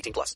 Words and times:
18 0.00 0.10
plus. 0.10 0.34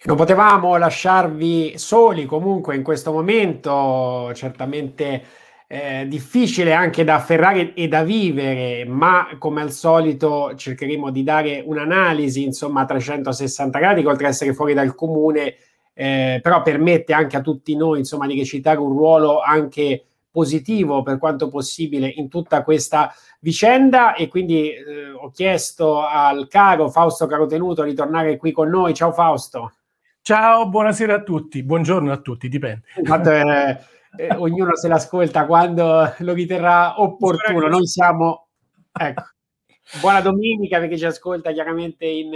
Non 0.00 0.16
potevamo 0.16 0.76
lasciarvi 0.76 1.76
soli 1.76 2.24
comunque 2.24 2.76
in 2.76 2.84
questo 2.84 3.10
momento, 3.10 4.30
certamente 4.32 5.24
eh, 5.66 6.06
difficile 6.06 6.72
anche 6.72 7.02
da 7.02 7.16
afferrare 7.16 7.74
e 7.74 7.88
da 7.88 8.04
vivere, 8.04 8.84
ma 8.84 9.36
come 9.38 9.60
al 9.60 9.72
solito 9.72 10.54
cercheremo 10.54 11.10
di 11.10 11.24
dare 11.24 11.62
un'analisi 11.66 12.44
insomma 12.44 12.82
a 12.82 12.86
360 12.86 13.78
gradi, 13.80 14.06
oltre 14.06 14.26
ad 14.26 14.32
essere 14.32 14.54
fuori 14.54 14.72
dal 14.72 14.94
comune, 14.94 15.56
eh, 15.94 16.38
però 16.40 16.62
permette 16.62 17.12
anche 17.12 17.36
a 17.36 17.40
tutti 17.40 17.74
noi 17.74 17.98
insomma 17.98 18.28
di 18.28 18.38
recitare 18.38 18.78
un 18.78 18.90
ruolo 18.90 19.40
anche 19.40 20.04
positivo 20.38 21.02
per 21.02 21.18
quanto 21.18 21.48
possibile 21.48 22.06
in 22.06 22.28
tutta 22.28 22.62
questa 22.62 23.12
vicenda 23.40 24.14
e 24.14 24.28
quindi 24.28 24.70
eh, 24.70 25.10
ho 25.10 25.30
chiesto 25.30 26.06
al 26.06 26.46
caro 26.46 26.88
Fausto 26.88 27.26
Carotenuto 27.26 27.82
di 27.82 27.92
tornare 27.92 28.36
qui 28.36 28.52
con 28.52 28.68
noi. 28.68 28.94
Ciao 28.94 29.10
Fausto. 29.10 29.72
Ciao, 30.22 30.68
buonasera 30.68 31.14
a 31.14 31.22
tutti, 31.22 31.64
buongiorno 31.64 32.12
a 32.12 32.18
tutti, 32.18 32.48
dipende. 32.48 32.82
Infatti, 32.98 33.28
eh, 33.30 33.78
eh, 34.16 34.34
ognuno 34.36 34.76
se 34.76 34.86
l'ascolta 34.86 35.44
quando 35.44 36.14
lo 36.18 36.32
riterrà 36.34 37.00
opportuno. 37.00 37.66
Noi 37.66 37.88
siamo, 37.88 38.46
ecco, 38.92 39.22
buona 40.00 40.20
domenica 40.20 40.78
perché 40.78 40.96
ci 40.96 41.06
ascolta 41.06 41.50
chiaramente 41.50 42.06
in, 42.06 42.30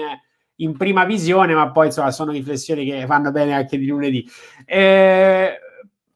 in 0.57 0.77
prima 0.77 1.05
visione, 1.05 1.55
ma 1.55 1.71
poi 1.71 1.87
insomma 1.87 2.11
sono 2.11 2.33
riflessioni 2.33 2.85
che 2.85 3.07
vanno 3.07 3.31
bene 3.31 3.55
anche 3.55 3.79
di 3.79 3.87
lunedì. 3.87 4.29
Eh, 4.65 5.57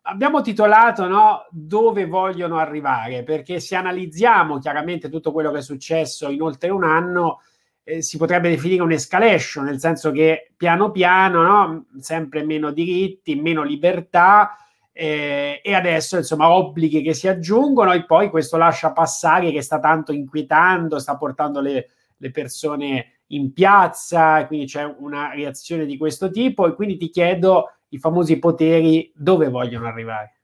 abbiamo 0.06 0.40
titolato 0.40 1.06
no, 1.06 1.46
Dove 1.50 2.06
vogliono 2.06 2.58
arrivare? 2.58 3.22
Perché 3.22 3.60
se 3.60 3.76
analizziamo 3.76 4.58
chiaramente 4.58 5.08
tutto 5.08 5.32
quello 5.32 5.50
che 5.50 5.58
è 5.58 5.62
successo 5.62 6.28
in 6.30 6.42
oltre 6.42 6.70
un 6.70 6.84
anno, 6.84 7.40
eh, 7.84 8.02
si 8.02 8.16
potrebbe 8.16 8.48
definire 8.48 8.82
un'escalation, 8.82 9.64
nel 9.64 9.78
senso 9.78 10.10
che 10.10 10.52
piano 10.56 10.90
piano, 10.90 11.42
no, 11.42 11.86
sempre 12.00 12.44
meno 12.44 12.70
diritti, 12.70 13.36
meno 13.36 13.62
libertà. 13.62 14.56
Eh, 14.92 15.60
e 15.62 15.74
adesso 15.74 16.16
insomma 16.16 16.50
obblighi 16.50 17.02
che 17.02 17.12
si 17.12 17.28
aggiungono 17.28 17.92
e 17.92 18.06
poi 18.06 18.30
questo 18.30 18.56
lascia 18.56 18.92
passare 18.92 19.50
che 19.50 19.60
sta 19.60 19.78
tanto 19.78 20.10
inquietando, 20.10 20.98
sta 20.98 21.18
portando 21.18 21.60
le, 21.60 21.90
le 22.16 22.30
persone 22.30 23.20
in 23.28 23.52
piazza, 23.52 24.46
quindi 24.46 24.66
c'è 24.66 24.84
una 24.84 25.34
reazione 25.34 25.84
di 25.84 25.98
questo 25.98 26.30
tipo 26.30 26.66
e 26.66 26.74
quindi 26.74 26.96
ti 26.96 27.10
chiedo 27.10 27.75
i 27.88 27.98
famosi 27.98 28.38
poteri 28.38 29.12
dove 29.14 29.48
vogliono 29.48 29.86
arrivare? 29.86 30.40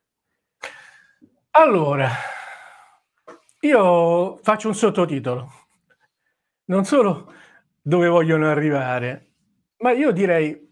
Allora, 1.50 2.08
io 3.60 4.36
faccio 4.38 4.68
un 4.68 4.74
sottotitolo. 4.74 5.50
Non 6.64 6.84
solo 6.84 7.32
dove 7.80 8.08
vogliono 8.08 8.48
arrivare, 8.48 9.34
ma 9.78 9.92
io 9.92 10.12
direi 10.12 10.70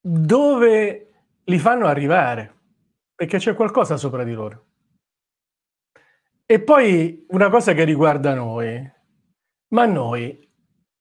dove 0.00 1.10
li 1.44 1.58
fanno 1.58 1.86
arrivare, 1.86 2.54
perché 3.14 3.38
c'è 3.38 3.54
qualcosa 3.54 3.96
sopra 3.96 4.24
di 4.24 4.32
loro. 4.32 4.64
E 6.44 6.60
poi 6.60 7.24
una 7.28 7.50
cosa 7.50 7.72
che 7.72 7.84
riguarda 7.84 8.34
noi, 8.34 8.92
ma 9.68 9.84
noi, 9.86 10.48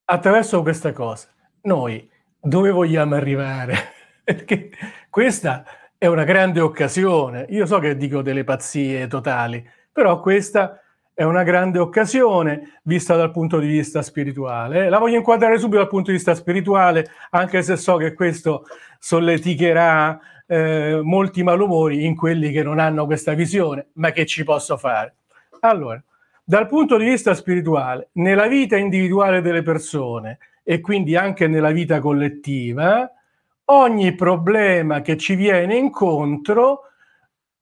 attraverso 0.06 0.62
questa 0.62 0.92
cosa, 0.92 1.30
noi 1.62 2.10
dove 2.40 2.72
vogliamo 2.72 3.16
arrivare? 3.16 3.94
perché 4.36 4.72
questa 5.10 5.64
è 5.98 6.08
una 6.08 6.24
grande 6.24 6.60
occasione. 6.60 7.46
Io 7.50 7.66
so 7.68 7.78
che 7.80 7.96
dico 7.96 8.22
delle 8.22 8.44
pazzie 8.44 9.08
totali, 9.08 9.64
però 9.92 10.20
questa 10.20 10.82
è 11.14 11.24
una 11.24 11.44
grande 11.44 11.80
occasione 11.80 12.80
vista 12.84 13.16
dal 13.16 13.32
punto 13.32 13.60
di 13.60 13.68
vista 13.68 14.02
spirituale. 14.02 14.90
La 14.90 14.98
voglio 14.98 15.18
inquadrare 15.18 15.58
subito 15.58 15.78
dal 15.78 15.88
punto 15.88 16.10
di 16.10 16.18
vista 16.18 16.34
spirituale, 16.34 17.10
anche 17.30 17.62
se 17.62 17.78
so 17.78 17.96
che 17.98 18.14
questo 18.14 18.66
solleticherà 19.00 20.20
eh, 20.48 21.00
molti 21.02 21.44
malumori 21.44 22.04
in 22.04 22.16
quelli 22.16 22.52
che 22.52 22.64
non 22.64 22.80
hanno 22.80 23.06
questa 23.06 23.34
visione, 23.34 23.88
ma 23.94 24.12
che 24.12 24.26
ci 24.26 24.44
posso 24.44 24.76
fare? 24.76 25.16
Allora, 25.62 26.04
dal 26.44 26.68
punto 26.68 26.98
di 26.98 27.06
vista 27.06 27.34
spirituale, 27.34 28.10
nella 28.14 28.48
vita 28.48 28.76
individuale 28.76 29.42
delle 29.42 29.62
persone 29.62 30.40
e 30.64 30.82
quindi 30.82 31.16
anche 31.16 31.48
nella 31.48 31.72
vita 31.72 32.00
collettiva, 32.00 33.10
ogni 33.66 34.14
problema 34.14 35.02
che 35.02 35.18
ci 35.18 35.36
viene 35.36 35.76
incontro 35.76 36.82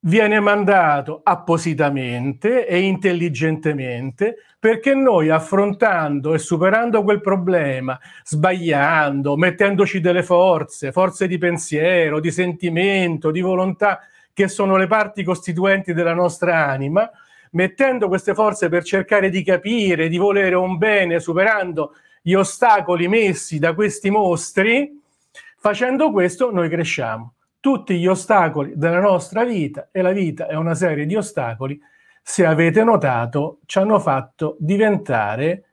viene 0.04 0.38
mandato 0.38 1.20
appositamente 1.22 2.66
e 2.66 2.80
intelligentemente 2.80 4.36
perché 4.58 4.94
noi 4.94 5.30
affrontando 5.30 6.34
e 6.34 6.38
superando 6.38 7.02
quel 7.02 7.20
problema, 7.20 7.98
sbagliando, 8.22 9.36
mettendoci 9.36 10.00
delle 10.00 10.22
forze, 10.22 10.92
forze 10.92 11.26
di 11.26 11.38
pensiero, 11.38 12.20
di 12.20 12.30
sentimento, 12.30 13.30
di 13.30 13.40
volontà, 13.40 14.00
che 14.32 14.48
sono 14.48 14.76
le 14.76 14.86
parti 14.86 15.22
costituenti 15.22 15.94
della 15.94 16.14
nostra 16.14 16.66
anima, 16.66 17.08
mettendo 17.52 18.08
queste 18.08 18.34
forze 18.34 18.68
per 18.68 18.84
cercare 18.84 19.30
di 19.30 19.42
capire, 19.42 20.08
di 20.08 20.18
volere 20.18 20.54
un 20.54 20.76
bene, 20.76 21.20
superando 21.20 21.92
gli 22.20 22.34
ostacoli 22.34 23.06
messi 23.06 23.58
da 23.58 23.74
questi 23.74 24.10
mostri, 24.10 25.02
Facendo 25.64 26.10
questo 26.10 26.52
noi 26.52 26.68
cresciamo. 26.68 27.36
Tutti 27.58 27.98
gli 27.98 28.06
ostacoli 28.06 28.74
della 28.76 29.00
nostra 29.00 29.44
vita, 29.44 29.88
e 29.92 30.02
la 30.02 30.12
vita 30.12 30.46
è 30.46 30.56
una 30.56 30.74
serie 30.74 31.06
di 31.06 31.16
ostacoli, 31.16 31.80
se 32.22 32.44
avete 32.44 32.84
notato, 32.84 33.60
ci 33.64 33.78
hanno 33.78 33.98
fatto 33.98 34.58
diventare 34.58 35.64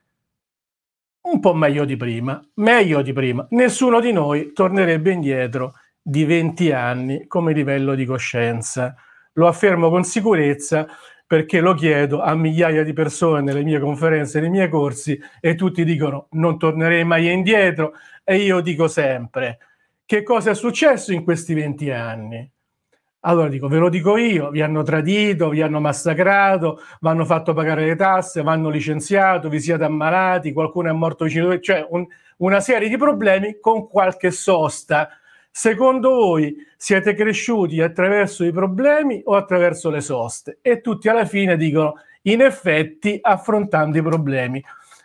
un 1.28 1.40
po' 1.40 1.52
meglio 1.52 1.84
di 1.84 1.98
prima, 1.98 2.42
meglio 2.54 3.02
di 3.02 3.12
prima. 3.12 3.46
Nessuno 3.50 4.00
di 4.00 4.12
noi 4.12 4.54
tornerebbe 4.54 5.10
indietro 5.10 5.74
di 6.00 6.24
20 6.24 6.72
anni 6.72 7.26
come 7.26 7.52
livello 7.52 7.94
di 7.94 8.06
coscienza. 8.06 8.94
Lo 9.34 9.46
affermo 9.46 9.90
con 9.90 10.04
sicurezza 10.04 10.86
perché 11.26 11.60
lo 11.60 11.74
chiedo 11.74 12.22
a 12.22 12.34
migliaia 12.34 12.82
di 12.82 12.94
persone 12.94 13.42
nelle 13.42 13.62
mie 13.62 13.78
conferenze, 13.78 14.40
nei 14.40 14.48
miei 14.48 14.70
corsi 14.70 15.20
e 15.38 15.54
tutti 15.54 15.84
dicono 15.84 16.28
non 16.30 16.58
tornerei 16.58 17.04
mai 17.04 17.30
indietro 17.30 17.92
e 18.24 18.36
io 18.36 18.62
dico 18.62 18.88
sempre 18.88 19.58
che 20.12 20.22
cosa 20.22 20.50
è 20.50 20.54
successo 20.54 21.10
in 21.14 21.24
questi 21.24 21.54
20 21.54 21.90
anni? 21.90 22.52
Allora 23.20 23.48
dico, 23.48 23.66
ve 23.66 23.78
lo 23.78 23.88
dico 23.88 24.18
io, 24.18 24.50
vi 24.50 24.60
hanno 24.60 24.82
tradito, 24.82 25.48
vi 25.48 25.62
hanno 25.62 25.80
massacrato, 25.80 26.82
vi 27.00 27.08
hanno 27.08 27.24
fatto 27.24 27.54
pagare 27.54 27.86
le 27.86 27.96
tasse, 27.96 28.42
vi 28.42 28.48
hanno 28.48 28.68
licenziato, 28.68 29.48
vi 29.48 29.58
siete 29.58 29.84
ammalati, 29.84 30.52
qualcuno 30.52 30.90
è 30.90 30.92
morto 30.92 31.24
vicino 31.24 31.58
cioè 31.60 31.86
un, 31.88 32.06
una 32.38 32.60
serie 32.60 32.90
di 32.90 32.98
problemi 32.98 33.58
con 33.58 33.88
qualche 33.88 34.30
sosta. 34.32 35.08
Secondo 35.50 36.10
voi 36.10 36.56
siete 36.76 37.14
cresciuti 37.14 37.80
attraverso 37.80 38.44
i 38.44 38.52
problemi 38.52 39.22
o 39.24 39.34
attraverso 39.34 39.88
le 39.88 40.02
soste? 40.02 40.58
E 40.60 40.82
tutti 40.82 41.08
alla 41.08 41.24
fine 41.24 41.56
dicono, 41.56 41.94
in 42.24 42.42
effetti, 42.42 43.18
affrontando 43.18 43.96
i 43.96 44.02
problemi. 44.02 44.62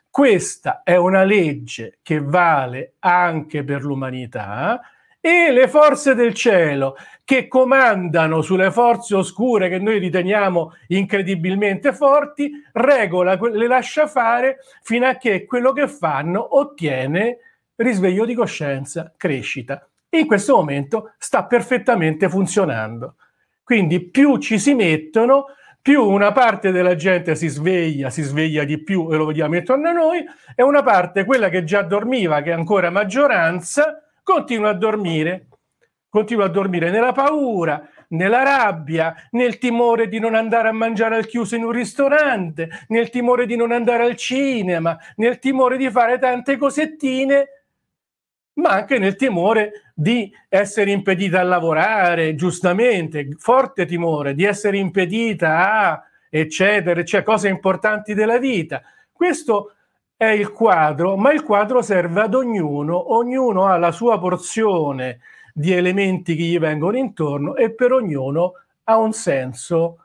Questa 0.10 0.82
è 0.84 0.98
una 0.98 1.24
legge 1.24 2.00
che 2.04 2.20
vale 2.20 2.96
anche 3.00 3.64
per 3.64 3.84
l'umanità 3.84 4.82
e 5.28 5.52
le 5.52 5.68
forze 5.68 6.16
del 6.16 6.34
cielo 6.34 6.96
che 7.26 7.50
comandano 7.50 8.42
sulle 8.42 8.72
forze 8.72 9.16
oscure 9.16 9.68
che 9.68 9.78
noi 9.78 10.00
riteniamo 10.00 10.72
incredibilmente 10.88 11.92
forti, 11.92 12.50
regola, 12.72 13.38
le 13.38 13.68
lascia 13.68 14.08
fare 14.08 14.60
fino 14.84 15.06
a 15.06 15.16
che 15.16 15.44
quello 15.46 15.74
che 15.74 15.90
fanno 15.90 16.58
ottiene 16.58 17.40
risveglio 17.76 18.24
di 18.24 18.34
coscienza, 18.34 19.14
crescita. 19.18 19.86
In 20.12 20.26
questo 20.26 20.56
momento 20.56 21.12
sta 21.18 21.44
perfettamente 21.44 22.30
funzionando. 22.30 23.16
Quindi 23.64 24.10
più 24.10 24.38
ci 24.38 24.58
si 24.58 24.74
mettono, 24.76 25.48
più 25.82 26.06
una 26.06 26.32
parte 26.32 26.72
della 26.72 26.96
gente 26.96 27.36
si 27.36 27.50
sveglia, 27.50 28.10
si 28.10 28.22
sveglia 28.22 28.64
di 28.64 28.82
più 28.82 29.12
e 29.12 29.18
lo 29.18 29.26
vediamo 29.26 29.58
intorno 29.58 29.90
a 29.90 29.92
noi, 29.92 30.24
e 30.56 30.64
una 30.64 30.84
parte, 30.84 31.26
quella 31.26 31.50
che 31.50 31.66
già 31.66 31.82
dormiva, 31.82 32.42
che 32.42 32.52
è 32.52 32.54
ancora 32.54 32.90
maggioranza, 32.90 34.04
continua 34.28 34.72
a 34.72 34.74
dormire. 34.74 35.48
Continua 36.10 36.46
a 36.46 36.50
dormire 36.50 36.90
nella 36.90 37.14
paura, 37.14 37.82
nella 38.10 38.44
rabbia, 38.44 39.16
nel 39.32 39.58
timore 39.58 40.10
di 40.10 40.20
non 40.20 40.36
andare 40.36 40.68
a 40.68 40.74
mangiare 40.74 41.16
al 41.16 41.28
chiuso 41.28 41.56
in 41.56 41.64
un 41.64 41.72
ristorante, 41.72 42.70
nel 42.88 43.10
timore 43.10 43.46
di 43.46 43.56
non 43.56 43.72
andare 43.72 44.04
al 44.04 44.18
cinema, 44.18 44.98
nel 45.16 45.40
timore 45.40 45.78
di 45.78 45.90
fare 45.90 46.20
tante 46.20 46.58
cosettine 46.58 47.48
ma 48.58 48.72
anche 48.72 48.98
nel 48.98 49.16
timore 49.16 49.92
di 49.94 50.32
essere 50.50 50.90
impedita 50.90 51.40
a 51.40 51.44
lavorare, 51.44 52.34
giustamente, 52.34 53.28
forte 53.38 53.86
timore 53.86 54.34
di 54.34 54.46
essere 54.46 54.78
impedita 54.78 55.92
a 55.92 56.04
eccetera, 56.30 57.04
cioè 57.04 57.22
cose 57.22 57.50
importanti 57.50 58.16
della 58.16 58.40
vita. 58.40 58.82
Questo 59.12 59.77
è 60.18 60.26
il 60.26 60.52
quadro, 60.52 61.16
ma 61.16 61.32
il 61.32 61.44
quadro 61.44 61.84
serve 61.84 62.22
ad 62.22 62.34
ognuno, 62.34 63.14
ognuno 63.14 63.68
ha 63.68 63.78
la 63.78 63.92
sua 63.92 64.20
porzione 64.20 65.20
di 65.54 65.72
elementi 65.72 66.36
che 66.36 66.44
gli 66.44 66.58
vengono 66.58 66.98
intorno 66.98 67.56
e 67.56 67.72
per 67.72 67.92
ognuno 67.92 68.54
ha 68.86 68.98
un 68.98 69.14
senso 69.14 70.00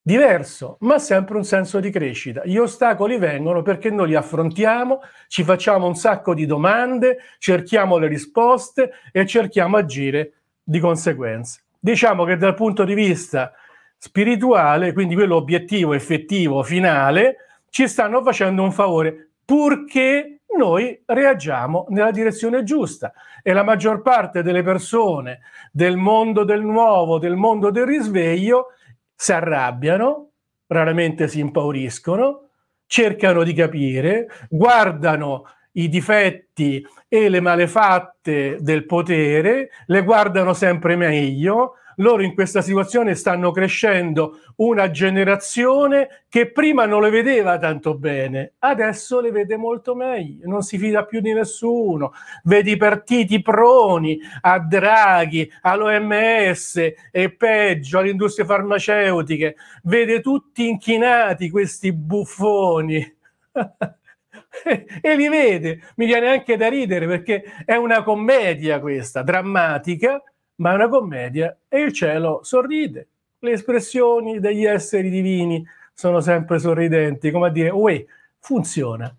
diverso, 0.00 0.78
ma 0.80 0.98
sempre 0.98 1.36
un 1.36 1.44
senso 1.44 1.78
di 1.78 1.90
crescita. 1.90 2.42
Gli 2.44 2.56
ostacoli 2.56 3.18
vengono 3.18 3.60
perché 3.60 3.90
noi 3.90 4.08
li 4.08 4.14
affrontiamo, 4.14 5.00
ci 5.28 5.44
facciamo 5.44 5.86
un 5.86 5.94
sacco 5.94 6.32
di 6.32 6.46
domande, 6.46 7.18
cerchiamo 7.38 7.98
le 7.98 8.08
risposte 8.08 8.92
e 9.12 9.26
cerchiamo 9.26 9.76
agire 9.76 10.32
di 10.62 10.80
conseguenza. 10.80 11.60
Diciamo 11.78 12.24
che 12.24 12.38
dal 12.38 12.54
punto 12.54 12.84
di 12.84 12.94
vista 12.94 13.52
spirituale, 13.98 14.94
quindi 14.94 15.14
quello 15.14 15.36
obiettivo, 15.36 15.92
effettivo, 15.92 16.62
finale, 16.62 17.36
ci 17.68 17.88
stanno 17.88 18.22
facendo 18.22 18.62
un 18.62 18.72
favore 18.72 19.32
purché 19.44 20.40
noi 20.56 21.02
reagiamo 21.04 21.86
nella 21.88 22.10
direzione 22.10 22.62
giusta. 22.62 23.12
E 23.42 23.52
la 23.52 23.62
maggior 23.62 24.02
parte 24.02 24.42
delle 24.42 24.62
persone 24.62 25.40
del 25.70 25.96
mondo 25.96 26.44
del 26.44 26.62
nuovo, 26.62 27.18
del 27.18 27.36
mondo 27.36 27.70
del 27.70 27.86
risveglio, 27.86 28.68
si 29.14 29.32
arrabbiano, 29.32 30.30
raramente 30.66 31.28
si 31.28 31.40
impauriscono, 31.40 32.48
cercano 32.86 33.42
di 33.42 33.52
capire, 33.52 34.28
guardano 34.48 35.44
i 35.72 35.88
difetti 35.88 36.86
e 37.08 37.28
le 37.28 37.40
malefatte 37.40 38.58
del 38.60 38.86
potere, 38.86 39.70
le 39.86 40.02
guardano 40.02 40.52
sempre 40.52 40.96
meglio, 40.96 41.74
loro 41.96 42.22
in 42.22 42.34
questa 42.34 42.62
situazione 42.62 43.14
stanno 43.14 43.50
crescendo 43.50 44.40
una 44.56 44.90
generazione 44.90 46.24
che 46.28 46.50
prima 46.50 46.86
non 46.86 47.02
le 47.02 47.10
vedeva 47.10 47.58
tanto 47.58 47.96
bene, 47.96 48.54
adesso 48.60 49.20
le 49.20 49.30
vede 49.30 49.56
molto 49.56 49.94
meglio, 49.94 50.46
non 50.48 50.62
si 50.62 50.78
fida 50.78 51.04
più 51.04 51.20
di 51.20 51.32
nessuno, 51.32 52.12
vedi 52.44 52.72
i 52.72 52.76
partiti 52.76 53.40
proni 53.42 54.18
a 54.40 54.58
Draghi, 54.58 55.50
all'OMS 55.62 56.92
e 57.10 57.30
peggio 57.30 57.98
alle 57.98 58.10
industrie 58.10 58.46
farmaceutiche, 58.46 59.56
vede 59.84 60.20
tutti 60.20 60.68
inchinati 60.68 61.50
questi 61.50 61.92
buffoni. 61.92 63.16
e 65.00 65.16
li 65.16 65.28
vede, 65.28 65.80
mi 65.96 66.06
viene 66.06 66.28
anche 66.28 66.56
da 66.56 66.68
ridere 66.68 67.06
perché 67.06 67.42
è 67.64 67.74
una 67.74 68.02
commedia 68.02 68.80
questa, 68.80 69.22
drammatica, 69.22 70.22
ma 70.56 70.72
è 70.72 70.74
una 70.74 70.88
commedia 70.88 71.56
e 71.68 71.80
il 71.80 71.92
cielo 71.92 72.40
sorride. 72.42 73.08
Le 73.38 73.52
espressioni 73.52 74.40
degli 74.40 74.64
esseri 74.64 75.10
divini 75.10 75.66
sono 75.92 76.20
sempre 76.20 76.58
sorridenti, 76.58 77.30
come 77.30 77.48
a 77.48 77.50
dire, 77.50 77.70
uè, 77.70 78.04
funziona 78.38 79.14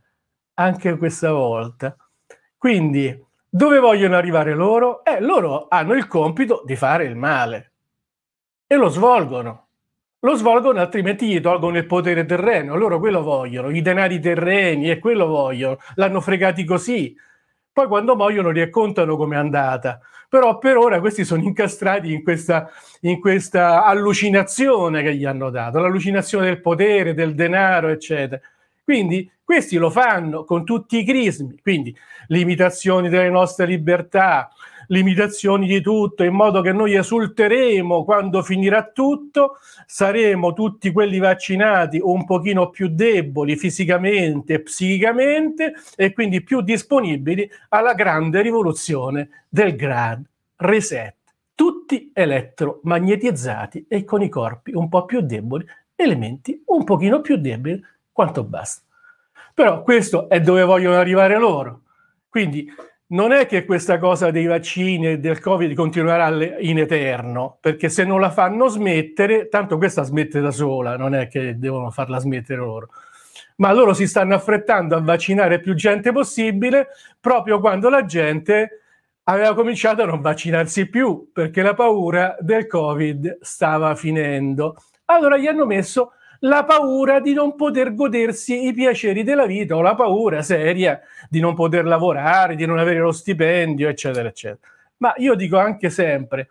anche 0.55 0.97
questa 0.97 1.31
volta. 1.31 1.95
Quindi, 2.57 3.23
dove 3.47 3.79
vogliono 3.79 4.15
arrivare 4.15 4.53
loro? 4.53 5.03
Eh, 5.03 5.21
loro 5.21 5.67
hanno 5.69 5.93
il 5.93 6.07
compito 6.07 6.63
di 6.65 6.75
fare 6.75 7.05
il 7.05 7.15
male 7.15 7.71
e 8.67 8.75
lo 8.75 8.89
svolgono. 8.89 9.63
Lo 10.19 10.35
svolgono, 10.35 10.79
altrimenti 10.79 11.27
gli 11.27 11.39
tolgono 11.39 11.77
il 11.77 11.85
potere 11.85 12.25
terreno. 12.25 12.75
Loro 12.75 12.99
quello 12.99 13.21
vogliono, 13.21 13.69
i 13.69 13.81
denari 13.81 14.19
terreni 14.19 14.89
e 14.89 14.97
quello 14.97 15.27
vogliono. 15.27 15.77
L'hanno 15.95 16.19
fregati 16.19 16.63
così. 16.63 17.15
Poi 17.71 17.87
quando 17.87 18.15
muoiono 18.15 18.51
raccontano 18.51 19.15
com'è 19.17 19.35
andata 19.35 19.99
però 20.29 20.57
per 20.57 20.77
ora 20.77 20.99
questi 20.99 21.23
sono 21.23 21.43
incastrati 21.43 22.11
in 22.11 22.23
questa, 22.23 22.69
in 23.01 23.19
questa 23.19 23.85
allucinazione 23.85 25.01
che 25.01 25.15
gli 25.15 25.25
hanno 25.25 25.49
dato, 25.49 25.79
l'allucinazione 25.79 26.45
del 26.45 26.61
potere, 26.61 27.13
del 27.13 27.35
denaro, 27.35 27.89
eccetera. 27.89 28.41
Quindi 28.83 29.29
questi 29.43 29.77
lo 29.77 29.89
fanno 29.89 30.43
con 30.43 30.63
tutti 30.63 30.99
i 30.99 31.05
crismi, 31.05 31.59
quindi 31.61 31.95
limitazioni 32.27 33.09
delle 33.09 33.29
nostre 33.29 33.65
libertà, 33.65 34.51
limitazioni 34.87 35.67
di 35.67 35.81
tutto, 35.81 36.23
in 36.23 36.33
modo 36.33 36.61
che 36.61 36.71
noi 36.71 36.95
esulteremo 36.95 38.03
quando 38.03 38.41
finirà 38.41 38.83
tutto, 38.83 39.57
saremo 39.85 40.53
tutti 40.53 40.91
quelli 40.91 41.19
vaccinati 41.19 41.99
un 42.01 42.25
pochino 42.25 42.69
più 42.69 42.89
deboli 42.89 43.55
fisicamente 43.55 44.53
e 44.53 44.61
psicicamente 44.61 45.73
e 45.95 46.13
quindi 46.13 46.41
più 46.41 46.61
disponibili 46.61 47.49
alla 47.69 47.93
grande 47.93 48.41
rivoluzione 48.41 49.45
del 49.49 49.75
Grand 49.75 50.25
Reset. 50.57 51.15
Tutti 51.55 52.11
elettromagnetizzati 52.13 53.85
e 53.87 54.03
con 54.03 54.21
i 54.21 54.29
corpi 54.29 54.73
un 54.73 54.89
po' 54.89 55.05
più 55.05 55.21
deboli, 55.21 55.65
elementi 55.95 56.61
un 56.65 56.83
pochino 56.83 57.21
più 57.21 57.37
deboli, 57.37 57.81
quanto 58.11 58.43
basta. 58.43 58.81
Però 59.53 59.81
questo 59.83 60.27
è 60.27 60.41
dove 60.41 60.63
vogliono 60.63 60.97
arrivare 60.97 61.39
loro. 61.39 61.83
Quindi 62.27 62.69
non 63.07 63.31
è 63.31 63.45
che 63.45 63.65
questa 63.65 63.99
cosa 63.99 64.31
dei 64.31 64.45
vaccini 64.45 65.09
e 65.09 65.19
del 65.19 65.39
Covid 65.39 65.73
continuerà 65.75 66.29
in 66.59 66.79
eterno, 66.79 67.57
perché 67.59 67.89
se 67.89 68.03
non 68.03 68.19
la 68.19 68.31
fanno 68.31 68.67
smettere, 68.67 69.47
tanto 69.47 69.77
questa 69.77 70.03
smette 70.03 70.39
da 70.39 70.51
sola, 70.51 70.97
non 70.97 71.13
è 71.13 71.27
che 71.27 71.57
devono 71.59 71.91
farla 71.91 72.17
smettere 72.17 72.59
loro. 72.59 72.89
Ma 73.57 73.71
loro 73.71 73.93
si 73.93 74.07
stanno 74.07 74.33
affrettando 74.33 74.95
a 74.95 75.01
vaccinare 75.01 75.59
più 75.59 75.75
gente 75.75 76.11
possibile 76.11 76.87
proprio 77.19 77.59
quando 77.59 77.89
la 77.89 78.03
gente 78.05 78.81
aveva 79.23 79.53
cominciato 79.53 80.01
a 80.01 80.05
non 80.05 80.21
vaccinarsi 80.21 80.89
più 80.89 81.29
perché 81.31 81.61
la 81.61 81.73
paura 81.73 82.35
del 82.39 82.67
Covid 82.67 83.37
stava 83.41 83.95
finendo. 83.95 84.75
Allora 85.05 85.37
gli 85.37 85.47
hanno 85.47 85.65
messo 85.65 86.13
la 86.45 86.63
paura 86.63 87.19
di 87.19 87.33
non 87.33 87.55
poter 87.55 87.93
godersi 87.93 88.67
i 88.67 88.73
piaceri 88.73 89.23
della 89.23 89.45
vita 89.45 89.75
o 89.75 89.81
la 89.81 89.95
paura 89.95 90.41
seria 90.41 90.99
di 91.29 91.39
non 91.39 91.55
poter 91.55 91.85
lavorare, 91.85 92.55
di 92.55 92.65
non 92.65 92.77
avere 92.77 92.99
lo 92.99 93.11
stipendio, 93.11 93.89
eccetera, 93.89 94.29
eccetera. 94.29 94.71
Ma 94.97 95.13
io 95.17 95.35
dico 95.35 95.57
anche 95.57 95.89
sempre, 95.89 96.49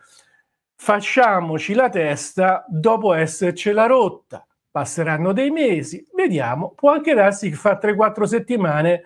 facciamoci 0.75 1.73
la 1.73 1.89
testa 1.89 2.65
dopo 2.67 3.13
essercela 3.13 3.85
rotta. 3.85 4.45
Passeranno 4.69 5.31
dei 5.31 5.51
mesi, 5.51 6.05
vediamo, 6.13 6.73
può 6.75 6.91
anche 6.91 7.13
darsi 7.13 7.49
che 7.49 7.55
fra 7.55 7.79
3-4 7.81 8.23
settimane 8.23 9.03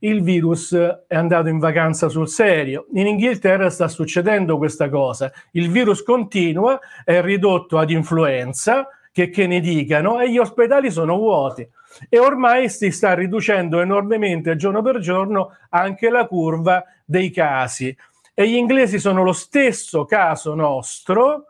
il 0.00 0.22
virus 0.22 0.74
è 0.74 1.14
andato 1.14 1.48
in 1.48 1.58
vacanza 1.58 2.08
sul 2.08 2.28
serio. 2.28 2.86
In 2.92 3.06
Inghilterra 3.06 3.70
sta 3.70 3.88
succedendo 3.88 4.58
questa 4.58 4.90
cosa. 4.90 5.32
Il 5.52 5.70
virus 5.70 6.02
continua, 6.02 6.78
è 7.04 7.22
ridotto 7.22 7.78
ad 7.78 7.90
influenza, 7.90 8.88
che, 9.16 9.30
che 9.30 9.46
ne 9.46 9.60
dicano, 9.60 10.20
e 10.20 10.30
gli 10.30 10.36
ospedali 10.36 10.90
sono 10.90 11.16
vuoti. 11.16 11.66
E 12.10 12.18
ormai 12.18 12.68
si 12.68 12.90
sta 12.90 13.14
riducendo 13.14 13.80
enormemente 13.80 14.56
giorno 14.56 14.82
per 14.82 14.98
giorno 14.98 15.56
anche 15.70 16.10
la 16.10 16.26
curva 16.26 16.84
dei 17.02 17.30
casi. 17.30 17.96
E 18.34 18.46
gli 18.46 18.56
inglesi 18.56 18.98
sono 18.98 19.22
lo 19.22 19.32
stesso 19.32 20.04
caso 20.04 20.54
nostro, 20.54 21.46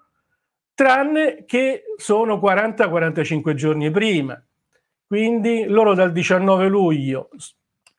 tranne 0.75 1.45
che 1.45 1.83
sono 1.97 2.37
40-45 2.37 3.55
giorni 3.55 3.91
prima. 3.91 4.41
Quindi 5.05 5.65
loro 5.65 5.95
dal 5.95 6.13
19 6.13 6.69
luglio 6.69 7.31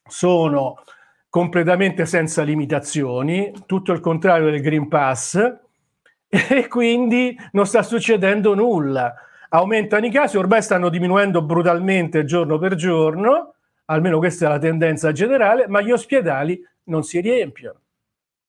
sono 0.08 0.82
completamente 1.28 2.06
senza 2.06 2.42
limitazioni, 2.42 3.52
tutto 3.66 3.92
il 3.92 4.00
contrario 4.00 4.50
del 4.50 4.62
Green 4.62 4.88
Pass, 4.88 5.36
e 6.30 6.68
quindi 6.70 7.38
non 7.52 7.66
sta 7.66 7.84
succedendo 7.84 8.56
nulla 8.56 9.14
aumentano 9.50 10.06
i 10.06 10.12
casi, 10.12 10.38
ormai 10.38 10.62
stanno 10.62 10.90
diminuendo 10.90 11.42
brutalmente 11.42 12.26
giorno 12.26 12.58
per 12.58 12.76
giorno, 12.76 13.54
almeno 13.86 14.18
questa 14.18 14.46
è 14.46 14.50
la 14.50 14.60
tendenza 14.60 15.12
generale, 15.12 15.68
ma 15.68 15.82
gli 15.82 15.92
ospedali 15.92 16.62
non 16.86 17.04
si 17.04 17.20
riempiono. 17.20 17.80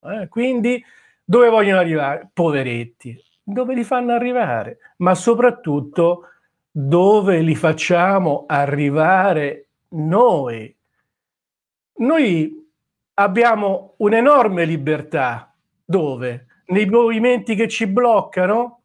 Eh? 0.02 0.28
Quindi 0.28 0.82
Dove 1.30 1.50
vogliono 1.50 1.78
arrivare? 1.78 2.30
Poveretti. 2.32 3.22
Dove 3.42 3.74
li 3.74 3.84
fanno 3.84 4.14
arrivare? 4.14 4.78
Ma 4.96 5.14
soprattutto 5.14 6.22
dove 6.70 7.40
li 7.40 7.54
facciamo 7.54 8.44
arrivare 8.46 9.68
noi? 9.88 10.74
Noi 11.96 12.66
abbiamo 13.12 13.92
un'enorme 13.98 14.64
libertà. 14.64 15.54
Dove? 15.84 16.46
Nei 16.68 16.86
movimenti 16.86 17.54
che 17.54 17.68
ci 17.68 17.86
bloccano? 17.86 18.77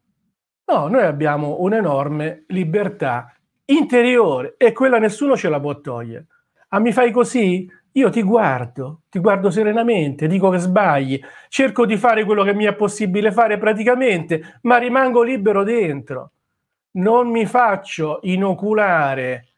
No, 0.66 0.88
noi 0.88 1.04
abbiamo 1.04 1.56
un'enorme 1.60 2.44
libertà 2.48 3.32
interiore 3.66 4.54
e 4.56 4.72
quella 4.72 4.98
nessuno 4.98 5.36
ce 5.36 5.48
la 5.48 5.60
può 5.60 5.80
togliere. 5.80 6.26
Ah, 6.68 6.80
mi 6.80 6.92
fai 6.92 7.10
così? 7.10 7.68
Io 7.92 8.10
ti 8.10 8.22
guardo, 8.22 9.02
ti 9.08 9.20
guardo 9.20 9.50
serenamente, 9.50 10.26
dico 10.26 10.50
che 10.50 10.58
sbagli, 10.58 11.20
cerco 11.48 11.86
di 11.86 11.96
fare 11.96 12.24
quello 12.24 12.42
che 12.42 12.52
mi 12.52 12.64
è 12.64 12.74
possibile 12.74 13.30
fare 13.30 13.56
praticamente, 13.58 14.58
ma 14.62 14.78
rimango 14.78 15.22
libero 15.22 15.62
dentro. 15.62 16.32
Non 16.92 17.28
mi 17.30 17.46
faccio 17.46 18.18
inoculare 18.22 19.48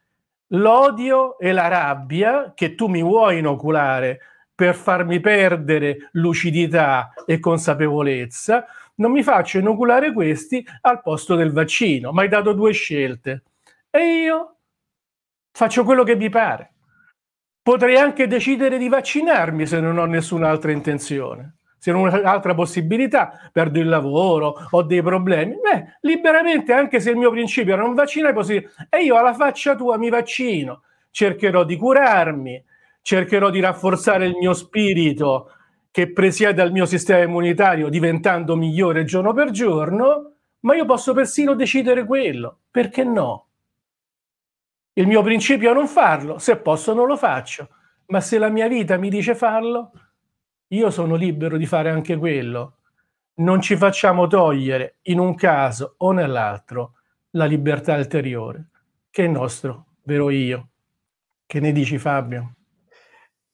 l'odio 0.49 1.39
e 1.39 1.53
la 1.53 1.69
rabbia 1.69 2.53
che 2.55 2.75
tu 2.75 2.89
mi 2.89 3.03
vuoi 3.03 3.39
inoculare 3.39 4.21
per 4.55 4.75
farmi 4.75 5.21
perdere 5.21 6.11
lucidità 6.13 7.13
e 7.27 7.39
consapevolezza, 7.39 8.67
non 8.97 9.11
mi 9.11 9.23
faccio 9.23 9.59
inoculare 9.59 10.13
questi 10.13 10.65
al 10.83 11.01
posto 11.03 11.35
del 11.35 11.53
vaccino. 11.53 12.13
Mi 12.13 12.21
hai 12.21 12.29
dato 12.29 12.53
due 12.53 12.73
scelte 12.73 13.43
e 13.91 14.23
io 14.23 14.57
faccio 15.53 15.85
quello 15.85 16.05
che 16.05 16.17
mi 16.17 16.29
pare. 16.29 16.73
Potrei 17.63 17.97
anche 17.97 18.29
decidere 18.29 18.79
di 18.79 18.89
vaccinarmi 18.89 19.67
se 19.67 19.81
non 19.81 19.99
ho 19.99 20.05
nessun'altra 20.05 20.71
intenzione, 20.71 21.57
se 21.79 21.91
non 21.91 22.07
ho 22.07 22.17
un'altra 22.17 22.55
possibilità, 22.55 23.51
perdo 23.51 23.81
il 23.81 23.89
lavoro, 23.89 24.55
ho 24.71 24.83
dei 24.83 25.03
problemi. 25.03 25.57
Beh, 25.61 25.97
liberamente, 26.03 26.73
anche 26.73 27.01
se 27.01 27.11
il 27.11 27.17
mio 27.17 27.31
principio 27.31 27.73
era 27.73 27.83
non 27.83 27.95
vaccinare, 27.95 28.41
dire, 28.45 28.71
e 28.89 29.03
io 29.03 29.17
alla 29.17 29.35
faccia 29.35 29.75
tua 29.75 29.99
mi 29.99 30.11
vaccino, 30.11 30.83
cercherò 31.11 31.65
di 31.65 31.77
curarmi, 31.77 32.65
cercherò 33.03 33.51
di 33.51 33.59
rafforzare 33.59 34.27
il 34.27 34.37
mio 34.37 34.53
spirito 34.53 35.51
che 35.97 36.13
presiede 36.13 36.61
al 36.61 36.73
mio 36.73 36.85
sistema 36.85 37.23
immunitario 37.23 37.89
diventando 37.89 38.55
migliore 38.55 39.05
giorno 39.05 39.33
per 39.33 39.51
giorno, 39.51 40.35
ma 40.61 40.75
io 40.75 40.85
posso 40.85 41.15
persino 41.15 41.55
decidere 41.55 42.05
quello. 42.05 42.65
Perché 42.71 43.03
no? 43.03 43.47
Il 44.93 45.07
mio 45.07 45.23
principio 45.23 45.71
è 45.71 45.73
non 45.73 45.89
farlo, 45.89 46.37
se 46.37 46.59
posso 46.59 46.93
non 46.93 47.07
lo 47.07 47.17
faccio, 47.17 47.71
ma 48.09 48.21
se 48.21 48.37
la 48.37 48.51
mia 48.51 48.69
vita 48.69 48.99
mi 48.99 49.09
dice 49.09 49.35
farlo, 49.35 49.91
io 50.67 50.91
sono 50.91 51.15
libero 51.15 51.57
di 51.57 51.65
fare 51.65 51.89
anche 51.89 52.19
quello. 52.19 52.77
Non 53.37 53.63
ci 53.63 53.75
facciamo 53.75 54.27
togliere 54.27 54.99
in 55.05 55.19
un 55.19 55.35
caso 55.35 55.95
o 55.97 56.13
nell'altro 56.13 56.97
la 57.31 57.47
libertà 57.47 57.97
ulteriore, 57.97 58.69
che 59.09 59.25
è 59.25 59.29
nostro, 59.29 59.87
vero 60.03 60.29
io. 60.29 60.69
Che 61.47 61.59
ne 61.59 61.73
dici 61.73 61.97
Fabio? 61.97 62.56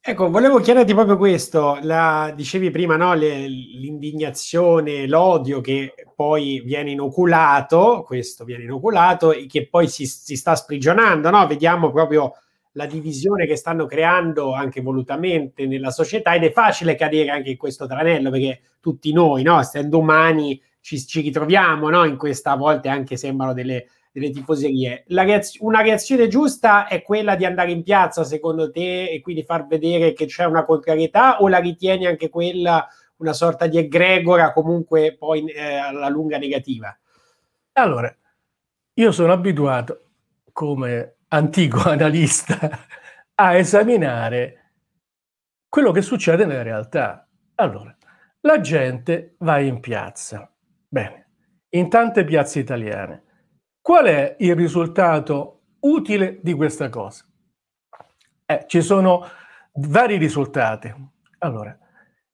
Ecco, 0.04 0.30
volevo 0.30 0.58
chiederti 0.58 0.94
proprio 0.94 1.16
questo, 1.16 1.78
la, 1.82 2.32
dicevi 2.34 2.72
prima, 2.72 2.96
no, 2.96 3.14
le, 3.14 3.46
l'indignazione, 3.46 5.06
l'odio 5.06 5.60
che 5.60 5.94
poi 6.16 6.60
viene 6.64 6.90
inoculato, 6.90 8.02
questo 8.04 8.44
viene 8.44 8.64
inoculato 8.64 9.30
e 9.30 9.46
che 9.46 9.68
poi 9.68 9.86
si, 9.86 10.04
si 10.06 10.34
sta 10.34 10.56
sprigionando, 10.56 11.30
no? 11.30 11.46
Vediamo 11.46 11.92
proprio 11.92 12.32
la 12.72 12.86
divisione 12.86 13.46
che 13.46 13.54
stanno 13.54 13.86
creando 13.86 14.52
anche 14.52 14.80
volutamente 14.80 15.66
nella 15.68 15.92
società 15.92 16.34
ed 16.34 16.42
è 16.42 16.50
facile 16.50 16.96
cadere 16.96 17.30
anche 17.30 17.50
in 17.50 17.56
questo 17.56 17.86
tranello 17.86 18.30
perché 18.30 18.60
tutti 18.80 19.12
noi, 19.12 19.44
no, 19.44 19.60
essendo 19.60 19.98
umani, 19.98 20.60
ci, 20.80 20.98
ci 20.98 21.20
ritroviamo 21.20 22.04
in 22.04 22.16
questa 22.16 22.50
a 22.50 22.56
volte 22.56 22.88
anche 22.88 23.16
sembrano 23.16 23.52
delle 23.52 23.86
delle 24.12 24.30
tifoserie. 24.30 25.04
Reaz- 25.08 25.56
una 25.60 25.80
reazione 25.80 26.28
giusta 26.28 26.86
è 26.86 27.02
quella 27.02 27.34
di 27.34 27.46
andare 27.46 27.70
in 27.70 27.82
piazza, 27.82 28.24
secondo 28.24 28.70
te, 28.70 29.10
e 29.10 29.20
quindi 29.22 29.42
far 29.42 29.66
vedere 29.66 30.12
che 30.12 30.26
c'è 30.26 30.44
una 30.44 30.64
contrarietà, 30.64 31.40
o 31.40 31.48
la 31.48 31.58
ritieni 31.58 32.06
anche 32.06 32.28
quella 32.28 32.86
una 33.16 33.32
sorta 33.32 33.66
di 33.66 33.78
egregora 33.78 34.52
comunque 34.52 35.16
poi 35.16 35.46
eh, 35.46 35.76
alla 35.76 36.08
lunga 36.08 36.38
negativa? 36.38 36.96
Allora, 37.72 38.14
io 38.94 39.12
sono 39.12 39.32
abituato 39.32 40.10
come 40.52 41.16
antico 41.28 41.78
analista 41.88 42.58
a 43.34 43.56
esaminare 43.56 44.58
quello 45.68 45.90
che 45.90 46.02
succede 46.02 46.44
nella 46.44 46.62
realtà. 46.62 47.26
Allora, 47.54 47.96
la 48.40 48.60
gente 48.60 49.36
va 49.38 49.58
in 49.58 49.80
piazza. 49.80 50.52
Bene, 50.86 51.28
in 51.70 51.88
tante 51.88 52.24
piazze 52.24 52.58
italiane 52.58 53.22
Qual 53.82 54.04
è 54.06 54.36
il 54.38 54.54
risultato 54.54 55.62
utile 55.80 56.38
di 56.40 56.52
questa 56.52 56.88
cosa? 56.88 57.24
Eh, 58.46 58.64
ci 58.68 58.80
sono 58.80 59.26
vari 59.74 60.18
risultati. 60.18 60.94
Allora, 61.38 61.76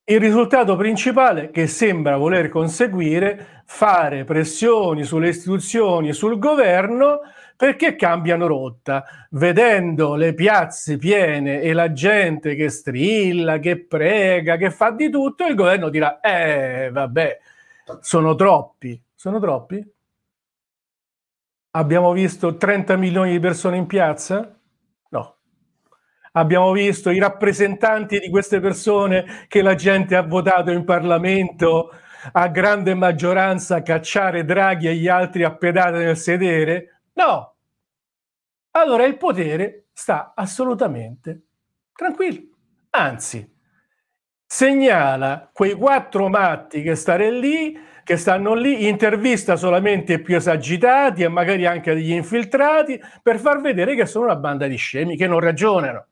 il 0.04 0.20
risultato 0.20 0.76
principale 0.76 1.50
che 1.50 1.66
sembra 1.66 2.18
voler 2.18 2.50
conseguire 2.50 3.62
fare 3.64 4.24
pressioni 4.24 5.04
sulle 5.04 5.28
istituzioni 5.30 6.12
sul 6.12 6.38
governo 6.38 7.20
perché 7.56 7.96
cambiano 7.96 8.46
rotta, 8.46 9.04
vedendo 9.30 10.16
le 10.16 10.34
piazze 10.34 10.98
piene 10.98 11.62
e 11.62 11.72
la 11.72 11.92
gente 11.92 12.54
che 12.56 12.68
strilla, 12.68 13.58
che 13.58 13.86
prega, 13.86 14.56
che 14.56 14.70
fa 14.70 14.90
di 14.90 15.08
tutto, 15.08 15.46
il 15.46 15.54
governo 15.54 15.88
dirà: 15.88 16.20
"Eh, 16.20 16.90
vabbè, 16.92 17.38
sono 18.00 18.34
troppi". 18.34 19.02
Sono 19.14 19.40
troppi? 19.40 19.84
Abbiamo 21.78 22.10
visto 22.10 22.56
30 22.56 22.96
milioni 22.96 23.30
di 23.30 23.38
persone 23.38 23.76
in 23.76 23.86
piazza? 23.86 24.52
No. 25.10 25.36
Abbiamo 26.32 26.72
visto 26.72 27.10
i 27.10 27.20
rappresentanti 27.20 28.18
di 28.18 28.30
queste 28.30 28.58
persone 28.58 29.46
che 29.46 29.62
la 29.62 29.76
gente 29.76 30.16
ha 30.16 30.22
votato 30.22 30.72
in 30.72 30.84
Parlamento 30.84 31.92
a 32.32 32.48
grande 32.48 32.94
maggioranza 32.94 33.80
cacciare 33.82 34.44
Draghi 34.44 34.88
e 34.88 34.96
gli 34.96 35.06
altri 35.06 35.44
a 35.44 35.54
pedate 35.54 35.98
nel 35.98 36.16
sedere? 36.16 37.02
No. 37.12 37.54
Allora 38.72 39.04
il 39.04 39.16
potere 39.16 39.86
sta 39.92 40.32
assolutamente 40.34 41.42
tranquillo. 41.92 42.56
Anzi, 42.90 43.56
segnala 44.44 45.48
quei 45.52 45.74
quattro 45.74 46.28
matti 46.28 46.82
che 46.82 46.96
stare 46.96 47.30
lì 47.30 47.78
che 48.08 48.16
stanno 48.16 48.54
lì, 48.54 48.88
intervista 48.88 49.54
solamente 49.56 50.14
i 50.14 50.22
più 50.22 50.34
esagitati 50.34 51.24
e 51.24 51.28
magari 51.28 51.66
anche 51.66 51.92
degli 51.92 52.12
infiltrati 52.12 52.98
per 53.22 53.38
far 53.38 53.60
vedere 53.60 53.94
che 53.94 54.06
sono 54.06 54.24
una 54.24 54.36
banda 54.36 54.66
di 54.66 54.76
scemi 54.76 55.14
che 55.14 55.26
non 55.26 55.40
ragionano. 55.40 56.06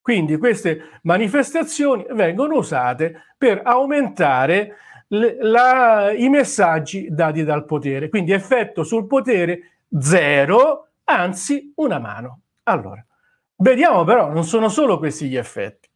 Quindi 0.00 0.36
queste 0.38 0.98
manifestazioni 1.02 2.04
vengono 2.10 2.56
usate 2.56 3.26
per 3.38 3.60
aumentare 3.62 4.76
le, 5.06 5.36
la, 5.38 6.10
i 6.10 6.28
messaggi 6.28 7.06
dati 7.08 7.44
dal 7.44 7.64
potere. 7.64 8.08
Quindi 8.08 8.32
effetto 8.32 8.82
sul 8.82 9.06
potere 9.06 9.82
zero, 10.00 10.88
anzi 11.04 11.74
una 11.76 12.00
mano. 12.00 12.40
Allora, 12.64 13.06
vediamo 13.54 14.02
però, 14.02 14.32
non 14.32 14.42
sono 14.42 14.68
solo 14.68 14.98
questi 14.98 15.28
gli 15.28 15.36
effetti. 15.36 15.88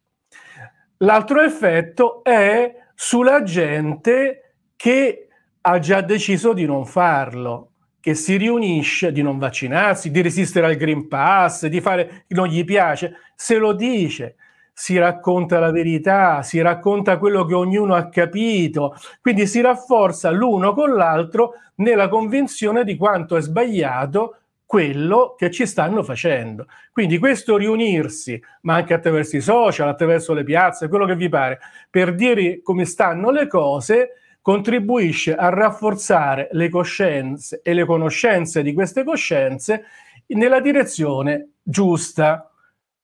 L'altro 0.99 1.41
effetto 1.41 2.23
è 2.23 2.73
sulla 2.95 3.43
gente 3.43 4.42
che 4.83 5.27
ha 5.61 5.79
già 5.79 6.01
deciso 6.01 6.51
di 6.51 6.65
non 6.65 6.85
farlo, 6.85 7.69
che 8.01 8.15
si 8.15 8.35
riunisce, 8.35 9.13
di 9.13 9.21
non 9.21 9.37
vaccinarsi, 9.37 10.11
di 10.11 10.21
resistere 10.21 10.65
al 10.65 10.75
Green 10.75 11.07
Pass, 11.07 11.67
di 11.67 11.79
fare 11.79 12.25
non 12.27 12.47
gli 12.47 12.65
piace, 12.65 13.15
se 13.33 13.57
lo 13.57 13.71
dice, 13.71 14.35
si 14.73 14.97
racconta 14.97 15.57
la 15.57 15.71
verità, 15.71 16.41
si 16.41 16.59
racconta 16.59 17.17
quello 17.17 17.45
che 17.45 17.53
ognuno 17.53 17.95
ha 17.95 18.09
capito, 18.09 18.93
quindi 19.21 19.47
si 19.47 19.61
rafforza 19.61 20.29
l'uno 20.31 20.73
con 20.73 20.93
l'altro 20.95 21.53
nella 21.75 22.09
convinzione 22.09 22.83
di 22.83 22.97
quanto 22.97 23.37
è 23.37 23.41
sbagliato 23.41 24.39
quello 24.65 25.33
che 25.37 25.49
ci 25.49 25.65
stanno 25.65 26.03
facendo. 26.03 26.67
Quindi 26.91 27.19
questo 27.19 27.55
riunirsi, 27.55 28.37
ma 28.63 28.75
anche 28.75 28.93
attraverso 28.93 29.37
i 29.37 29.41
social, 29.41 29.87
attraverso 29.87 30.33
le 30.33 30.43
piazze, 30.43 30.89
quello 30.89 31.05
che 31.05 31.15
vi 31.15 31.29
pare, 31.29 31.59
per 31.89 32.13
dire 32.13 32.61
come 32.61 32.83
stanno 32.83 33.31
le 33.31 33.47
cose, 33.47 34.17
contribuisce 34.43 35.33
a 35.33 35.47
rafforzare 35.47 36.49
le 36.51 36.69
coscienze 36.69 37.61
e 37.63 37.73
le 37.73 37.85
conoscenze 37.85 38.61
di 38.61 38.73
queste 38.73 39.05
coscienze 39.05 39.85
nella 40.27 40.59
direzione 40.59 41.53
giusta. 41.63 42.51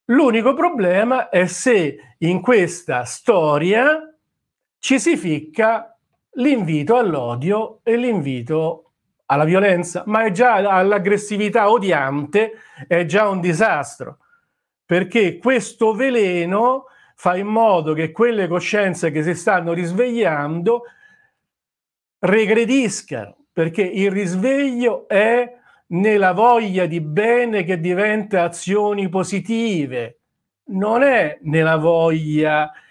L'unico 0.05 0.53
problema 0.53 1.29
è 1.29 1.48
se 1.48 2.15
in 2.17 2.41
questa 2.41 3.05
storia 3.05 4.13
ci 4.79 5.00
si 5.00 5.15
ficca 5.15 5.98
l'invito 6.34 6.98
all'odio 6.98 7.79
e 7.84 7.96
l'invito 7.96 8.91
alla 9.27 9.46
violenza, 9.46 10.03
ma 10.08 10.25
è 10.25 10.31
già 10.31 10.55
all'aggressività 10.55 11.72
odiante, 11.72 12.51
è 12.86 13.05
già 13.05 13.29
un 13.29 13.39
disastro, 13.39 14.17
perché 14.86 15.38
questo 15.38 15.93
veleno 15.93 16.88
fa 17.15 17.38
in 17.38 17.48
modo 17.48 17.93
che 17.93 18.12
quelle 18.12 18.48
coscienze 18.48 19.12
che 19.12 19.24
si 19.24 19.36
stanno 19.36 19.72
risvegliando 19.72 20.84
regrediscano, 22.20 23.46
perché 23.52 23.82
il 23.82 24.12
risveglio 24.12 25.08
è 25.08 25.58
nella 25.88 26.34
voglia 26.34 26.86
di 26.86 27.02
bene 27.02 27.64
che 27.64 27.80
diventa 27.80 28.44
azioni 28.44 29.10
positive, 29.10 30.20
non 30.66 31.02
è 31.02 31.40
nella 31.42 31.78
voglia 31.78 32.72
di 32.72 32.88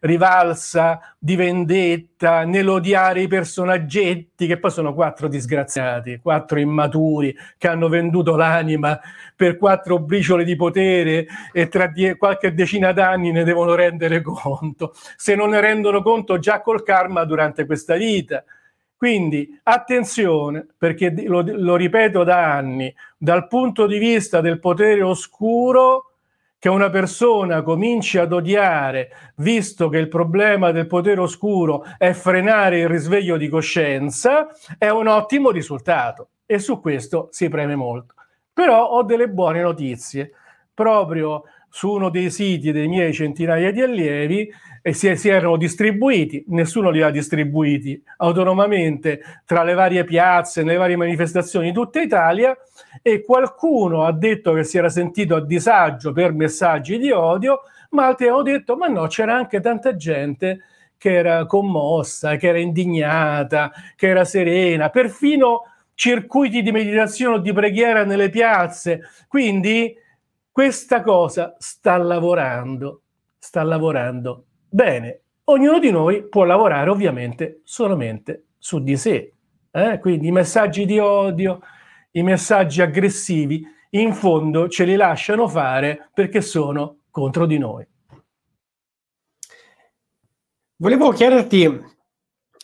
rivalsa, 0.00 1.14
di 1.18 1.36
vendetta, 1.36 2.44
nell'odiare 2.44 3.22
i 3.22 3.28
personaggetti, 3.28 4.46
che 4.46 4.58
poi 4.58 4.70
sono 4.70 4.94
quattro 4.94 5.28
disgraziati, 5.28 6.20
quattro 6.22 6.58
immaturi 6.58 7.36
che 7.58 7.68
hanno 7.68 7.88
venduto 7.88 8.36
l'anima 8.36 8.98
per 9.34 9.56
quattro 9.58 9.98
briciole 9.98 10.44
di 10.44 10.56
potere 10.56 11.26
e 11.52 11.68
tra 11.68 11.86
die- 11.86 12.16
qualche 12.16 12.54
decina 12.54 12.92
d'anni 12.92 13.32
ne 13.32 13.44
devono 13.44 13.74
rendere 13.74 14.22
conto. 14.22 14.94
Se 15.16 15.34
non 15.34 15.50
ne 15.50 15.60
rendono 15.60 16.02
conto 16.02 16.38
già 16.38 16.60
col 16.60 16.82
karma 16.82 17.24
durante 17.24 17.66
questa 17.66 17.96
vita. 17.96 18.42
Quindi 18.96 19.60
attenzione, 19.62 20.66
perché 20.78 21.12
lo, 21.26 21.44
lo 21.46 21.76
ripeto 21.76 22.24
da 22.24 22.54
anni, 22.54 22.92
dal 23.18 23.46
punto 23.46 23.86
di 23.86 23.98
vista 23.98 24.40
del 24.40 24.58
potere 24.58 25.02
oscuro, 25.02 26.15
che 26.58 26.68
una 26.68 26.90
persona 26.90 27.62
cominci 27.62 28.18
ad 28.18 28.32
odiare, 28.32 29.10
visto 29.36 29.88
che 29.88 29.98
il 29.98 30.08
problema 30.08 30.70
del 30.70 30.86
potere 30.86 31.20
oscuro 31.20 31.84
è 31.98 32.12
frenare 32.12 32.80
il 32.80 32.88
risveglio 32.88 33.36
di 33.36 33.48
coscienza, 33.48 34.48
è 34.78 34.88
un 34.88 35.06
ottimo 35.06 35.50
risultato 35.50 36.28
e 36.46 36.58
su 36.58 36.80
questo 36.80 37.28
si 37.30 37.48
preme 37.48 37.76
molto. 37.76 38.14
Però 38.52 38.86
ho 38.86 39.02
delle 39.02 39.28
buone 39.28 39.60
notizie. 39.60 40.32
Proprio 40.72 41.44
su 41.68 41.90
uno 41.90 42.08
dei 42.08 42.30
siti 42.30 42.72
dei 42.72 42.88
miei 42.88 43.12
centinaia 43.12 43.70
di 43.70 43.82
allievi 43.82 44.50
e 44.86 44.92
si, 44.92 45.16
si, 45.16 45.28
erano 45.28 45.56
distribuiti, 45.56 46.44
nessuno 46.46 46.90
li 46.90 47.02
ha 47.02 47.10
distribuiti 47.10 48.00
autonomamente 48.18 49.20
tra 49.44 49.64
le 49.64 49.74
varie 49.74 50.04
piazze, 50.04 50.62
nelle 50.62 50.78
varie 50.78 50.94
manifestazioni 50.94 51.66
di 51.66 51.72
tutta 51.72 52.00
Italia 52.00 52.56
e 53.02 53.24
qualcuno 53.24 54.04
ha 54.04 54.12
detto 54.12 54.52
che 54.52 54.62
si 54.62 54.78
era 54.78 54.88
sentito 54.88 55.34
a 55.34 55.44
disagio 55.44 56.12
per 56.12 56.32
messaggi 56.32 56.98
di 56.98 57.10
odio, 57.10 57.62
ma 57.90 58.06
altri 58.06 58.28
hanno 58.28 58.42
detto 58.42 58.76
ma 58.76 58.86
no, 58.86 59.08
c'era 59.08 59.34
anche 59.34 59.58
tanta 59.58 59.96
gente 59.96 60.60
che 60.96 61.14
era 61.14 61.46
commossa, 61.46 62.36
che 62.36 62.46
era 62.46 62.58
indignata, 62.58 63.72
che 63.96 64.06
era 64.06 64.24
serena, 64.24 64.88
perfino 64.90 65.62
circuiti 65.94 66.62
di 66.62 66.70
meditazione 66.70 67.34
o 67.34 67.38
di 67.40 67.52
preghiera 67.52 68.04
nelle 68.04 68.28
piazze. 68.30 69.00
Quindi 69.26 69.96
questa 70.52 71.02
cosa 71.02 71.56
sta 71.58 71.96
lavorando, 71.96 73.00
sta 73.36 73.64
lavorando 73.64 74.45
Bene, 74.68 75.20
ognuno 75.44 75.78
di 75.78 75.90
noi 75.90 76.28
può 76.28 76.44
lavorare 76.44 76.90
ovviamente 76.90 77.60
solamente 77.64 78.46
su 78.58 78.82
di 78.82 78.96
sé. 78.96 79.32
Eh? 79.70 79.98
Quindi 80.00 80.28
i 80.28 80.32
messaggi 80.32 80.84
di 80.86 80.98
odio, 80.98 81.60
i 82.12 82.22
messaggi 82.22 82.82
aggressivi, 82.82 83.64
in 83.90 84.12
fondo 84.12 84.68
ce 84.68 84.84
li 84.84 84.96
lasciano 84.96 85.48
fare 85.48 86.10
perché 86.12 86.40
sono 86.40 86.98
contro 87.10 87.46
di 87.46 87.58
noi. 87.58 87.86
Volevo 90.78 91.10
chiederti 91.10 91.94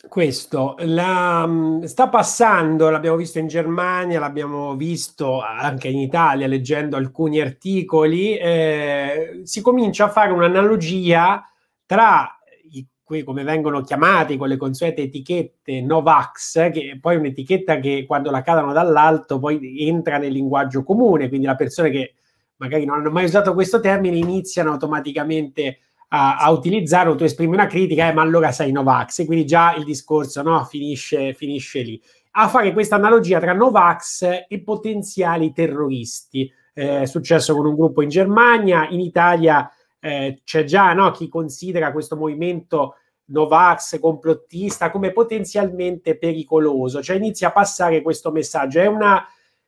questo, 0.07 0.75
la, 0.79 1.49
sta 1.85 2.09
passando, 2.09 2.89
l'abbiamo 2.91 3.15
visto 3.15 3.39
in 3.39 3.47
Germania, 3.47 4.19
l'abbiamo 4.19 4.75
visto 4.75 5.41
anche 5.41 5.87
in 5.87 5.97
Italia 5.97 6.45
leggendo 6.45 6.97
alcuni 6.97 7.39
articoli, 7.39 8.37
eh, 8.37 9.41
si 9.43 9.61
comincia 9.61 10.05
a 10.05 10.09
fare 10.09 10.31
un'analogia 10.31 11.43
tra 11.85 12.37
i, 12.71 12.85
qui, 13.03 13.23
come 13.23 13.43
vengono 13.43 13.81
chiamati 13.81 14.37
con 14.37 14.47
le 14.47 14.57
consuete 14.57 15.03
etichette 15.03 15.81
Novax, 15.81 16.71
che 16.71 16.97
poi 16.99 17.15
è 17.15 17.19
un'etichetta 17.19 17.79
che 17.79 18.05
quando 18.07 18.31
la 18.31 18.41
cadano 18.41 18.73
dall'alto 18.73 19.39
poi 19.39 19.85
entra 19.87 20.17
nel 20.17 20.31
linguaggio 20.31 20.83
comune, 20.83 21.27
quindi 21.27 21.47
le 21.47 21.55
persone 21.55 21.89
che 21.89 22.13
magari 22.57 22.85
non 22.85 22.99
hanno 22.99 23.11
mai 23.11 23.25
usato 23.25 23.53
questo 23.53 23.79
termine 23.79 24.17
iniziano 24.17 24.71
automaticamente 24.71 25.79
a, 26.09 26.37
a 26.37 26.51
utilizzarlo, 26.51 27.15
tu 27.15 27.23
esprimi 27.23 27.53
una 27.53 27.67
critica, 27.67 28.07
eh, 28.07 28.13
ma 28.13 28.21
allora 28.21 28.51
sei 28.51 28.71
Novax, 28.71 29.19
e 29.19 29.25
quindi 29.25 29.45
già 29.45 29.73
il 29.75 29.83
discorso 29.83 30.41
no, 30.41 30.63
finisce, 30.63 31.33
finisce 31.33 31.81
lì. 31.81 32.01
A 32.35 32.47
fare 32.47 32.71
questa 32.73 32.95
analogia 32.95 33.39
tra 33.39 33.53
Novax 33.53 34.45
e 34.47 34.61
potenziali 34.63 35.51
terroristi. 35.51 36.51
Eh, 36.73 37.01
è 37.01 37.05
successo 37.05 37.55
con 37.55 37.67
un 37.67 37.75
gruppo 37.75 38.01
in 38.01 38.09
Germania, 38.09 38.87
in 38.89 38.99
Italia 38.99 39.69
eh, 40.03 40.41
c'è 40.43 40.65
già 40.65 40.91
no, 40.91 41.11
chi 41.11 41.29
considera 41.29 41.93
questo 41.93 42.17
movimento 42.17 42.97
Novax 43.27 44.01
complottista 44.01 44.91
come 44.91 45.13
potenzialmente 45.13 46.17
pericoloso, 46.17 47.01
cioè 47.01 47.15
inizia 47.15 47.47
a 47.47 47.51
passare 47.53 48.01
questo 48.01 48.29
messaggio. 48.29 48.81
È 48.81 48.85
una 48.85 49.25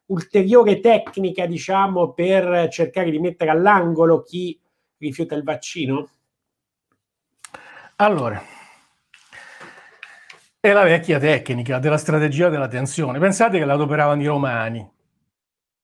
ulteriore 0.08 0.82
tecnica, 0.82 1.46
diciamo, 1.46 2.12
per 2.12 2.68
cercare 2.70 3.12
di 3.12 3.20
mettere 3.20 3.50
all'angolo 3.52 4.24
chi 4.24 4.60
rifiuta 4.98 5.36
il 5.36 5.44
vaccino? 5.44 6.10
Allora, 7.96 8.44
è 10.60 10.74
la 10.74 10.84
vecchia 10.84 11.18
tecnica 11.18 11.80
della 11.80 11.98
strategia 11.98 12.50
della 12.50 12.68
tensione. 12.68 13.20
Pensate 13.20 13.58
che 13.58 13.64
la 13.64 13.76
adoperavano 13.76 14.22
i 14.22 14.26
romani, 14.26 14.92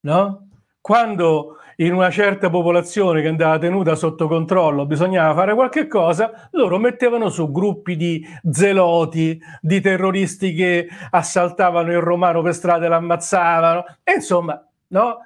no? 0.01 0.49
Quando 0.81 1.60
in 1.81 1.93
una 1.93 2.11
certa 2.11 2.49
popolazione 2.49 3.21
che 3.21 3.27
andava 3.27 3.57
tenuta 3.57 3.95
sotto 3.95 4.27
controllo 4.27 4.85
bisognava 4.85 5.33
fare 5.33 5.53
qualche 5.55 5.87
cosa, 5.87 6.49
loro 6.51 6.77
mettevano 6.77 7.29
su 7.29 7.51
gruppi 7.51 7.95
di 7.95 8.25
zeloti, 8.51 9.41
di 9.61 9.81
terroristi 9.81 10.53
che 10.53 10.87
assaltavano 11.09 11.91
il 11.91 11.99
romano 11.99 12.41
per 12.43 12.53
strada 12.53 12.85
e 12.85 12.89
l'ammazzavano. 12.89 13.85
E 14.03 14.13
insomma, 14.13 14.63
no? 14.89 15.25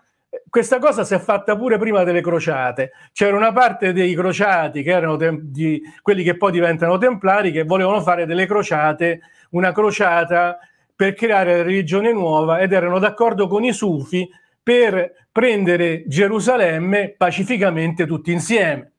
Questa 0.50 0.80
cosa 0.80 1.04
si 1.04 1.14
è 1.14 1.20
fatta 1.20 1.58
pure 1.58 1.78
prima 1.78 2.04
delle 2.04 2.22
crociate. 2.22 2.92
C'era 3.12 3.36
una 3.36 3.52
parte 3.52 3.92
dei 3.92 4.14
crociati 4.14 4.82
che 4.82 4.92
erano 4.92 5.18
tem- 5.18 5.42
di, 5.42 5.82
quelli 6.02 6.24
che 6.24 6.38
poi 6.38 6.52
diventano 6.52 6.98
templari 6.98 7.52
che 7.52 7.64
volevano 7.64 8.02
fare 8.02 8.26
delle 8.26 8.46
crociate, 8.46 9.22
una 9.52 9.74
crociata 9.74 10.58
per 10.96 11.14
creare 11.14 11.58
la 11.58 11.64
religione 11.64 12.14
nuova 12.14 12.60
ed 12.60 12.72
erano 12.72 13.00
d'accordo 13.00 13.48
con 13.48 13.66
i 13.66 13.74
sufi 13.74 14.30
per 14.64 15.25
prendere 15.36 16.06
Gerusalemme 16.08 17.14
pacificamente 17.18 18.06
tutti 18.06 18.32
insieme. 18.32 18.94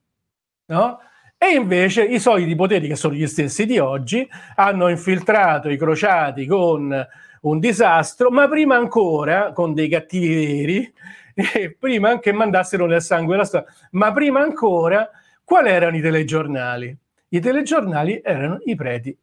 No? 0.67 0.99
E 1.39 1.55
invece 1.55 2.05
i 2.05 2.19
soliti 2.19 2.55
poteri, 2.55 2.89
che 2.89 2.95
sono 2.95 3.15
gli 3.15 3.27
stessi 3.27 3.65
di 3.65 3.79
oggi, 3.79 4.29
hanno 4.57 4.89
infiltrato 4.89 5.71
i 5.71 5.79
crociati 5.79 6.45
con 6.45 6.95
un 7.41 7.59
disastro, 7.59 8.31
ma 8.31 8.47
prima 8.49 8.77
ancora, 8.77 9.53
con 9.55 9.73
dei 9.73 9.89
cattivi 9.89 10.35
veri, 10.35 10.93
e 11.33 11.75
prima 11.75 12.19
che 12.19 12.33
mandassero 12.33 12.85
nel 12.85 13.01
sangue 13.01 13.39
la 13.39 13.45
storia, 13.45 13.73
ma 13.93 14.13
prima 14.13 14.41
ancora, 14.41 15.09
quali 15.43 15.71
erano 15.71 15.97
i 15.97 16.03
telegiornali? 16.03 16.95
I 17.29 17.41
telegiornali 17.41 18.21
erano 18.23 18.59
i 18.67 18.75
preti 18.75 19.17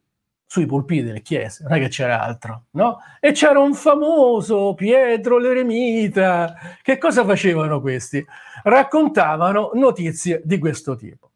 sui 0.46 0.66
pulpiti 0.66 1.02
delle 1.02 1.22
chiese, 1.22 1.64
non 1.64 1.76
è 1.76 1.80
che 1.80 1.88
c'era 1.88 2.22
altro, 2.22 2.66
no? 2.72 2.98
E 3.20 3.32
c'era 3.32 3.58
un 3.58 3.74
famoso 3.74 4.74
Pietro 4.74 5.38
l'eremita. 5.38 6.54
Che 6.82 6.98
cosa 6.98 7.24
facevano 7.24 7.80
questi? 7.80 8.24
Raccontavano 8.62 9.70
notizie 9.74 10.42
di 10.44 10.58
questo 10.58 10.96
tipo. 10.96 11.30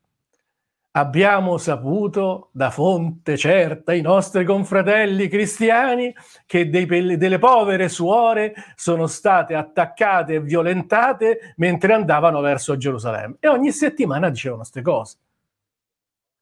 Abbiamo 0.93 1.59
saputo 1.59 2.49
da 2.53 2.71
fonte 2.71 3.37
certa, 3.37 3.93
i 3.93 4.01
nostri 4.01 4.45
confratelli 4.45 5.29
cristiani, 5.29 6.13
che 6.45 6.69
dei, 6.69 6.87
delle 7.17 7.39
povere 7.39 7.89
suore 7.89 8.55
sono 8.75 9.07
state 9.07 9.55
attaccate 9.55 10.35
e 10.35 10.41
violentate 10.41 11.55
mentre 11.57 11.93
andavano 11.93 12.41
verso 12.41 12.77
Gerusalemme. 12.77 13.37
E 13.41 13.49
ogni 13.49 13.71
settimana 13.71 14.29
dicevano 14.29 14.61
queste 14.61 14.83
cose. 14.83 15.17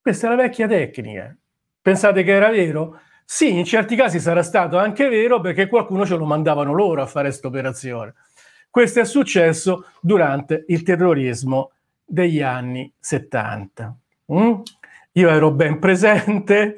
Questa 0.00 0.26
è 0.26 0.30
la 0.30 0.36
vecchia 0.36 0.66
tecnica 0.68 1.36
Pensate 1.86 2.24
che 2.24 2.32
era 2.32 2.50
vero? 2.50 2.98
Sì, 3.24 3.56
in 3.56 3.64
certi 3.64 3.94
casi 3.94 4.18
sarà 4.18 4.42
stato 4.42 4.76
anche 4.76 5.08
vero 5.08 5.38
perché 5.38 5.68
qualcuno 5.68 6.04
ce 6.04 6.16
lo 6.16 6.24
mandavano 6.24 6.72
loro 6.72 7.00
a 7.00 7.06
fare 7.06 7.28
questa 7.28 7.46
operazione. 7.46 8.14
Questo 8.68 8.98
è 8.98 9.04
successo 9.04 9.84
durante 10.00 10.64
il 10.66 10.82
terrorismo 10.82 11.70
degli 12.04 12.42
anni 12.42 12.92
70. 12.98 13.96
Mm? 14.32 14.52
Io 15.12 15.28
ero 15.28 15.52
ben 15.52 15.78
presente, 15.78 16.74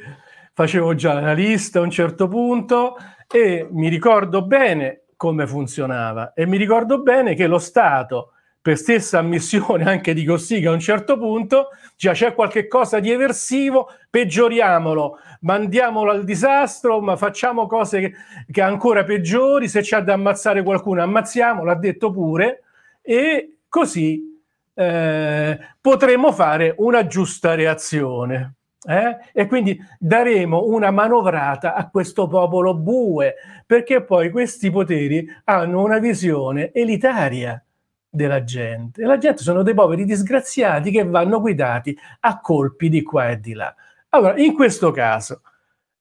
facevo 0.52 0.94
già 0.94 1.18
la 1.18 1.32
lista 1.32 1.78
a 1.78 1.84
un 1.84 1.90
certo 1.90 2.28
punto 2.28 2.98
e 3.26 3.66
mi 3.70 3.88
ricordo 3.88 4.44
bene 4.44 5.04
come 5.16 5.46
funzionava 5.46 6.34
e 6.34 6.44
mi 6.44 6.58
ricordo 6.58 7.00
bene 7.00 7.34
che 7.34 7.46
lo 7.46 7.58
Stato 7.58 8.32
per 8.68 8.76
stessa 8.76 9.20
ammissione 9.20 9.84
anche 9.84 10.12
di 10.12 10.26
Cossiga 10.26 10.68
a 10.68 10.74
un 10.74 10.78
certo 10.78 11.16
punto, 11.16 11.68
già 11.96 12.12
c'è 12.12 12.34
qualche 12.34 12.66
cosa 12.66 13.00
di 13.00 13.10
eversivo, 13.10 13.88
peggioriamolo, 14.10 15.16
mandiamolo 15.40 16.10
al 16.10 16.22
disastro, 16.22 17.00
ma 17.00 17.16
facciamo 17.16 17.66
cose 17.66 17.98
che, 17.98 18.12
che 18.50 18.60
ancora 18.60 19.04
peggiori, 19.04 19.68
se 19.68 19.80
c'è 19.80 20.02
da 20.02 20.12
ammazzare 20.12 20.62
qualcuno 20.62 21.00
ammazziamo, 21.00 21.64
l'ha 21.64 21.76
detto 21.76 22.10
pure, 22.10 22.62
e 23.00 23.60
così 23.70 24.38
eh, 24.74 25.58
potremmo 25.80 26.30
fare 26.32 26.74
una 26.76 27.06
giusta 27.06 27.54
reazione. 27.54 28.56
Eh? 28.86 29.16
E 29.32 29.46
quindi 29.46 29.82
daremo 29.98 30.66
una 30.66 30.90
manovrata 30.90 31.72
a 31.72 31.88
questo 31.88 32.26
popolo 32.26 32.74
bue, 32.74 33.34
perché 33.64 34.04
poi 34.04 34.28
questi 34.28 34.70
poteri 34.70 35.26
hanno 35.44 35.82
una 35.82 35.98
visione 35.98 36.70
elitaria 36.74 37.62
della 38.08 38.42
gente. 38.44 39.02
E 39.02 39.04
la 39.04 39.18
gente 39.18 39.42
sono 39.42 39.62
dei 39.62 39.74
poveri 39.74 40.04
disgraziati 40.04 40.90
che 40.90 41.04
vanno 41.04 41.40
guidati 41.40 41.96
a 42.20 42.40
colpi 42.40 42.88
di 42.88 43.02
qua 43.02 43.30
e 43.30 43.40
di 43.40 43.52
là. 43.52 43.74
Allora, 44.10 44.36
in 44.38 44.54
questo 44.54 44.90
caso 44.90 45.42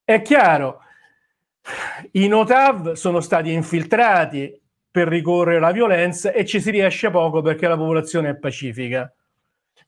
è 0.02 0.22
chiaro, 0.22 0.80
i 2.12 2.26
Notav 2.28 2.92
sono 2.92 3.20
stati 3.20 3.52
infiltrati 3.52 4.60
per 4.90 5.06
ricorrere 5.06 5.58
alla 5.58 5.70
violenza 5.70 6.32
e 6.32 6.46
ci 6.46 6.60
si 6.60 6.70
riesce 6.70 7.10
poco 7.10 7.42
perché 7.42 7.68
la 7.68 7.76
popolazione 7.76 8.30
è 8.30 8.36
pacifica. 8.36 9.12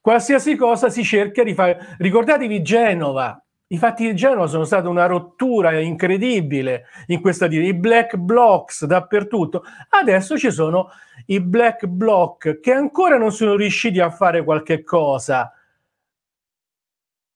Qualsiasi 0.01 0.57
cosa 0.57 0.89
si 0.91 1.03
cerca 1.03 1.43
di 1.43 1.55
fare. 1.55 1.97
Ricordatevi 1.99 2.63
Genova. 2.63 3.43
I 3.73 3.79
fatti 3.79 4.05
di 4.05 4.17
Genova 4.17 4.49
sono 4.49 4.65
stata 4.65 4.89
una 4.89 5.07
rottura 5.07 5.79
incredibile 5.79 6.87
in 7.07 7.21
questa 7.21 7.47
dire, 7.47 7.67
i 7.67 7.75
black 7.75 8.17
blocs 8.17 8.85
dappertutto. 8.85 9.63
Adesso 9.91 10.37
ci 10.37 10.51
sono 10.51 10.91
i 11.27 11.41
black 11.41 11.87
bloc 11.87 12.59
che 12.59 12.73
ancora 12.73 13.17
non 13.17 13.31
sono 13.31 13.55
riusciti 13.55 14.01
a 14.01 14.11
fare 14.11 14.43
qualche 14.43 14.83
cosa 14.83 15.55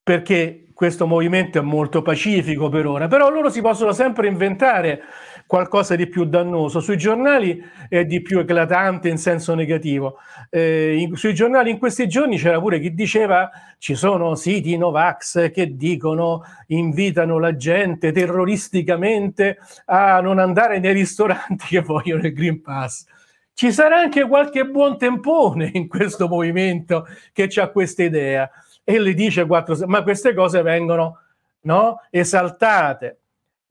perché 0.02 0.70
questo 0.74 1.06
movimento 1.06 1.58
è 1.58 1.62
molto 1.62 2.02
pacifico 2.02 2.68
per 2.68 2.86
ora, 2.86 3.06
però 3.06 3.30
loro 3.30 3.48
si 3.48 3.60
possono 3.60 3.92
sempre 3.92 4.26
inventare 4.26 5.02
qualcosa 5.46 5.96
di 5.96 6.06
più 6.06 6.24
dannoso. 6.24 6.80
Sui 6.80 6.96
giornali 6.96 7.62
è 7.88 8.04
di 8.04 8.22
più 8.22 8.38
eclatante 8.38 9.08
in 9.08 9.18
senso 9.18 9.54
negativo. 9.54 10.18
Eh, 10.50 10.96
in, 10.98 11.16
sui 11.16 11.34
giornali 11.34 11.70
in 11.70 11.78
questi 11.78 12.08
giorni 12.08 12.38
c'era 12.38 12.60
pure 12.60 12.80
chi 12.80 12.94
diceva 12.94 13.50
ci 13.78 13.94
sono 13.94 14.34
siti 14.34 14.76
Novax 14.76 15.50
che 15.50 15.76
dicono 15.76 16.42
invitano 16.68 17.38
la 17.38 17.56
gente 17.56 18.12
terroristicamente 18.12 19.58
a 19.86 20.20
non 20.20 20.38
andare 20.38 20.78
nei 20.78 20.92
ristoranti 20.92 21.66
che 21.68 21.80
vogliono 21.80 22.26
il 22.26 22.32
Green 22.32 22.60
Pass. 22.60 23.06
Ci 23.52 23.70
sarà 23.70 23.98
anche 23.98 24.26
qualche 24.26 24.64
buon 24.64 24.98
tempone 24.98 25.70
in 25.74 25.86
questo 25.86 26.26
movimento 26.26 27.06
che 27.32 27.48
ha 27.56 27.68
questa 27.68 28.02
idea 28.02 28.50
e 28.82 28.98
le 28.98 29.14
dice 29.14 29.46
quattro, 29.46 29.76
ma 29.86 30.02
queste 30.02 30.34
cose 30.34 30.60
vengono 30.62 31.20
no, 31.60 32.00
esaltate. 32.10 33.20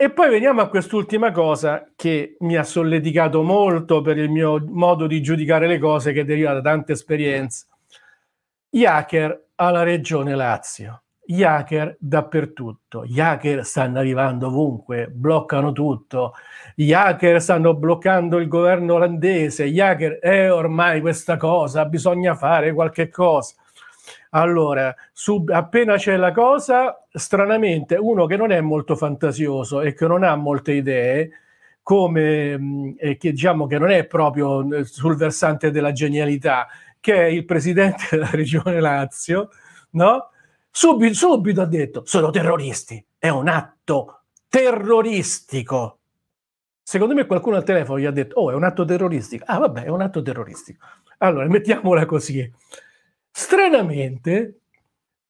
E 0.04 0.10
poi 0.10 0.30
veniamo 0.30 0.60
a 0.60 0.68
quest'ultima 0.68 1.32
cosa 1.32 1.90
che 1.96 2.36
mi 2.42 2.58
ha 2.58 2.64
solleticato 2.66 3.42
molto 3.42 4.02
per 4.02 4.18
il 4.18 4.30
mio 4.30 4.62
modo 4.68 5.08
di 5.08 5.22
giudicare 5.22 5.66
le 5.66 5.80
cose 5.80 6.12
che 6.12 6.26
deriva 6.26 6.52
da 6.52 6.60
tante 6.60 6.92
esperienze. 6.92 7.68
Gli 8.68 8.84
hacker 8.84 9.46
alla 9.56 9.84
regione 9.84 10.36
Lazio, 10.36 11.04
gli 11.26 11.42
hacker 11.42 11.96
dappertutto, 11.98 13.06
gli 13.06 13.22
hacker 13.22 13.64
stanno 13.64 14.00
arrivando 14.00 14.48
ovunque, 14.48 15.08
bloccano 15.08 15.72
tutto, 15.72 16.34
gli 16.76 16.92
hacker 16.92 17.42
stanno 17.42 17.74
bloccando 17.74 18.40
il 18.40 18.50
governo 18.50 18.96
olandese, 18.96 19.70
gli 19.70 19.80
hacker, 19.80 20.20
eh 20.22 20.50
ormai 20.50 21.00
questa 21.00 21.38
cosa, 21.38 21.86
bisogna 21.86 22.36
fare 22.36 22.74
qualche 22.74 23.08
cosa. 23.08 23.56
Allora, 24.32 24.94
sub, 25.12 25.50
appena 25.50 25.96
c'è 25.98 26.16
la 26.18 26.32
cosa, 26.32 27.06
stranamente, 27.12 27.96
uno 27.96 28.26
che 28.26 28.38
non 28.38 28.52
è 28.52 28.62
molto 28.62 28.96
fantasioso 28.96 29.82
e 29.82 29.94
che 29.94 30.08
non 30.08 30.24
ha 30.24 30.36
molte 30.36 30.74
idee, 30.74 31.30
come 31.82 32.58
mh, 32.58 32.96
e 32.98 33.18
che 33.18 33.32
diciamo 33.32 33.68
che 33.68 33.78
non 33.78 33.92
è 33.92 34.06
proprio 34.06 34.74
eh, 34.74 34.86
sul 34.86 35.16
versante 35.16 35.72
della 35.72 35.92
genialità, 35.92 36.68
che 37.00 37.14
è 37.16 37.26
il 37.26 37.46
presidente 37.46 38.06
della 38.12 38.30
regione 38.32 38.80
Lazio, 38.80 39.50
no? 39.92 40.30
Subito, 40.70 41.14
subito 41.14 41.62
ha 41.62 41.66
detto: 41.66 42.04
sono 42.06 42.30
terroristi, 42.32 43.04
è 43.18 43.30
un 43.30 43.48
atto 43.48 44.22
terroristico. 44.48 46.00
Secondo 46.82 47.14
me 47.14 47.26
qualcuno 47.26 47.56
al 47.58 47.64
telefono 47.64 48.00
gli 48.00 48.06
ha 48.06 48.12
detto: 48.12 48.40
Oh, 48.40 48.52
è 48.52 48.56
un 48.56 48.64
atto 48.64 48.86
terroristico. 48.86 49.44
Ah, 49.48 49.60
vabbè, 49.60 49.84
è 49.84 49.90
un 49.90 50.02
atto 50.02 50.22
terroristico. 50.22 50.86
Allora, 51.20 51.48
mettiamola 51.48 52.06
così. 52.06 52.52
Stranamente, 53.36 54.60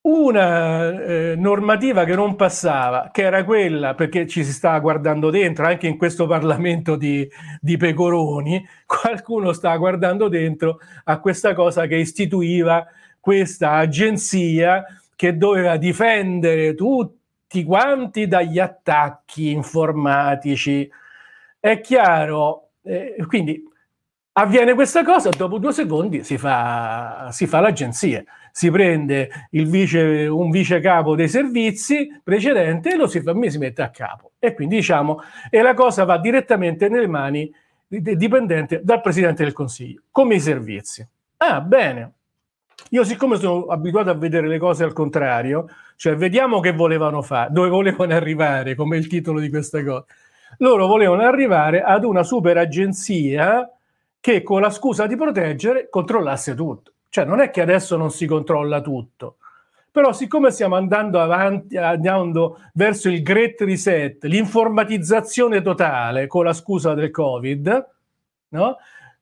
una 0.02 0.92
eh, 1.02 1.36
normativa 1.38 2.04
che 2.04 2.16
non 2.16 2.36
passava, 2.36 3.10
che 3.14 3.22
era 3.22 3.46
quella, 3.46 3.94
perché 3.96 4.28
ci 4.28 4.44
si 4.44 4.52
stava 4.52 4.78
guardando 4.80 5.30
dentro, 5.30 5.66
anche 5.66 5.88
in 5.88 5.98
questo 5.98 6.28
Parlamento 6.28 6.98
di, 6.98 7.26
di 7.62 7.78
pecoroni, 7.78 8.62
qualcuno 8.86 9.54
stava 9.54 9.78
guardando 9.78 10.28
dentro 10.28 10.80
a 11.06 11.20
questa 11.22 11.54
cosa 11.54 11.88
che 11.88 11.96
istituiva 11.96 12.86
questa 13.22 13.72
agenzia 13.76 14.84
che 15.16 15.38
doveva 15.38 15.78
difendere 15.78 16.76
tutti 16.76 17.64
quanti 17.64 18.28
dagli 18.28 18.60
attacchi 18.60 19.52
informatici. 19.52 20.90
È 21.58 21.80
chiaro, 21.80 22.72
eh, 22.84 23.16
quindi 23.28 23.64
Avviene 24.36 24.74
questa 24.74 25.04
cosa, 25.04 25.30
dopo 25.30 25.60
due 25.60 25.72
secondi 25.74 26.24
si 26.24 26.40
fa, 26.40 27.30
si 27.32 27.46
fa 27.46 27.60
l'agenzia, 27.60 28.24
si 28.52 28.72
prende 28.72 29.30
vice, 29.52 30.26
un 30.26 30.50
vice 30.50 30.80
capo 30.80 31.16
dei 31.16 31.28
servizi 31.28 32.20
precedente 32.24 32.94
e 32.94 32.96
lo 32.96 33.06
si, 33.06 33.22
fa, 33.22 33.36
si 33.48 33.58
mette 33.60 33.84
a 33.84 33.92
capo. 33.92 34.32
E 34.40 34.56
quindi 34.56 34.78
diciamo, 34.78 35.22
e 35.52 35.62
la 35.62 35.76
cosa 35.76 36.04
va 36.04 36.18
direttamente 36.18 36.90
nelle 36.90 37.06
mani 37.06 37.54
dipendente 37.88 38.82
dal 38.84 39.02
Presidente 39.02 39.44
del 39.44 39.54
Consiglio, 39.54 40.02
come 40.10 40.34
i 40.34 40.40
servizi. 40.40 41.08
Ah, 41.38 41.62
bene. 41.62 42.14
Io 42.90 43.04
siccome 43.04 43.38
sono 43.38 43.66
abituato 43.66 44.10
a 44.10 44.16
vedere 44.16 44.48
le 44.48 44.58
cose 44.58 44.84
al 44.84 44.94
contrario, 44.94 45.68
cioè 45.96 46.16
vediamo 46.16 46.60
che 46.60 46.72
volevano 46.72 47.22
fare, 47.22 47.52
dove 47.52 47.70
volevano 47.70 48.16
arrivare, 48.16 48.74
come 48.74 48.98
il 48.98 49.06
titolo 49.06 49.40
di 49.40 49.50
questa 49.50 49.84
cosa. 49.84 50.06
Loro 50.58 50.88
volevano 50.88 51.22
arrivare 51.22 51.84
ad 51.84 52.04
una 52.04 52.24
super 52.24 52.58
agenzia 52.58 53.70
che 54.24 54.42
con 54.42 54.62
la 54.62 54.70
scusa 54.70 55.06
di 55.06 55.18
proteggere 55.18 55.90
controllasse 55.90 56.56
tutto. 56.56 56.94
Cioè 57.10 57.26
non 57.26 57.42
è 57.42 57.50
che 57.50 57.60
adesso 57.60 57.98
non 57.98 58.10
si 58.10 58.26
controlla 58.26 58.80
tutto, 58.80 59.36
però 59.92 60.14
siccome 60.14 60.50
stiamo 60.50 60.78
andando 60.78 61.20
avanti, 61.20 61.76
andando 61.76 62.58
verso 62.74 63.10
il 63.10 63.22
great 63.22 63.60
reset, 63.60 64.24
l'informatizzazione 64.24 65.62
totale 65.62 66.28
con 66.28 66.46
la 66.46 66.54
scusa 66.54 66.94
del 66.94 67.12
Covid, 67.12 67.90
no? 68.48 68.78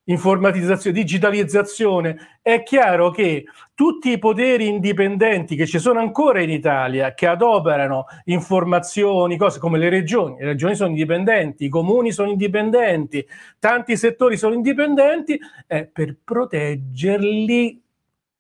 Informatizzazione, 0.06 0.98
digitalizzazione, 0.98 2.40
è 2.42 2.64
chiaro 2.64 3.12
che 3.12 3.46
tutti 3.74 4.12
i 4.12 4.18
poteri 4.18 4.68
indipendenti 4.68 5.56
che 5.56 5.68
ci 5.68 5.80
sono 5.80 6.00
ancora 6.00 6.42
in 6.42 6.50
Italia, 6.50 7.14
che 7.14 7.28
adoperano 7.28 8.06
informazioni, 8.26 9.38
cose 9.38 9.60
come 9.60 9.78
le 9.78 9.90
regioni, 9.90 10.38
le 10.40 10.46
regioni 10.46 10.76
sono 10.76 10.90
indipendenti, 10.90 11.66
i 11.66 11.70
comuni 11.70 12.12
sono 12.12 12.30
indipendenti, 12.30 13.26
tanti 13.60 13.96
settori 13.96 14.38
sono 14.38 14.56
indipendenti, 14.56 15.40
eh, 15.68 15.86
per 15.86 16.18
proteggerli 16.24 17.82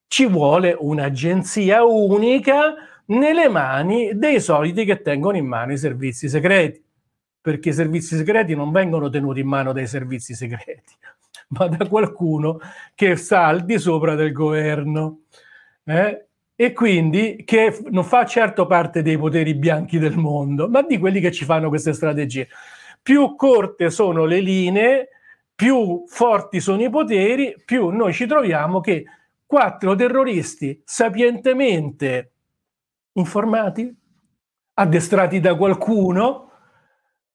ci 0.07 0.27
vuole 0.27 0.75
un'agenzia 0.77 1.83
unica 1.83 2.75
nelle 3.05 3.49
mani 3.49 4.11
dei 4.17 4.41
soliti 4.41 4.83
che 4.83 5.01
tengono 5.01 5.37
in 5.37 5.45
mano 5.45 5.73
i 5.73 5.77
servizi 5.77 6.27
segreti, 6.27 6.83
perché 7.39 7.69
i 7.69 7.73
servizi 7.73 8.15
segreti 8.17 8.55
non 8.55 8.71
vengono 8.71 9.09
tenuti 9.09 9.39
in 9.39 9.47
mano 9.47 9.71
dai 9.73 9.87
servizi 9.87 10.33
segreti 10.33 10.95
ma 11.57 11.67
da 11.67 11.87
qualcuno 11.87 12.59
che 12.95 13.15
sta 13.15 13.45
al 13.45 13.63
di 13.63 13.77
sopra 13.77 14.15
del 14.15 14.31
governo. 14.31 15.21
Eh? 15.83 16.25
E 16.55 16.73
quindi 16.73 17.43
che 17.45 17.83
non 17.89 18.03
fa 18.03 18.25
certo 18.25 18.67
parte 18.67 19.01
dei 19.01 19.17
poteri 19.17 19.55
bianchi 19.55 19.97
del 19.97 20.17
mondo, 20.17 20.69
ma 20.69 20.81
di 20.83 20.97
quelli 20.97 21.19
che 21.19 21.31
ci 21.31 21.43
fanno 21.43 21.69
queste 21.69 21.93
strategie. 21.93 22.47
Più 23.01 23.35
corte 23.35 23.89
sono 23.89 24.25
le 24.25 24.39
linee, 24.39 25.09
più 25.55 26.03
forti 26.07 26.59
sono 26.59 26.83
i 26.83 26.89
poteri, 26.89 27.55
più 27.65 27.89
noi 27.89 28.13
ci 28.13 28.27
troviamo 28.27 28.79
che 28.79 29.05
quattro 29.45 29.95
terroristi 29.95 30.81
sapientemente 30.85 32.31
informati, 33.13 33.93
addestrati 34.75 35.39
da 35.39 35.55
qualcuno, 35.55 36.51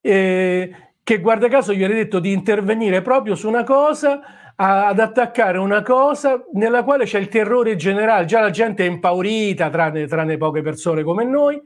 eh, 0.01 0.86
che 1.07 1.21
guarda 1.21 1.47
caso 1.47 1.73
gli 1.73 1.85
avete 1.85 2.01
detto 2.01 2.19
di 2.19 2.33
intervenire 2.33 3.01
proprio 3.01 3.37
su 3.37 3.47
una 3.47 3.63
cosa, 3.63 4.53
a, 4.57 4.89
ad 4.89 4.99
attaccare 4.99 5.57
una 5.57 5.81
cosa 5.83 6.45
nella 6.55 6.83
quale 6.83 7.05
c'è 7.05 7.21
il 7.21 7.29
terrore 7.29 7.77
generale, 7.77 8.25
già 8.25 8.41
la 8.41 8.51
gente 8.51 8.85
è 8.85 8.91
impaurita, 8.91 9.71
tranne, 9.71 10.09
tranne 10.09 10.37
poche 10.37 10.63
persone 10.63 11.05
come 11.05 11.23
noi, 11.23 11.63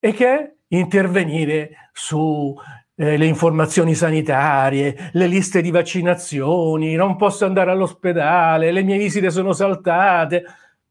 e 0.00 0.12
che 0.14 0.26
è 0.26 0.52
intervenire 0.68 1.90
su 1.92 2.58
eh, 2.94 3.18
le 3.18 3.26
informazioni 3.26 3.94
sanitarie, 3.94 5.10
le 5.12 5.26
liste 5.26 5.60
di 5.60 5.70
vaccinazioni, 5.70 6.94
non 6.94 7.16
posso 7.16 7.44
andare 7.44 7.70
all'ospedale, 7.70 8.72
le 8.72 8.82
mie 8.82 8.96
visite 8.96 9.28
sono 9.30 9.52
saltate. 9.52 10.44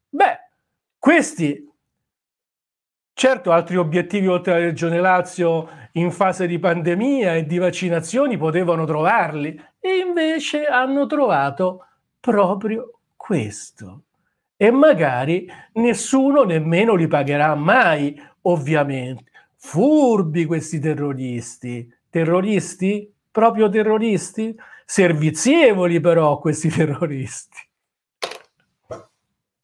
Beh, 0.10 0.38
questi 0.99 1.71
Certo, 3.13 3.51
altri 3.51 3.75
obiettivi 3.75 4.25
oltre 4.25 4.54
alla 4.54 4.63
Regione 4.63 4.99
Lazio 4.99 5.69
in 5.93 6.12
fase 6.12 6.47
di 6.47 6.60
pandemia 6.60 7.36
e 7.36 7.45
di 7.45 7.58
vaccinazioni 7.58 8.38
potevano 8.38 8.86
trovarli 8.86 9.60
e 9.80 9.97
invece 9.97 10.65
hanno 10.65 11.06
trovato 11.08 11.86
proprio 12.19 12.99
questo. 13.15 14.04
E 14.56 14.69
magari 14.71 15.49
nessuno 15.73 16.43
nemmeno 16.43 16.93
li 16.93 17.08
pagherà 17.08 17.56
mai, 17.56 18.21
ovviamente. 18.43 19.32
Furbi 19.56 20.45
questi 20.45 20.80
terroristi. 20.80 21.91
Terroristi? 22.10 23.12
Proprio 23.32 23.69
terroristi? 23.69 24.56
Servizievoli 24.86 25.99
però 25.99 26.38
questi 26.39 26.69
terroristi. 26.73 27.58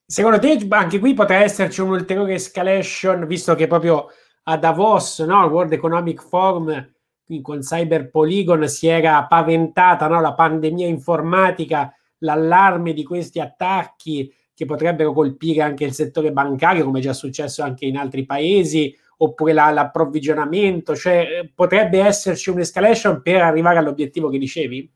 Secondo 0.09 0.39
te 0.39 0.65
anche 0.69 0.99
qui 0.99 1.13
potrà 1.13 1.43
esserci 1.43 1.81
un'ulteriore 1.81 2.35
escalation, 2.35 3.27
visto 3.27 3.55
che 3.55 3.67
proprio 3.67 4.07
a 4.49 4.57
Davos, 4.57 5.19
no, 5.19 5.45
World 5.45 5.73
Economic 5.73 6.21
Forum, 6.21 6.93
con 7.41 7.59
Cyber 7.59 8.09
Polygon 8.09 8.67
si 8.69 8.87
era 8.87 9.25
paventata 9.25 10.07
no, 10.07 10.21
la 10.21 10.33
pandemia 10.33 10.87
informatica, 10.87 11.93
l'allarme 12.19 12.93
di 12.93 13.03
questi 13.03 13.41
attacchi 13.41 14.33
che 14.53 14.65
potrebbero 14.65 15.11
colpire 15.11 15.61
anche 15.61 15.83
il 15.83 15.91
settore 15.91 16.31
bancario, 16.31 16.85
come 16.85 17.01
già 17.01 17.11
successo 17.11 17.61
anche 17.61 17.85
in 17.85 17.97
altri 17.97 18.25
paesi, 18.25 18.95
oppure 19.17 19.51
la, 19.51 19.69
l'approvvigionamento, 19.71 20.95
cioè 20.95 21.49
potrebbe 21.53 21.99
esserci 21.99 22.49
un'escalation 22.49 23.21
per 23.21 23.41
arrivare 23.41 23.79
all'obiettivo 23.79 24.29
che 24.29 24.37
dicevi? 24.37 24.91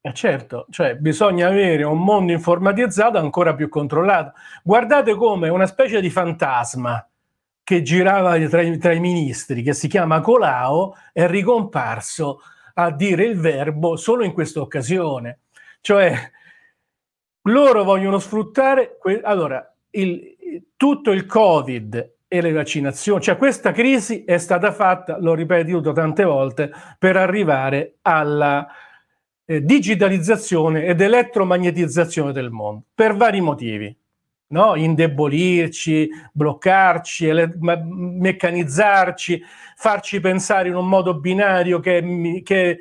Eh 0.00 0.14
certo, 0.14 0.66
cioè 0.70 0.96
bisogna 0.96 1.46
avere 1.46 1.84
un 1.84 2.02
mondo 2.02 2.32
informatizzato 2.32 3.18
ancora 3.18 3.54
più 3.54 3.68
controllato. 3.68 4.32
Guardate 4.64 5.14
come 5.14 5.48
una 5.50 5.66
specie 5.66 6.00
di 6.00 6.10
fantasma 6.10 7.06
che 7.64 7.82
girava 7.82 8.38
tra 8.48 8.62
i, 8.62 8.78
tra 8.78 8.92
i 8.92 9.00
ministri, 9.00 9.62
che 9.62 9.72
si 9.72 9.88
chiama 9.88 10.20
Colao, 10.20 10.94
è 11.12 11.26
ricomparso 11.26 12.40
a 12.74 12.90
dire 12.90 13.24
il 13.24 13.38
verbo 13.38 13.96
solo 13.96 14.24
in 14.24 14.32
questa 14.32 14.60
occasione. 14.60 15.40
Cioè, 15.80 16.14
loro 17.42 17.84
vogliono 17.84 18.18
sfruttare... 18.18 18.96
Que- 18.98 19.20
allora, 19.22 19.74
il, 19.90 20.36
tutto 20.76 21.12
il 21.12 21.26
Covid 21.26 22.14
e 22.28 22.40
le 22.40 22.52
vaccinazioni, 22.52 23.20
cioè 23.20 23.36
questa 23.36 23.72
crisi 23.72 24.24
è 24.24 24.38
stata 24.38 24.72
fatta, 24.72 25.18
l'ho 25.18 25.34
ripetuto 25.34 25.92
tante 25.92 26.24
volte, 26.24 26.72
per 26.98 27.16
arrivare 27.16 27.96
alla 28.02 28.66
eh, 29.44 29.62
digitalizzazione 29.62 30.84
ed 30.86 31.00
elettromagnetizzazione 31.00 32.32
del 32.32 32.50
mondo, 32.50 32.84
per 32.94 33.14
vari 33.16 33.40
motivi. 33.40 33.94
No? 34.52 34.74
indebolirci, 34.74 36.10
bloccarci, 36.32 37.26
ele- 37.26 37.54
meccanizzarci, 37.58 39.42
farci 39.76 40.20
pensare 40.20 40.68
in 40.68 40.74
un 40.74 40.86
modo 40.86 41.18
binario 41.18 41.80
che, 41.80 42.42
che 42.44 42.70
è 42.70 42.78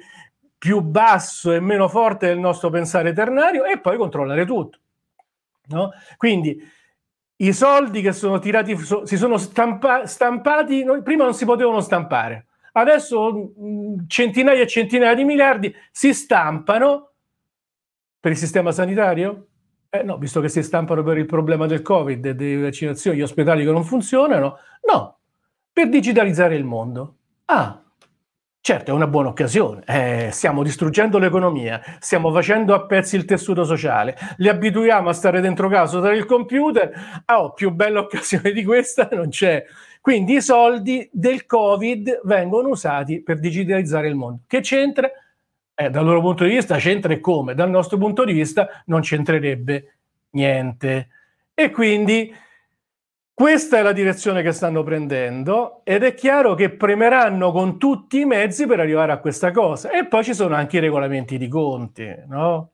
più 0.58 0.82
basso 0.82 1.54
e 1.54 1.62
meno 1.62 1.88
forte 1.88 2.28
del 2.28 2.40
nostro 2.40 2.70
pensare 2.70 3.14
ternario 3.14 3.64
e 3.64 3.80
poi 3.80 3.96
controllare 3.96 4.46
tutto. 4.46 4.80
No? 5.68 5.92
Quindi 6.18 6.62
i 7.38 7.54
soldi 7.54 8.02
che 8.02 8.12
sono 8.12 8.40
tirati, 8.40 8.76
si 8.78 9.16
sono 9.18 9.38
stampa- 9.38 10.06
stampati, 10.06 10.84
no, 10.84 11.02
prima 11.02 11.24
non 11.24 11.34
si 11.34 11.46
potevano 11.46 11.80
stampare, 11.80 12.48
Adesso 12.74 13.54
mm, 13.60 13.96
centinaia 14.08 14.62
e 14.62 14.68
centinaia 14.68 15.14
di 15.14 15.24
miliardi 15.24 15.76
si 15.92 16.14
stampano 16.14 17.12
per 18.20 18.32
il 18.32 18.38
sistema 18.38 18.72
sanitario? 18.72 19.48
Eh 19.94 20.04
no, 20.04 20.18
visto 20.18 20.40
che 20.40 20.48
si 20.48 20.64
stampano 20.64 21.04
per 21.04 21.18
il 21.18 21.26
problema 21.26 21.66
del 21.66 21.82
Covid 21.82 22.30
delle 22.30 22.62
vaccinazioni, 22.62 23.18
gli 23.18 23.22
ospedali 23.22 23.66
che 23.66 23.72
non 23.72 23.84
funzionano, 23.84 24.58
no, 24.88 25.18
per 25.74 25.90
digitalizzare 25.90 26.56
il 26.56 26.64
mondo. 26.64 27.16
Ah, 27.48 27.84
certo, 28.62 28.92
è 28.92 28.94
una 28.94 29.08
buona 29.08 29.28
occasione. 29.28 29.84
Eh, 29.86 30.30
stiamo 30.32 30.64
distruggendo 30.64 31.18
l'economia, 31.18 31.82
stiamo 32.00 32.32
facendo 32.32 32.74
a 32.74 32.86
pezzi 32.86 33.18
il 33.18 33.26
tessuto 33.26 33.66
sociale, 33.66 34.16
li 34.38 34.48
abituiamo 34.48 35.10
a 35.10 35.14
stare 35.14 35.42
dentro 35.42 35.68
casa, 35.68 35.98
usare 35.98 36.16
il 36.16 36.26
computer. 36.26 37.24
Ah, 37.26 37.44
oh, 37.44 37.52
più 37.52 37.72
bella 37.72 38.00
occasione 38.00 38.54
di 38.54 38.64
questa 38.64 39.10
non 39.12 39.28
c'è. 39.28 39.62
Quindi 40.00 40.36
i 40.36 40.42
soldi 40.42 41.10
del 41.12 41.46
Covid 41.46 42.22
vengono 42.24 42.70
usati 42.70 43.22
per 43.22 43.40
digitalizzare 43.40 44.08
il 44.08 44.16
mondo. 44.16 44.44
Che 44.48 44.62
c'entra? 44.62 45.12
Eh, 45.82 45.90
dal 45.90 46.06
loro 46.06 46.22
punto 46.22 46.44
di 46.44 46.52
vista 46.52 46.78
c'entra 46.78 47.12
e 47.12 47.20
come? 47.20 47.56
Dal 47.56 47.72
nostro 47.72 47.98
punto 47.98 48.24
di 48.24 48.34
vista 48.34 48.84
non 48.86 49.02
c'entrerebbe 49.02 49.96
niente. 50.32 51.08
E 51.56 51.72
quindi 51.72 52.32
questa 53.34 53.80
è 53.80 53.82
la 53.82 53.92
direzione 53.92 54.44
che 54.44 54.52
stanno 54.52 54.84
prendendo 54.84 55.82
ed 55.84 56.04
è 56.04 56.14
chiaro 56.14 56.54
che 56.54 56.70
premeranno 56.70 57.52
con 57.52 57.80
tutti 57.80 58.20
i 58.20 58.26
mezzi 58.26 58.68
per 58.68 58.80
arrivare 58.80 59.12
a 59.12 59.18
questa 59.18 59.50
cosa. 59.50 59.90
E 59.90 60.06
poi 60.06 60.24
ci 60.24 60.36
sono 60.36 60.54
anche 60.54 60.78
i 60.78 60.82
regolamenti 60.82 61.40
di 61.40 61.48
conti, 61.48 62.14
no? 62.28 62.70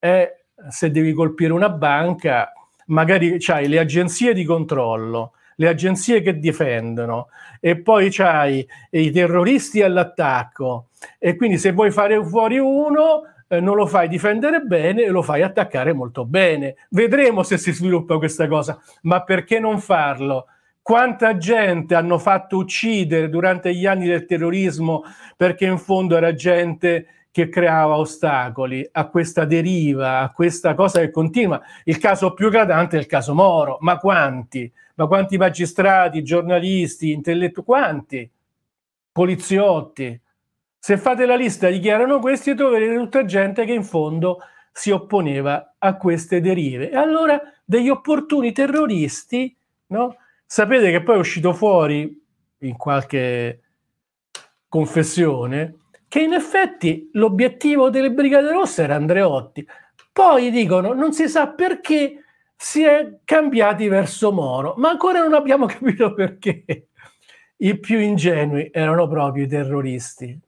E 0.00 0.46
se 0.68 0.90
devi 0.90 1.12
colpire 1.12 1.52
una 1.52 1.70
banca, 1.70 2.52
magari 2.86 3.36
c'hai 3.38 3.68
le 3.68 3.78
agenzie 3.78 4.34
di 4.34 4.42
controllo, 4.42 5.34
le 5.62 5.68
agenzie 5.68 6.22
che 6.22 6.40
difendono 6.40 7.28
e 7.60 7.80
poi 7.80 8.10
c'hai 8.10 8.66
i 8.90 9.12
terroristi 9.12 9.80
all'attacco 9.80 10.88
e 11.20 11.36
quindi 11.36 11.56
se 11.56 11.70
vuoi 11.70 11.92
fare 11.92 12.22
fuori 12.24 12.58
uno 12.58 13.22
eh, 13.46 13.60
non 13.60 13.76
lo 13.76 13.86
fai 13.86 14.08
difendere 14.08 14.62
bene 14.62 15.04
e 15.04 15.10
lo 15.10 15.22
fai 15.22 15.42
attaccare 15.42 15.92
molto 15.92 16.24
bene. 16.24 16.74
Vedremo 16.90 17.44
se 17.44 17.58
si 17.58 17.72
sviluppa 17.72 18.18
questa 18.18 18.48
cosa, 18.48 18.76
ma 19.02 19.22
perché 19.22 19.60
non 19.60 19.78
farlo? 19.78 20.46
Quanta 20.82 21.36
gente 21.36 21.94
hanno 21.94 22.18
fatto 22.18 22.56
uccidere 22.56 23.28
durante 23.28 23.72
gli 23.72 23.86
anni 23.86 24.08
del 24.08 24.26
terrorismo 24.26 25.04
perché 25.36 25.64
in 25.64 25.78
fondo 25.78 26.16
era 26.16 26.34
gente 26.34 27.06
che 27.30 27.48
creava 27.48 27.96
ostacoli 27.98 28.86
a 28.90 29.06
questa 29.06 29.44
deriva, 29.44 30.18
a 30.18 30.32
questa 30.32 30.74
cosa 30.74 30.98
che 30.98 31.12
continua. 31.12 31.60
Il 31.84 31.98
caso 31.98 32.34
più 32.34 32.48
eclatante 32.48 32.96
è 32.96 33.00
il 33.00 33.06
caso 33.06 33.32
Moro, 33.32 33.76
ma 33.80 33.98
quanti? 33.98 34.70
Ma 34.94 35.06
quanti 35.06 35.36
magistrati, 35.36 36.22
giornalisti, 36.22 37.12
intellettuali, 37.12 37.66
quanti? 37.66 38.30
Poliziotti. 39.10 40.20
Se 40.78 40.98
fate 40.98 41.26
la 41.26 41.36
lista 41.36 41.68
dichiarano 41.68 42.18
questi, 42.18 42.54
troverete 42.54 42.96
tutta 42.96 43.24
gente 43.24 43.64
che 43.64 43.72
in 43.72 43.84
fondo 43.84 44.40
si 44.72 44.90
opponeva 44.90 45.74
a 45.78 45.96
queste 45.96 46.40
derive. 46.40 46.90
E 46.90 46.96
allora 46.96 47.40
degli 47.64 47.88
opportuni 47.88 48.52
terroristi, 48.52 49.54
no? 49.88 50.16
Sapete 50.44 50.90
che 50.90 51.02
poi 51.02 51.16
è 51.16 51.18
uscito 51.18 51.52
fuori 51.52 52.20
in 52.58 52.76
qualche 52.76 53.60
confessione 54.68 55.76
che 56.08 56.20
in 56.20 56.34
effetti 56.34 57.08
l'obiettivo 57.12 57.88
delle 57.88 58.10
Brigate 58.10 58.52
Rosse 58.52 58.82
era 58.82 58.96
Andreotti. 58.96 59.66
Poi 60.12 60.50
dicono, 60.50 60.92
non 60.92 61.14
si 61.14 61.26
sa 61.26 61.48
perché 61.48 62.21
si 62.62 62.84
è 62.84 63.18
cambiati 63.24 63.88
verso 63.88 64.30
Moro, 64.30 64.74
ma 64.76 64.90
ancora 64.90 65.20
non 65.20 65.34
abbiamo 65.34 65.66
capito 65.66 66.14
perché. 66.14 66.88
I 67.56 67.78
più 67.78 67.98
ingenui 67.98 68.70
erano 68.72 69.08
proprio 69.08 69.44
i 69.44 69.48
terroristi. 69.48 70.40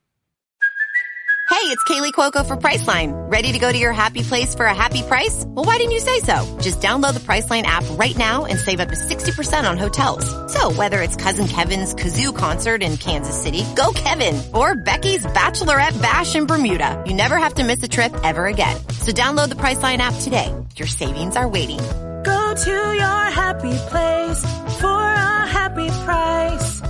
Hey, 1.51 1.71
it's 1.71 1.85
Kaylee 1.85 2.13
Cuoco 2.13 2.45
for 2.45 2.57
Priceline. 2.57 3.13
Ready 3.31 3.53
to 3.53 3.59
go 3.59 3.71
to 3.71 3.79
your 3.79 3.93
happy 3.93 4.23
place 4.23 4.55
for 4.55 4.67
a 4.67 4.75
happy 4.75 5.03
price? 5.03 5.45
Well, 5.47 5.65
why 5.65 5.79
didn't 5.79 5.93
you 5.93 6.01
say 6.01 6.21
so? 6.21 6.45
Just 6.61 6.81
download 6.81 7.15
the 7.15 7.21
Priceline 7.21 7.63
app 7.63 7.85
right 7.93 8.17
now 8.17 8.45
and 8.45 8.59
save 8.59 8.81
up 8.81 8.89
to 8.89 8.97
60% 8.97 9.69
on 9.69 9.79
hotels. 9.79 10.27
So, 10.53 10.73
whether 10.73 11.01
it's 11.01 11.17
Cousin 11.17 11.47
Kevin's 11.47 11.95
Kazoo 11.95 12.37
concert 12.37 12.83
in 12.83 12.97
Kansas 12.97 13.41
City, 13.41 13.65
go 13.77 13.93
Kevin, 13.95 14.43
or 14.53 14.75
Becky's 14.75 15.25
Bachelorette 15.27 16.01
Bash 16.03 16.35
in 16.35 16.47
Bermuda, 16.47 17.03
you 17.07 17.15
never 17.15 17.39
have 17.39 17.55
to 17.55 17.65
miss 17.65 17.83
a 17.83 17.89
trip 17.89 18.13
ever 18.25 18.47
again. 18.47 18.77
So 19.01 19.13
download 19.13 19.49
the 19.49 19.55
Priceline 19.55 19.99
app 19.99 20.15
today. 20.21 20.53
Your 20.77 20.89
savings 20.89 21.37
are 21.37 21.49
waiting. 21.49 21.81
Go 22.55 22.61
to 22.63 22.71
your 22.71 23.31
happy 23.35 23.75
place 23.91 24.41
for 24.79 24.87
a 24.87 25.45
happy 25.45 25.89
price. 26.07 26.81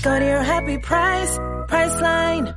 Go 0.00 0.16
to 0.16 0.24
your 0.24 0.44
happy 0.44 0.78
price, 0.78 1.38
Priceline. 1.66 2.56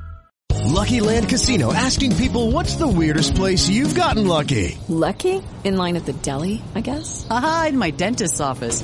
Lucky 0.65 0.99
Land 0.99 1.27
Casino 1.27 1.73
asking 1.73 2.15
people 2.17 2.51
what's 2.51 2.75
the 2.75 2.87
weirdest 2.87 3.33
place 3.33 3.67
you've 3.67 3.95
gotten 3.95 4.27
lucky? 4.27 4.77
Lucky? 4.87 5.41
In 5.63 5.75
line 5.75 5.95
at 5.95 6.05
the 6.05 6.13
deli, 6.13 6.61
I 6.75 6.81
guess? 6.81 7.25
Aha, 7.31 7.65
in 7.69 7.77
my 7.79 7.89
dentist's 7.89 8.39
office. 8.39 8.83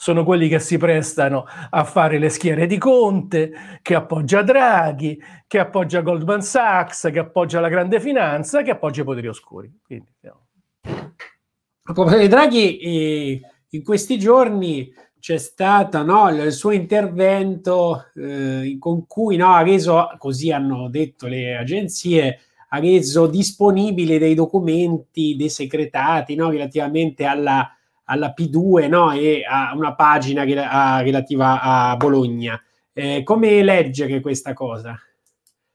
sono 0.00 0.24
quelli 0.24 0.48
che 0.48 0.60
si 0.60 0.78
prestano 0.78 1.44
a 1.68 1.84
fare 1.84 2.18
le 2.18 2.30
schiere 2.30 2.66
di 2.66 2.78
Conte, 2.78 3.52
che 3.82 3.94
appoggia 3.94 4.40
Draghi, 4.40 5.22
che 5.46 5.58
appoggia 5.58 6.00
Goldman 6.00 6.40
Sachs, 6.40 7.10
che 7.12 7.18
appoggia 7.18 7.60
la 7.60 7.68
grande 7.68 8.00
finanza, 8.00 8.62
che 8.62 8.70
appoggia 8.70 9.02
i 9.02 9.04
poteri 9.04 9.28
oscuri. 9.28 9.70
Quindi, 9.84 10.10
no. 10.20 10.46
A 10.84 11.92
proposito 11.92 12.22
di 12.22 12.28
Draghi, 12.28 12.78
eh, 12.78 13.40
in 13.68 13.84
questi 13.84 14.18
giorni 14.18 14.90
c'è 15.18 15.36
stato 15.36 16.02
no, 16.02 16.30
il 16.30 16.50
suo 16.50 16.70
intervento 16.70 18.06
eh, 18.14 18.76
con 18.78 19.06
cui 19.06 19.36
no, 19.36 19.52
ha 19.52 19.60
reso, 19.60 20.14
così 20.16 20.50
hanno 20.50 20.88
detto 20.88 21.26
le 21.26 21.58
agenzie, 21.58 22.38
ha 22.70 22.78
reso 22.78 23.26
disponibili 23.26 24.16
dei 24.16 24.32
documenti 24.32 25.36
desecretati 25.36 26.34
no, 26.36 26.48
relativamente 26.48 27.26
alla, 27.26 27.70
alla 28.10 28.34
P2 28.36 28.88
no, 28.88 29.12
e 29.12 29.44
a 29.48 29.72
una 29.74 29.94
pagina 29.94 30.44
che, 30.44 30.58
a, 30.58 31.00
relativa 31.00 31.60
a 31.60 31.96
Bologna. 31.96 32.60
Eh, 32.92 33.22
come 33.22 33.62
leggere 33.62 34.20
questa 34.20 34.52
cosa? 34.52 35.00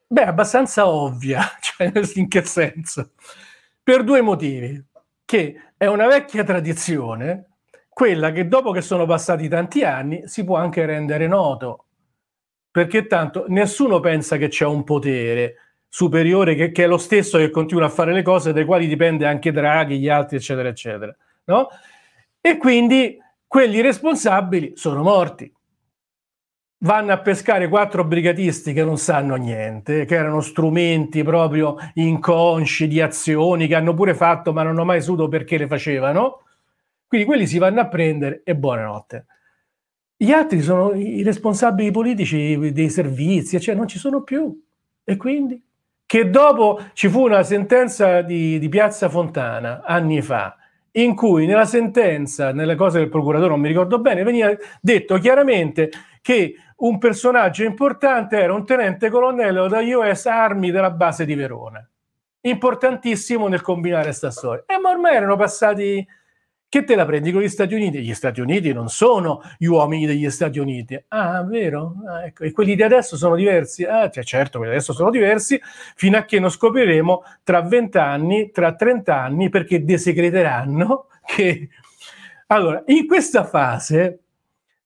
Beh, 0.07 0.25
abbastanza 0.25 0.87
ovvia, 0.87 1.41
cioè 1.61 1.91
in 2.15 2.27
che 2.27 2.43
senso? 2.43 3.11
Per 3.81 4.03
due 4.03 4.21
motivi, 4.21 4.83
che 5.23 5.71
è 5.77 5.85
una 5.85 6.07
vecchia 6.07 6.43
tradizione, 6.43 7.47
quella 7.89 8.31
che 8.31 8.47
dopo 8.47 8.71
che 8.71 8.81
sono 8.81 9.05
passati 9.05 9.47
tanti 9.47 9.83
anni 9.83 10.27
si 10.27 10.43
può 10.43 10.57
anche 10.57 10.85
rendere 10.85 11.27
noto, 11.27 11.85
perché 12.69 13.07
tanto 13.07 13.45
nessuno 13.47 14.01
pensa 14.01 14.35
che 14.35 14.49
c'è 14.49 14.65
un 14.65 14.83
potere 14.83 15.55
superiore 15.87 16.55
che, 16.55 16.71
che 16.73 16.83
è 16.83 16.87
lo 16.87 16.97
stesso 16.97 17.37
che 17.37 17.49
continua 17.49 17.85
a 17.85 17.89
fare 17.89 18.11
le 18.11 18.21
cose, 18.21 18.51
dai 18.51 18.65
quali 18.65 18.85
dipende 18.85 19.25
anche 19.25 19.53
Draghi, 19.53 19.97
gli 19.97 20.09
altri, 20.09 20.35
eccetera, 20.35 20.67
eccetera. 20.67 21.15
No? 21.45 21.69
E 22.45 22.57
quindi 22.57 23.17
quelli 23.47 23.81
responsabili 23.81 24.73
sono 24.75 25.01
morti 25.01 25.51
vanno 26.81 27.11
a 27.11 27.19
pescare 27.19 27.67
quattro 27.67 28.03
brigatisti 28.03 28.71
che 28.71 28.83
non 28.83 28.99
sanno 28.99 29.33
niente, 29.33 30.05
che 30.05 30.13
erano 30.13 30.41
strumenti 30.41 31.23
proprio 31.23 31.75
inconsci 31.95 32.87
di 32.87 33.01
azioni 33.01 33.65
che 33.65 33.73
hanno 33.73 33.95
pure 33.95 34.13
fatto 34.13 34.53
ma 34.53 34.61
non 34.61 34.73
hanno 34.73 34.85
mai 34.85 35.01
saputo 35.01 35.27
perché 35.27 35.57
le 35.57 35.65
facevano. 35.65 36.43
Quindi 37.07 37.25
quelli 37.25 37.47
si 37.47 37.57
vanno 37.57 37.81
a 37.81 37.87
prendere 37.87 38.41
e 38.43 38.55
buonanotte. 38.55 39.25
Gli 40.15 40.31
altri 40.31 40.61
sono 40.61 40.93
i 40.93 41.23
responsabili 41.23 41.89
politici 41.89 42.71
dei 42.71 42.89
servizi, 42.91 43.59
cioè 43.59 43.73
non 43.73 43.87
ci 43.87 43.97
sono 43.97 44.21
più. 44.21 44.55
E 45.03 45.17
quindi? 45.17 45.59
Che 46.05 46.29
dopo 46.29 46.79
ci 46.93 47.09
fu 47.09 47.23
una 47.23 47.41
sentenza 47.41 48.21
di, 48.21 48.59
di 48.59 48.69
Piazza 48.69 49.09
Fontana 49.09 49.81
anni 49.83 50.21
fa, 50.21 50.55
in 50.97 51.15
cui 51.15 51.45
nella 51.45 51.65
sentenza, 51.65 52.51
nelle 52.51 52.75
cose 52.75 52.99
del 52.99 53.09
procuratore, 53.09 53.49
non 53.49 53.59
mi 53.59 53.67
ricordo 53.67 53.99
bene, 53.99 54.23
veniva 54.23 54.55
detto 54.81 55.17
chiaramente 55.17 55.89
che 56.21 56.55
un 56.77 56.97
personaggio 56.97 57.63
importante 57.63 58.37
era 58.37 58.53
un 58.53 58.65
tenente 58.65 59.09
colonnello 59.09 59.67
da 59.67 59.79
US 59.81 60.25
Army 60.25 60.71
della 60.71 60.91
base 60.91 61.25
di 61.25 61.35
Verona. 61.35 61.87
Importantissimo 62.41 63.47
nel 63.47 63.61
combinare 63.61 64.03
questa 64.03 64.31
storia. 64.31 64.63
E 64.67 64.77
ma 64.77 64.89
ormai 64.89 65.15
erano 65.15 65.35
passati. 65.35 66.05
Che 66.75 66.83
te 66.83 66.95
la 66.95 67.05
prendi 67.05 67.31
con 67.31 67.41
gli 67.41 67.47
Stati 67.47 67.73
Uniti? 67.73 68.01
Gli 68.01 68.13
Stati 68.13 68.41
Uniti 68.41 68.73
non 68.73 68.89
sono 68.89 69.41
gli 69.57 69.65
uomini 69.65 70.05
degli 70.05 70.29
Stati 70.29 70.59
Uniti. 70.59 71.01
Ah, 71.07 71.41
vero? 71.41 71.93
Ah, 72.05 72.25
ecco. 72.25 72.43
E 72.43 72.51
quelli 72.51 72.75
di 72.75 72.83
adesso 72.83 73.15
sono 73.15 73.37
diversi? 73.37 73.85
Ah, 73.85 74.09
cioè, 74.09 74.25
certo, 74.25 74.57
quelli 74.57 74.73
di 74.73 74.77
adesso 74.79 74.91
sono 74.91 75.09
diversi, 75.09 75.57
fino 75.95 76.17
a 76.17 76.25
che 76.25 76.37
non 76.37 76.49
scopriremo 76.49 77.23
tra 77.43 77.61
20 77.61 77.97
anni, 77.97 78.51
tra 78.51 78.75
30 78.75 79.17
anni, 79.17 79.47
perché 79.47 79.85
desecreteranno 79.85 81.07
che... 81.25 81.69
Allora, 82.47 82.83
in 82.87 83.07
questa 83.07 83.45
fase 83.45 84.19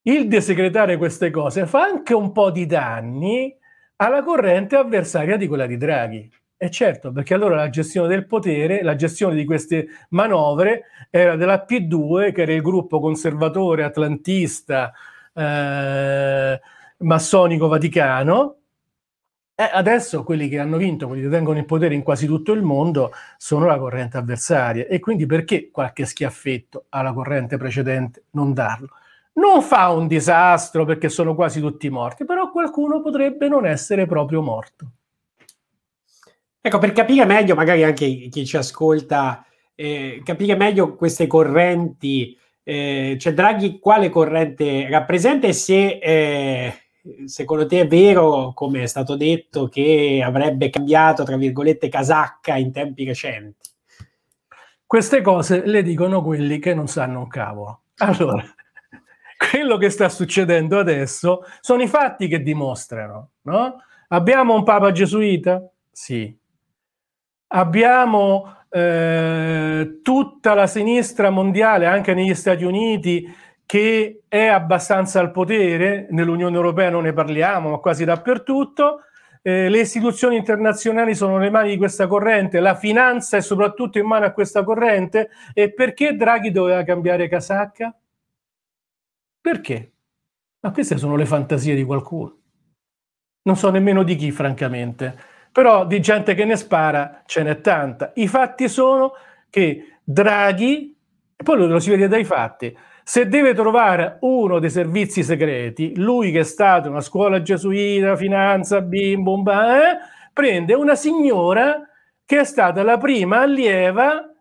il 0.04 0.28
desecretare 0.28 0.96
queste 0.96 1.32
cose 1.32 1.66
fa 1.66 1.82
anche 1.82 2.14
un 2.14 2.32
po' 2.32 2.52
di 2.52 2.68
danni 2.68 3.52
alla 3.96 4.22
corrente 4.22 4.76
avversaria 4.76 5.38
di 5.38 5.48
quella 5.48 5.66
di 5.66 5.76
Draghi. 5.76 6.32
E 6.62 6.70
certo, 6.70 7.14
perché 7.14 7.34
allora 7.34 7.56
la 7.56 7.70
gestione 7.70 8.10
del 8.10 8.28
potere, 8.28 8.84
la 8.84 8.96
gestione 8.96 9.34
di 9.34 9.46
queste 9.46 9.88
manovre 10.10 10.88
era 11.10 11.38
della 11.38 11.66
P2, 11.66 12.34
che 12.34 12.42
era 12.42 12.52
il 12.52 12.62
gruppo 12.62 13.00
conservatore 13.00 13.86
atlantista 13.86 14.92
eh, 15.34 16.60
massonico 16.98 17.68
vaticano. 17.70 18.58
E 19.56 19.70
adesso 19.72 20.24
quelli 20.24 20.50
che 20.50 20.60
hanno 20.60 20.76
vinto, 20.76 21.08
quelli 21.08 21.22
che 21.24 21.30
tengono 21.30 21.60
il 21.60 21.66
potere 21.66 21.96
in 21.96 22.04
quasi 22.04 22.26
tutto 22.28 22.52
il 22.52 22.62
mondo, 22.62 23.12
sono 23.38 23.66
la 23.66 23.78
corrente 23.78 24.18
avversaria. 24.18 24.86
E 24.88 25.00
quindi 25.00 25.26
perché 25.26 25.70
qualche 25.72 26.06
schiaffetto 26.06 26.88
alla 26.90 27.14
corrente 27.14 27.56
precedente 27.56 28.26
non 28.32 28.54
darlo? 28.54 28.90
non 29.34 29.62
fa 29.62 29.90
un 29.92 30.08
disastro 30.08 30.84
perché 30.84 31.08
sono 31.08 31.34
quasi 31.34 31.62
tutti 31.62 31.90
morti, 31.90 32.26
però 32.26 32.52
qualcuno 32.52 33.02
potrebbe 33.02 33.48
non 33.48 33.66
essere 33.66 34.06
proprio 34.06 34.42
morto. 34.42 34.92
Ecco, 36.62 36.78
per 36.78 36.92
capire 36.92 37.26
meglio, 37.26 37.56
magari 37.56 37.84
anche 37.84 38.28
chi 38.30 38.46
ci 38.46 38.58
ascolta, 38.58 39.46
eh, 39.76 40.22
capire 40.26 40.56
meglio 40.56 40.96
queste 40.96 41.26
correnti, 41.26 42.38
eh, 42.64 43.16
cioè 43.20 43.34
Draghi 43.34 43.80
quale 43.80 44.10
corrente 44.10 44.88
rappresenta 44.90 45.48
e 45.48 45.54
se 45.54 46.00
eh, 46.00 46.74
secondo 47.26 47.66
te 47.66 47.82
è 47.82 47.88
vero, 47.88 48.52
come 48.54 48.84
è 48.84 48.86
stato 48.88 49.16
detto, 49.16 49.68
che 49.68 50.22
avrebbe 50.24 50.70
cambiato, 50.70 51.24
tra 51.24 51.38
virgolette, 51.38 51.88
casacca 51.88 52.58
in 52.58 52.72
tempi 52.72 53.06
recenti? 53.06 53.70
Queste 54.86 55.22
cose 55.22 55.66
le 55.66 55.82
dicono 55.82 56.22
quelli 56.22 56.60
che 56.60 56.74
non 56.74 56.88
sanno 56.88 57.20
un 57.20 57.28
cavolo. 57.28 57.84
Allora, 57.98 58.44
quello 59.52 59.78
che 59.78 59.90
sta 59.90 60.10
succedendo 60.10 60.80
adesso 60.80 61.44
sono 61.62 61.84
i 61.84 61.88
fatti 61.88 62.28
che 62.28 62.42
dimostrano. 62.42 63.32
No? 63.44 63.78
Abbiamo 64.10 64.56
un 64.56 64.64
Papa 64.64 64.92
gesuita? 64.92 65.64
Sì. 65.92 66.36
Abbiamo 67.52 68.58
eh, 68.70 70.00
tutta 70.04 70.54
la 70.54 70.68
sinistra 70.68 71.30
mondiale, 71.30 71.88
anche 71.88 72.14
negli 72.14 72.36
Stati 72.36 72.64
Uniti, 72.64 73.28
che 73.66 74.24
è 74.28 74.46
abbastanza 74.46 75.20
al 75.20 75.32
potere, 75.32 76.08
nell'Unione 76.12 76.56
Europea 76.56 76.90
non 76.90 77.04
ne 77.04 77.14
parliamo, 77.14 77.70
ma 77.70 77.78
quasi 77.78 78.06
dappertutto. 78.06 79.02
Eh, 79.42 79.70
le 79.70 79.80
istituzioni 79.80 80.36
internazionali 80.36 81.16
sono 81.16 81.38
nelle 81.38 81.50
mani 81.50 81.70
di 81.72 81.78
questa 81.78 82.08
corrente, 82.08 82.60
la 82.60 82.76
finanza 82.76 83.38
è 83.38 83.42
soprattutto 83.42 83.98
in 83.98 84.06
mano 84.06 84.26
a 84.26 84.32
questa 84.32 84.64
corrente. 84.64 85.30
E 85.54 85.74
perché 85.74 86.16
Draghi 86.16 86.52
doveva 86.52 86.84
cambiare 86.84 87.28
casacca? 87.28 87.96
Perché? 89.42 89.92
Ma 90.60 90.72
queste 90.72 90.98
sono 90.98 91.16
le 91.16 91.26
fantasie 91.26 91.76
di 91.76 91.84
qualcuno. 91.84 92.38
Non 93.44 93.56
so 93.56 93.70
nemmeno 93.72 94.04
di 94.04 94.16
chi, 94.16 94.32
francamente. 94.32 95.18
Però 95.60 95.86
di 95.86 96.00
gente 96.00 96.36
che 96.36 96.46
ne 96.46 96.56
spara 96.56 97.22
ce 97.26 97.44
n'è 97.44 97.60
tanta. 97.60 98.14
I 98.16 98.30
fatti 98.30 98.70
sono 98.70 99.12
che 99.50 99.98
Draghi, 100.02 100.96
e 101.36 101.44
poi 101.44 101.68
lo 101.68 101.80
si 101.80 101.90
vede 101.90 102.08
dai 102.08 102.24
fatti, 102.24 102.74
se 103.04 103.28
deve 103.28 103.54
trovare 103.54 104.20
uno 104.22 104.60
dei 104.60 104.70
servizi 104.70 105.22
segreti, 105.22 105.98
lui 105.98 106.32
che 106.32 106.40
è 106.40 106.44
stato 106.44 106.90
una 106.90 107.02
scuola 107.02 107.42
gesuita, 107.42 108.16
finanza, 108.16 108.80
bim, 108.80 109.22
bum, 109.22 109.50
eh, 109.50 109.98
prende 110.32 110.76
una 110.76 110.96
signora 110.96 111.86
che 112.24 112.40
è 112.40 112.46
stata 112.46 112.82
la 112.82 112.98
prima 112.98 113.42
allieva 113.42 114.34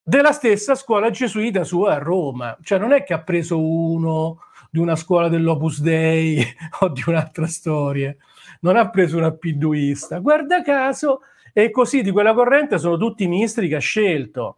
della 0.00 0.30
stessa 0.30 0.76
scuola 0.76 1.10
gesuita 1.10 1.64
sua 1.64 1.94
a 1.94 1.98
Roma. 1.98 2.56
Cioè 2.62 2.78
non 2.78 2.92
è 2.92 3.02
che 3.02 3.14
ha 3.14 3.20
preso 3.20 3.60
uno 3.60 4.38
di 4.70 4.78
una 4.78 4.94
scuola 4.94 5.28
dell'Opus 5.28 5.80
Dei 5.80 6.40
o 6.82 6.88
di 6.90 7.02
un'altra 7.04 7.48
storia, 7.48 8.14
non 8.62 8.76
ha 8.76 8.90
preso 8.90 9.16
una 9.16 9.32
piduista. 9.32 10.18
Guarda 10.18 10.62
caso, 10.62 11.20
e 11.52 11.70
così 11.70 12.02
di 12.02 12.10
quella 12.10 12.32
corrente 12.34 12.78
sono 12.78 12.96
tutti 12.96 13.24
i 13.24 13.28
ministri 13.28 13.68
che 13.68 13.76
ha 13.76 13.80
scelto. 13.80 14.56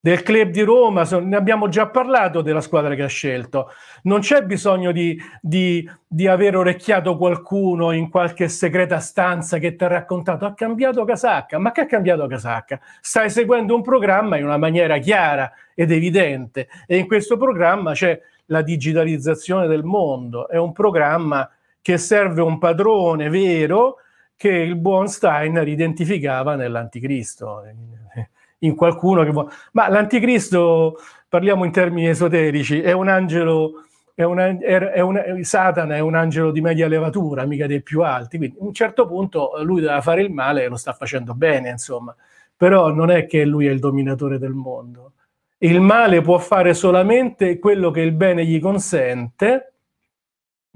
Del 0.00 0.22
club 0.22 0.50
di 0.50 0.62
Roma, 0.62 1.02
ne 1.20 1.36
abbiamo 1.36 1.68
già 1.68 1.88
parlato 1.88 2.40
della 2.40 2.60
squadra 2.60 2.94
che 2.94 3.02
ha 3.02 3.08
scelto. 3.08 3.70
Non 4.02 4.20
c'è 4.20 4.44
bisogno 4.44 4.92
di, 4.92 5.20
di, 5.40 5.86
di 6.06 6.28
aver 6.28 6.56
orecchiato 6.56 7.16
qualcuno 7.16 7.90
in 7.90 8.08
qualche 8.08 8.48
segreta 8.48 9.00
stanza 9.00 9.58
che 9.58 9.74
ti 9.74 9.82
ha 9.82 9.88
raccontato 9.88 10.46
ha 10.46 10.54
cambiato 10.54 11.04
casacca. 11.04 11.58
Ma 11.58 11.72
che 11.72 11.80
ha 11.80 11.86
cambiato 11.86 12.28
casacca? 12.28 12.80
Stai 13.00 13.28
seguendo 13.28 13.74
un 13.74 13.82
programma 13.82 14.36
in 14.36 14.44
una 14.44 14.56
maniera 14.56 14.98
chiara 14.98 15.50
ed 15.74 15.90
evidente 15.90 16.68
e 16.86 16.96
in 16.96 17.08
questo 17.08 17.36
programma 17.36 17.92
c'è 17.92 18.20
la 18.46 18.62
digitalizzazione 18.62 19.66
del 19.66 19.82
mondo. 19.82 20.48
È 20.48 20.56
un 20.56 20.72
programma 20.72 21.50
che 21.80 21.98
serve 21.98 22.42
un 22.42 22.58
padrone 22.58 23.28
vero 23.28 23.96
che 24.36 24.50
il 24.50 24.76
buon 24.76 25.08
Steiner 25.08 25.66
identificava 25.66 26.54
nell'anticristo 26.54 27.62
in 28.60 28.74
qualcuno 28.76 29.24
che 29.24 29.30
vuole... 29.30 29.50
Ma 29.72 29.88
l'anticristo, 29.88 30.96
parliamo 31.28 31.64
in 31.64 31.72
termini 31.72 32.08
esoterici, 32.08 32.80
è 32.80 32.92
un 32.92 33.08
angelo, 33.08 33.84
è 34.14 34.22
un, 34.22 34.38
è 34.38 35.00
un, 35.00 35.42
Satana 35.42 35.96
è 35.96 36.00
un 36.00 36.14
angelo 36.14 36.50
di 36.50 36.60
media 36.60 36.86
levatura, 36.86 37.44
mica 37.46 37.66
dei 37.66 37.82
più 37.82 38.02
alti, 38.02 38.36
quindi 38.36 38.56
a 38.60 38.64
un 38.64 38.72
certo 38.72 39.06
punto 39.06 39.52
lui 39.62 39.80
doveva 39.80 40.00
fare 40.00 40.22
il 40.22 40.32
male 40.32 40.64
e 40.64 40.68
lo 40.68 40.76
sta 40.76 40.92
facendo 40.92 41.34
bene, 41.34 41.70
insomma, 41.70 42.14
però 42.56 42.92
non 42.92 43.10
è 43.10 43.26
che 43.26 43.44
lui 43.44 43.66
è 43.66 43.70
il 43.70 43.78
dominatore 43.78 44.38
del 44.38 44.52
mondo. 44.52 45.12
Il 45.58 45.80
male 45.80 46.20
può 46.20 46.38
fare 46.38 46.74
solamente 46.74 47.58
quello 47.58 47.90
che 47.90 48.00
il 48.00 48.12
bene 48.12 48.44
gli 48.44 48.60
consente, 48.60 49.72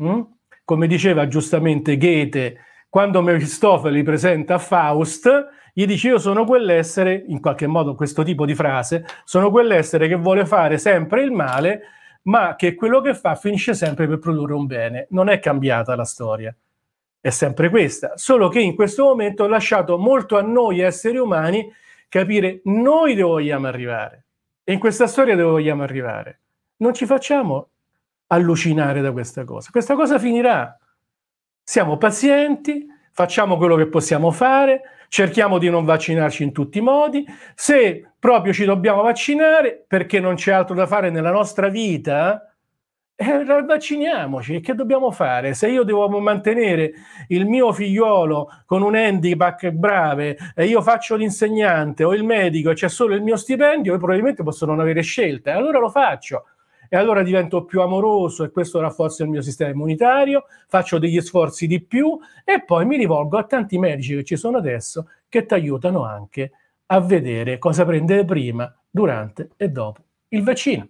mm? 0.03 0.21
Come 0.65 0.87
diceva 0.87 1.27
giustamente 1.27 1.97
Goethe, 1.97 2.59
quando 2.89 3.23
Mefistofele 3.23 4.03
presenta 4.03 4.59
Faust, 4.59 5.49
gli 5.73 5.87
dice 5.87 6.09
io 6.09 6.19
sono 6.19 6.45
quell'essere, 6.45 7.25
in 7.29 7.41
qualche 7.41 7.67
modo 7.67 7.95
questo 7.95 8.23
tipo 8.23 8.45
di 8.45 8.55
frase, 8.55 9.05
sono 9.25 9.51
quell'essere 9.51 10.09
che 10.09 10.17
vuole 10.17 10.45
fare 10.45 10.77
sempre 10.77 11.23
il 11.23 11.31
male, 11.31 11.81
ma 12.25 12.55
che 12.57 12.75
quello 12.75 13.01
che 13.01 13.15
fa 13.15 13.35
finisce 13.35 13.75
sempre 13.75 14.07
per 14.07 14.19
produrre 14.19 14.53
un 14.53 14.67
bene. 14.67 15.07
Non 15.11 15.29
è 15.29 15.39
cambiata 15.41 15.97
la 15.97 16.05
storia, 16.05 16.55
è 17.21 17.31
sempre 17.31 17.71
questa, 17.71 18.13
solo 18.17 18.49
che 18.49 18.61
in 18.61 18.75
questo 18.75 19.05
momento 19.05 19.45
ho 19.45 19.49
lasciato 19.49 19.97
molto 19.97 20.37
a 20.37 20.43
noi 20.43 20.81
esseri 20.81 21.17
umani 21.17 21.67
capire 22.09 22.61
noi 22.65 23.15
dove 23.15 23.31
vogliamo 23.31 23.67
arrivare 23.69 24.25
e 24.65 24.73
in 24.75 24.79
questa 24.79 25.07
storia 25.07 25.35
dove 25.35 25.51
vogliamo 25.51 25.83
arrivare. 25.83 26.41
Non 26.77 26.93
ci 26.93 27.07
facciamo 27.07 27.71
allucinare 28.33 29.01
da 29.01 29.13
questa 29.13 29.45
cosa. 29.45 29.71
Questa 29.71 29.95
cosa 29.95 30.19
finirà. 30.19 30.77
Siamo 31.63 31.97
pazienti, 31.97 32.87
facciamo 33.13 33.57
quello 33.57 33.77
che 33.77 33.87
possiamo 33.87 34.31
fare, 34.31 34.81
cerchiamo 35.09 35.59
di 35.59 35.69
non 35.69 35.85
vaccinarci 35.85 36.43
in 36.43 36.53
tutti 36.53 36.79
i 36.79 36.83
modi. 36.83 37.25
Se 37.55 38.13
proprio 38.19 38.53
ci 38.53 38.65
dobbiamo 38.65 39.03
vaccinare 39.03 39.85
perché 39.87 40.19
non 40.19 40.35
c'è 40.35 40.53
altro 40.53 40.75
da 40.75 40.87
fare 40.87 41.11
nella 41.11 41.31
nostra 41.31 41.69
vita, 41.69 42.53
eh, 43.15 43.45
vacciniamoci. 43.45 44.61
Che 44.61 44.75
dobbiamo 44.75 45.11
fare? 45.11 45.53
Se 45.53 45.69
io 45.69 45.83
devo 45.85 46.09
mantenere 46.19 46.93
il 47.29 47.47
mio 47.47 47.71
figliolo 47.73 48.49
con 48.65 48.83
un 48.83 48.95
handicap 48.95 49.69
brave 49.71 50.37
e 50.57 50.65
io 50.65 50.81
faccio 50.81 51.17
l'insegnante 51.17 52.03
o 52.03 52.15
il 52.15 52.25
medico 52.25 52.71
e 52.71 52.75
c'è 52.75 52.89
solo 52.89 53.15
il 53.15 53.23
mio 53.23 53.37
stipendio, 53.37 53.93
io 53.93 53.99
probabilmente 53.99 54.43
posso 54.43 54.65
non 54.65 54.81
avere 54.81 55.03
scelta. 55.03 55.55
Allora 55.55 55.79
lo 55.79 55.91
faccio 55.91 56.47
e 56.95 56.99
allora 56.99 57.23
divento 57.23 57.65
più 57.65 57.81
amoroso 57.81 58.45
e 58.45 58.51
questo 58.51 58.79
rafforza 58.79 59.23
il 59.23 59.31
mio 59.31 59.41
sistema 59.41 59.71
immunitario, 59.71 60.45
faccio 60.69 60.99
degli 60.99 61.19
sforzi 61.23 61.67
di 61.67 61.81
più 61.81 62.19
e 62.45 62.63
poi 62.63 62.85
mi 62.85 62.99
rivolgo 62.99 63.39
a 63.39 63.45
tanti 63.45 63.79
medici 63.79 64.17
che 64.17 64.25
ci 64.25 64.37
sono 64.37 64.59
adesso 64.59 65.09
che 65.27 65.47
ti 65.47 65.55
aiutano 65.55 66.05
anche 66.05 66.53
a 66.85 67.01
vedere 67.01 67.57
cosa 67.57 67.87
prendere 67.87 68.27
prima, 68.27 68.71
durante 68.91 69.53
e 69.57 69.71
dopo 69.71 70.03
il 70.29 70.43
vaccino. 70.43 70.87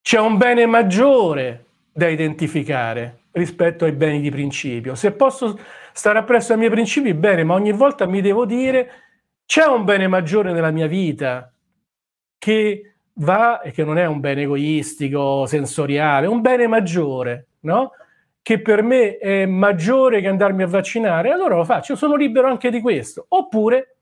C'è 0.00 0.20
un 0.20 0.36
bene 0.36 0.66
maggiore 0.66 1.64
da 1.92 2.06
identificare 2.06 3.22
rispetto 3.32 3.86
ai 3.86 3.92
beni 3.92 4.20
di 4.20 4.30
principio. 4.30 4.94
Se 4.94 5.10
posso 5.10 5.58
stare 5.92 6.20
appresso 6.20 6.52
ai 6.52 6.58
miei 6.58 6.70
principi, 6.70 7.12
bene, 7.12 7.42
ma 7.42 7.54
ogni 7.54 7.72
volta 7.72 8.06
mi 8.06 8.20
devo 8.20 8.46
dire 8.46 8.90
c'è 9.44 9.64
un 9.64 9.82
bene 9.84 10.06
maggiore 10.06 10.52
nella 10.52 10.70
mia 10.70 10.86
vita 10.86 11.52
che 12.38 12.91
va 13.14 13.60
e 13.60 13.70
che 13.70 13.84
non 13.84 13.98
è 13.98 14.06
un 14.06 14.20
bene 14.20 14.42
egoistico, 14.42 15.46
sensoriale, 15.46 16.26
un 16.26 16.40
bene 16.40 16.66
maggiore, 16.66 17.46
no? 17.60 17.92
Che 18.40 18.60
per 18.60 18.82
me 18.82 19.18
è 19.18 19.46
maggiore 19.46 20.20
che 20.20 20.28
andarmi 20.28 20.62
a 20.62 20.66
vaccinare, 20.66 21.30
allora 21.30 21.56
lo 21.56 21.64
faccio, 21.64 21.94
sono 21.94 22.16
libero 22.16 22.48
anche 22.48 22.70
di 22.70 22.80
questo. 22.80 23.26
Oppure, 23.28 23.96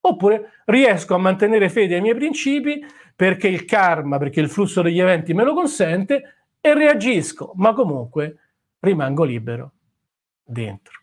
oppure 0.00 0.62
riesco 0.66 1.14
a 1.14 1.18
mantenere 1.18 1.68
fede 1.68 1.96
ai 1.96 2.00
miei 2.00 2.14
principi 2.14 2.84
perché 3.14 3.48
il 3.48 3.64
karma, 3.64 4.18
perché 4.18 4.40
il 4.40 4.48
flusso 4.48 4.82
degli 4.82 5.00
eventi 5.00 5.34
me 5.34 5.44
lo 5.44 5.54
consente 5.54 6.34
e 6.60 6.74
reagisco, 6.74 7.52
ma 7.56 7.72
comunque 7.72 8.36
rimango 8.80 9.24
libero 9.24 9.72
dentro. 10.44 11.00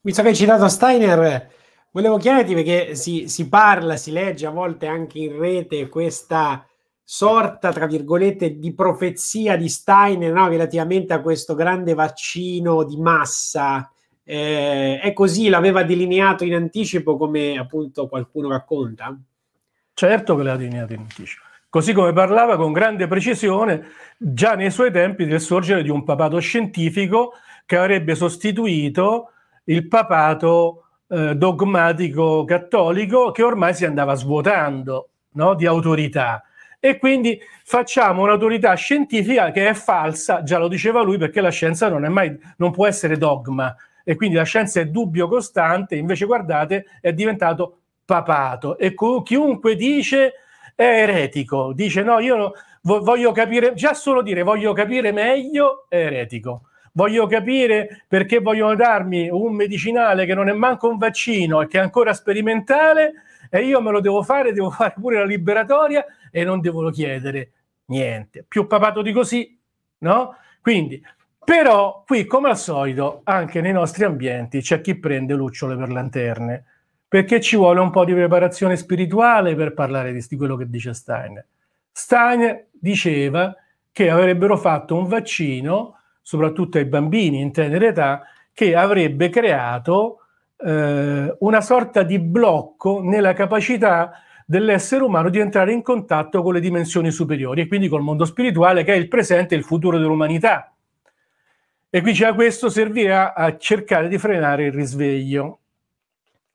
Visto 0.00 0.20
che 0.20 0.28
hai 0.28 0.34
citato 0.34 0.68
Steiner, 0.68 1.48
Volevo 1.94 2.16
chiederti 2.16 2.54
perché 2.54 2.94
si, 2.96 3.28
si, 3.28 3.48
parla, 3.48 3.96
si 3.96 4.10
legge 4.10 4.46
a 4.46 4.50
volte 4.50 4.88
anche 4.88 5.20
in 5.20 5.38
rete 5.38 5.88
questa 5.88 6.66
sorta, 7.04 7.70
tra 7.70 7.86
virgolette, 7.86 8.58
di 8.58 8.74
profezia 8.74 9.56
di 9.56 9.68
Steiner 9.68 10.32
no? 10.32 10.48
relativamente 10.48 11.12
a 11.12 11.20
questo 11.20 11.54
grande 11.54 11.94
vaccino 11.94 12.82
di 12.82 12.96
massa. 12.96 13.88
Eh, 14.24 14.98
è 14.98 15.12
così, 15.12 15.48
l'aveva 15.48 15.84
delineato 15.84 16.42
in 16.42 16.54
anticipo 16.54 17.16
come 17.16 17.56
appunto 17.56 18.08
qualcuno 18.08 18.48
racconta? 18.48 19.16
Certo 19.92 20.34
che 20.34 20.42
l'ha 20.42 20.56
delineato 20.56 20.94
in 20.94 20.98
anticipo. 20.98 21.44
Così 21.68 21.92
come 21.92 22.12
parlava 22.12 22.56
con 22.56 22.72
grande 22.72 23.06
precisione 23.06 23.86
già 24.18 24.56
nei 24.56 24.72
suoi 24.72 24.90
tempi 24.90 25.26
del 25.26 25.40
sorgere 25.40 25.84
di 25.84 25.90
un 25.90 26.02
papato 26.02 26.40
scientifico 26.40 27.34
che 27.64 27.76
avrebbe 27.76 28.16
sostituito 28.16 29.30
il 29.66 29.86
papato 29.86 30.83
eh, 31.08 31.34
dogmatico 31.34 32.44
cattolico 32.44 33.30
che 33.30 33.42
ormai 33.42 33.74
si 33.74 33.84
andava 33.84 34.14
svuotando 34.14 35.08
no? 35.32 35.54
di 35.54 35.66
autorità. 35.66 36.42
E 36.80 36.98
quindi 36.98 37.40
facciamo 37.64 38.22
un'autorità 38.22 38.74
scientifica 38.74 39.50
che 39.50 39.68
è 39.68 39.74
falsa, 39.74 40.42
già 40.42 40.58
lo 40.58 40.68
diceva 40.68 41.02
lui, 41.02 41.16
perché 41.16 41.40
la 41.40 41.50
scienza 41.50 41.88
non, 41.88 42.04
è 42.04 42.08
mai, 42.08 42.38
non 42.58 42.72
può 42.72 42.86
essere 42.86 43.16
dogma 43.16 43.74
e 44.04 44.16
quindi 44.16 44.36
la 44.36 44.42
scienza 44.42 44.80
è 44.80 44.86
dubbio 44.86 45.26
costante, 45.28 45.96
invece 45.96 46.26
guardate 46.26 46.84
è 47.00 47.12
diventato 47.14 47.78
papato 48.04 48.76
e 48.76 48.94
chiunque 49.22 49.76
dice 49.76 50.34
è 50.74 50.82
eretico, 50.82 51.72
dice 51.72 52.02
no, 52.02 52.18
io 52.18 52.52
voglio 52.82 53.32
capire, 53.32 53.72
già 53.72 53.94
solo 53.94 54.20
dire 54.20 54.42
voglio 54.42 54.74
capire 54.74 55.10
meglio 55.10 55.86
è 55.88 55.96
eretico 55.96 56.68
voglio 56.96 57.26
capire 57.26 58.04
perché 58.08 58.40
vogliono 58.40 58.74
darmi 58.74 59.28
un 59.28 59.54
medicinale 59.54 60.26
che 60.26 60.34
non 60.34 60.48
è 60.48 60.52
manco 60.52 60.88
un 60.88 60.96
vaccino 60.96 61.60
e 61.60 61.66
che 61.66 61.78
è 61.78 61.82
ancora 61.82 62.12
sperimentale 62.14 63.12
e 63.50 63.64
io 63.64 63.80
me 63.80 63.90
lo 63.90 64.00
devo 64.00 64.22
fare, 64.22 64.52
devo 64.52 64.70
fare 64.70 64.94
pure 64.98 65.18
la 65.18 65.24
liberatoria 65.24 66.04
e 66.30 66.44
non 66.44 66.60
devo 66.60 66.90
chiedere 66.90 67.50
niente. 67.86 68.44
Più 68.46 68.66
papato 68.66 69.02
di 69.02 69.12
così, 69.12 69.58
no? 69.98 70.36
Quindi, 70.60 71.02
però, 71.44 72.02
qui 72.06 72.24
come 72.24 72.48
al 72.48 72.56
solito, 72.56 73.20
anche 73.24 73.60
nei 73.60 73.72
nostri 73.72 74.04
ambienti 74.04 74.60
c'è 74.60 74.80
chi 74.80 74.98
prende 74.98 75.34
lucciole 75.34 75.76
per 75.76 75.90
lanterne, 75.90 76.64
perché 77.06 77.40
ci 77.40 77.56
vuole 77.56 77.80
un 77.80 77.90
po' 77.90 78.04
di 78.04 78.14
preparazione 78.14 78.76
spirituale 78.76 79.54
per 79.54 79.74
parlare 79.74 80.12
di, 80.12 80.24
di 80.26 80.36
quello 80.36 80.56
che 80.56 80.68
dice 80.68 80.94
Steiner. 80.94 81.46
Steiner 81.92 82.68
diceva 82.70 83.54
che 83.92 84.10
avrebbero 84.10 84.56
fatto 84.56 84.96
un 84.96 85.06
vaccino 85.06 85.98
soprattutto 86.24 86.78
ai 86.78 86.86
bambini 86.86 87.40
in 87.40 87.52
tenera 87.52 87.86
età, 87.86 88.22
che 88.52 88.74
avrebbe 88.74 89.28
creato 89.28 90.20
eh, 90.56 91.36
una 91.38 91.60
sorta 91.60 92.02
di 92.02 92.18
blocco 92.18 93.02
nella 93.02 93.34
capacità 93.34 94.12
dell'essere 94.46 95.04
umano 95.04 95.28
di 95.28 95.38
entrare 95.38 95.72
in 95.72 95.82
contatto 95.82 96.42
con 96.42 96.54
le 96.54 96.60
dimensioni 96.60 97.10
superiori 97.10 97.60
e 97.60 97.66
quindi 97.66 97.88
col 97.88 98.02
mondo 98.02 98.24
spirituale 98.24 98.84
che 98.84 98.94
è 98.94 98.96
il 98.96 99.08
presente 99.08 99.54
e 99.54 99.58
il 99.58 99.64
futuro 99.64 99.98
dell'umanità. 99.98 100.72
E 101.90 102.00
qui 102.00 102.14
già 102.14 102.34
questo 102.34 102.70
servirà 102.70 103.34
a 103.34 103.56
cercare 103.58 104.08
di 104.08 104.18
frenare 104.18 104.64
il 104.64 104.72
risveglio. 104.72 105.58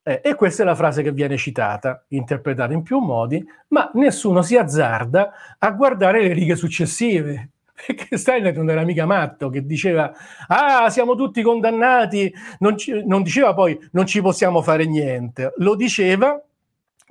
Eh, 0.01 0.22
e 0.24 0.34
questa 0.34 0.63
è 0.63 0.65
la 0.65 0.76
frase 0.76 1.03
che 1.03 1.11
viene 1.11 1.38
citata, 1.38 2.03
interpretata 2.09 2.74
in 2.74 2.82
più 2.82 2.97
modi, 2.97 3.45
ma 3.67 3.91
nessuno 3.93 4.41
si 4.41 4.57
azzarda 4.57 5.57
a 5.59 5.72
guardare 5.72 6.24
le 6.24 6.34
righe 6.34 6.55
successive, 6.55 7.49
perché 7.88 8.18
Steiner 8.18 8.56
non 8.56 8.70
era 8.70 8.84
mica 8.84 9.06
matto 9.06 9.50
che 9.50 9.66
diceva 9.66 10.12
ah 10.48 10.90
siamo 10.90 11.16
tutti 11.16 11.42
condannati 11.42 12.34
non, 12.60 12.78
ci, 12.78 13.04
non 13.06 13.24
diceva 13.24 13.54
poi 13.54 13.80
non 13.92 14.06
ci 14.06 14.22
possiamo 14.22 14.62
fare 14.62 14.86
niente 14.86 15.54
lo 15.58 15.76
diceva 15.76 16.42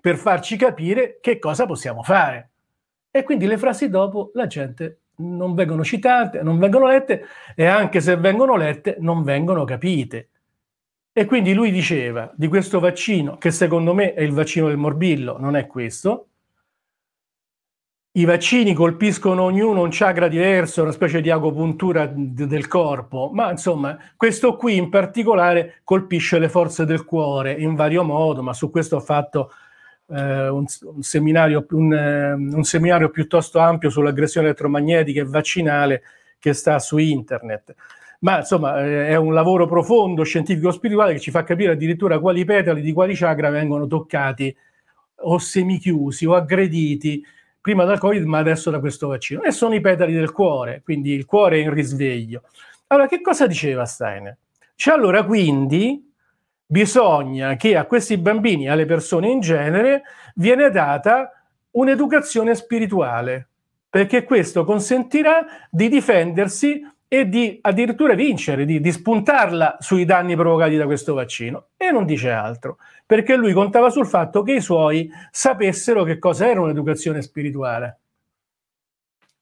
per 0.01 0.16
farci 0.16 0.57
capire 0.57 1.19
che 1.21 1.39
cosa 1.39 1.66
possiamo 1.66 2.03
fare. 2.03 2.51
E 3.11 3.23
quindi 3.23 3.47
le 3.47 3.59
frasi 3.59 3.89
dopo 3.89 4.31
la 4.35 4.47
gente 4.47 5.01
non 5.19 5.55
vengono 5.55 5.83
citate 5.83 6.43
non 6.43 6.59
vengono 6.59 6.87
lette 6.87 7.27
e 7.57 7.66
anche 7.66 8.01
se 8.01 8.16
vengono 8.16 8.57
lette 8.57 8.97
non 9.01 9.23
vengono 9.23 9.64
capite. 9.64 10.29
E 11.12 11.25
quindi 11.25 11.53
lui 11.53 11.73
diceva 11.73 12.33
di 12.37 12.47
questo 12.47 12.79
vaccino 12.79 13.37
che 13.39 13.51
secondo 13.51 13.93
me 13.93 14.14
è 14.14 14.23
il 14.23 14.33
vaccino 14.33 14.69
del 14.69 14.77
morbillo 14.77 15.37
non 15.39 15.57
è 15.57 15.66
questo 15.66 16.29
i 18.19 18.25
vaccini 18.25 18.75
colpiscono 18.75 19.45
ognuno 19.45 19.83
un 19.83 19.91
chakra 19.93 20.27
diverso, 20.27 20.83
una 20.83 20.91
specie 20.91 21.21
di 21.21 21.31
agopuntura 21.31 22.07
d- 22.07 22.47
del 22.47 22.66
corpo, 22.66 23.31
ma 23.33 23.51
insomma 23.53 23.97
questo 24.16 24.57
qui 24.57 24.77
in 24.77 24.89
particolare 24.89 25.81
colpisce 25.85 26.41
le 26.41 26.49
forze 26.49 26.85
del 26.85 27.05
cuore 27.05 27.53
in 27.53 27.77
vario 27.77 28.03
modo, 28.03 28.43
ma 28.43 28.53
su 28.53 28.71
questo 28.71 28.97
ho 28.97 29.01
fatto 29.01 29.53
eh, 30.09 30.49
un, 30.49 30.64
un, 30.83 31.03
seminario, 31.03 31.64
un, 31.71 31.93
eh, 31.95 32.33
un, 32.33 32.64
seminario, 32.64 33.11
piuttosto 33.11 33.61
ampio 33.61 33.89
sull'aggressione 33.89 34.49
elettromagnetica 34.49 35.21
e 35.21 35.25
vaccinale 35.25 36.03
che 36.41 36.55
sta 36.55 36.81
su 36.81 36.99
internet. 36.99 37.73
Ma 38.21 38.39
insomma 38.39 38.85
eh, 38.85 39.09
è 39.11 39.14
un 39.16 39.33
lavoro 39.33 39.66
profondo, 39.66 40.25
scientifico 40.25 40.73
spirituale 40.73 41.12
che 41.12 41.21
ci 41.21 41.31
fa 41.31 41.45
capire 41.45 41.73
addirittura 41.73 42.19
quali 42.19 42.45
petali 42.45 42.81
di 42.81 42.93
quali 42.93 43.14
chakra 43.14 43.49
vengono 43.51 43.87
toccati 43.87 44.55
o 45.21 45.39
semichiusi 45.39 46.27
o 46.27 46.35
aggrediti 46.35 47.25
prima 47.69 47.85
dal 47.85 47.99
Covid, 47.99 48.25
ma 48.25 48.39
adesso 48.39 48.71
da 48.71 48.81
questo 48.81 49.09
vaccino. 49.09 49.43
E 49.43 49.51
sono 49.51 49.75
i 49.75 49.83
petali 49.83 50.14
del 50.14 50.33
cuore, 50.33 50.81
quindi 50.83 51.12
il 51.12 51.27
cuore 51.27 51.59
è 51.59 51.61
in 51.61 51.75
risveglio. 51.75 52.45
Allora, 52.87 53.07
che 53.07 53.21
cosa 53.21 53.47
diceva 53.47 53.85
Steiner? 53.85 54.35
Cioè, 54.75 54.95
allora, 54.95 55.23
quindi 55.23 56.11
bisogna 56.64 57.57
che 57.57 57.77
a 57.77 57.85
questi 57.85 58.16
bambini, 58.16 58.71
alle 58.71 58.87
persone 58.87 59.29
in 59.29 59.41
genere, 59.41 60.03
viene 60.37 60.71
data 60.71 61.31
un'educazione 61.73 62.55
spirituale, 62.55 63.49
perché 63.91 64.25
questo 64.25 64.64
consentirà 64.64 65.45
di 65.71 65.91
difendersi 65.91 66.81
e 67.09 67.26
di 67.26 67.59
addirittura 67.62 68.12
vincere, 68.12 68.66
di, 68.66 68.80
di, 68.80 68.92
spuntarla 68.92 69.78
sui 69.80 70.04
danni 70.04 70.36
provocati 70.36 70.76
da 70.76 70.84
questo 70.84 71.14
vaccino. 71.14 71.68
E 71.78 71.90
non 71.90 72.04
dice 72.04 72.30
altro, 72.30 72.76
perché 73.06 73.34
lui 73.34 73.54
contava 73.54 73.88
sul 73.88 74.06
fatto 74.06 74.42
che 74.42 74.52
i 74.52 74.61
suoi 74.61 75.11
sapessero 75.30 76.04
che 76.04 76.18
cosa 76.18 76.46
era 76.46 76.61
un'educazione 76.61 77.22
spirituale. 77.22 77.98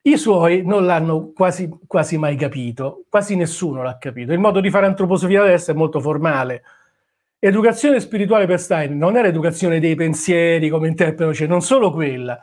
I 0.03 0.17
suoi 0.17 0.65
non 0.65 0.87
l'hanno 0.87 1.33
quasi, 1.35 1.69
quasi 1.85 2.17
mai 2.17 2.37
capito, 2.37 3.05
quasi 3.09 3.35
nessuno 3.35 3.83
l'ha 3.83 3.99
capito. 3.99 4.33
Il 4.33 4.39
modo 4.39 4.61
di 4.61 4.71
fare 4.71 4.87
antroposofia 4.87 5.43
adesso 5.43 5.73
è 5.73 5.75
molto 5.75 5.99
formale. 5.99 6.63
Educazione 7.41 7.99
spirituale 7.99 8.47
per 8.47 8.61
Stein 8.61 8.97
non 8.97 9.17
era 9.17 9.27
educazione 9.27 9.81
dei 9.81 9.97
pensieri 9.97 10.69
come 10.69 10.87
interpretano, 10.87 11.35
cioè 11.35 11.49
non 11.49 11.61
solo 11.61 11.91
quella, 11.91 12.39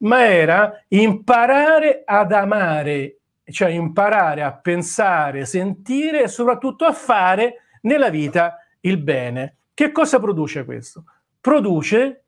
ma 0.00 0.26
era 0.26 0.84
imparare 0.88 2.02
ad 2.04 2.32
amare, 2.32 3.16
cioè 3.50 3.68
imparare 3.70 4.42
a 4.42 4.52
pensare, 4.52 5.44
sentire 5.44 6.22
e 6.22 6.28
soprattutto 6.28 6.84
a 6.84 6.92
fare 6.92 7.62
nella 7.82 8.08
vita 8.08 8.58
il 8.80 8.98
bene. 8.98 9.56
Che 9.72 9.92
cosa 9.92 10.18
produce 10.18 10.64
questo? 10.64 11.04
Produce 11.40 12.24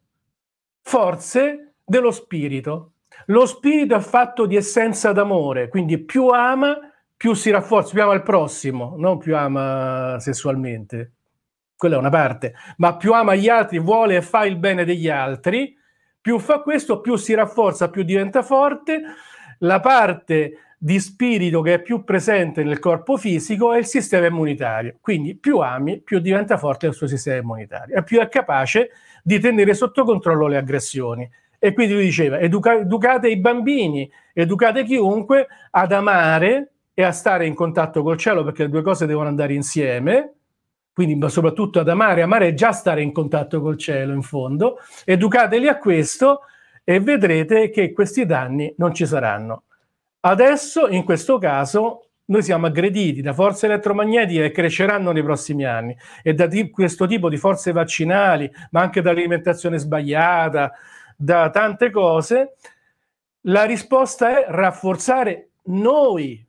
forze 0.82 1.74
dello 1.84 2.10
spirito. 2.10 2.92
Lo 3.26 3.46
spirito 3.46 3.96
è 3.96 4.00
fatto 4.00 4.46
di 4.46 4.56
essenza 4.56 5.12
d'amore, 5.12 5.68
quindi 5.68 5.98
più 5.98 6.28
ama, 6.28 6.78
più 7.16 7.34
si 7.34 7.50
rafforza, 7.50 7.92
più 7.92 8.02
ama 8.02 8.14
il 8.14 8.22
prossimo, 8.22 8.94
non 8.96 9.18
più 9.18 9.36
ama 9.36 10.16
sessualmente. 10.20 11.12
Quella 11.76 11.96
è 11.96 11.98
una 11.98 12.10
parte, 12.10 12.54
ma 12.76 12.96
più 12.96 13.12
ama 13.12 13.34
gli 13.34 13.48
altri, 13.48 13.78
vuole 13.78 14.16
e 14.16 14.22
fa 14.22 14.44
il 14.44 14.56
bene 14.56 14.84
degli 14.84 15.08
altri, 15.08 15.76
più 16.20 16.38
fa 16.38 16.60
questo, 16.60 17.00
più 17.00 17.16
si 17.16 17.34
rafforza, 17.34 17.90
più 17.90 18.02
diventa 18.02 18.42
forte. 18.42 19.02
La 19.60 19.80
parte 19.80 20.67
di 20.80 21.00
spirito 21.00 21.60
che 21.60 21.74
è 21.74 21.82
più 21.82 22.04
presente 22.04 22.62
nel 22.62 22.78
corpo 22.78 23.16
fisico 23.16 23.72
è 23.72 23.78
il 23.78 23.86
sistema 23.86 24.26
immunitario. 24.26 24.96
Quindi 25.00 25.34
più 25.34 25.58
ami, 25.58 26.00
più 26.00 26.20
diventa 26.20 26.56
forte 26.56 26.86
il 26.86 26.94
suo 26.94 27.08
sistema 27.08 27.38
immunitario 27.38 27.96
e 27.96 28.04
più 28.04 28.20
è 28.20 28.28
capace 28.28 28.90
di 29.22 29.40
tenere 29.40 29.74
sotto 29.74 30.04
controllo 30.04 30.46
le 30.46 30.56
aggressioni. 30.56 31.28
E 31.58 31.72
quindi 31.72 31.94
lui 31.94 32.04
diceva, 32.04 32.38
educa- 32.38 32.78
educate 32.78 33.28
i 33.28 33.38
bambini, 33.38 34.08
educate 34.32 34.84
chiunque 34.84 35.48
ad 35.72 35.90
amare 35.90 36.70
e 36.94 37.02
a 37.02 37.10
stare 37.10 37.46
in 37.46 37.54
contatto 37.54 38.02
col 38.02 38.16
cielo 38.16 38.44
perché 38.44 38.62
le 38.62 38.68
due 38.68 38.82
cose 38.82 39.06
devono 39.06 39.28
andare 39.28 39.54
insieme, 39.54 40.34
quindi 40.92 41.28
soprattutto 41.28 41.80
ad 41.80 41.88
amare, 41.88 42.22
amare 42.22 42.48
è 42.48 42.54
già 42.54 42.72
stare 42.72 43.02
in 43.02 43.12
contatto 43.12 43.60
col 43.60 43.76
cielo 43.76 44.12
in 44.12 44.22
fondo, 44.22 44.78
educateli 45.04 45.66
a 45.66 45.78
questo 45.78 46.42
e 46.84 47.00
vedrete 47.00 47.70
che 47.70 47.92
questi 47.92 48.24
danni 48.24 48.72
non 48.78 48.94
ci 48.94 49.06
saranno. 49.06 49.64
Adesso, 50.20 50.88
in 50.88 51.04
questo 51.04 51.38
caso, 51.38 52.08
noi 52.26 52.42
siamo 52.42 52.66
aggrediti 52.66 53.22
da 53.22 53.32
forze 53.32 53.66
elettromagnetiche 53.66 54.42
che 54.42 54.50
cresceranno 54.50 55.12
nei 55.12 55.22
prossimi 55.22 55.64
anni 55.64 55.96
e 56.22 56.34
da 56.34 56.46
t- 56.46 56.70
questo 56.70 57.06
tipo 57.06 57.28
di 57.28 57.36
forze 57.36 57.72
vaccinali, 57.72 58.50
ma 58.70 58.80
anche 58.80 59.00
dall'alimentazione 59.00 59.78
sbagliata, 59.78 60.72
da 61.16 61.50
tante 61.50 61.90
cose. 61.90 62.56
La 63.42 63.64
risposta 63.64 64.38
è 64.38 64.46
rafforzare 64.50 65.50
noi 65.64 66.44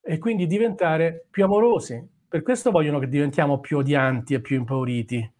e 0.00 0.18
quindi 0.18 0.46
diventare 0.46 1.26
più 1.30 1.44
amorosi. 1.44 2.02
Per 2.28 2.42
questo 2.42 2.70
vogliono 2.70 2.98
che 2.98 3.08
diventiamo 3.08 3.60
più 3.60 3.78
odianti 3.78 4.34
e 4.34 4.40
più 4.40 4.56
impauriti, 4.56 5.32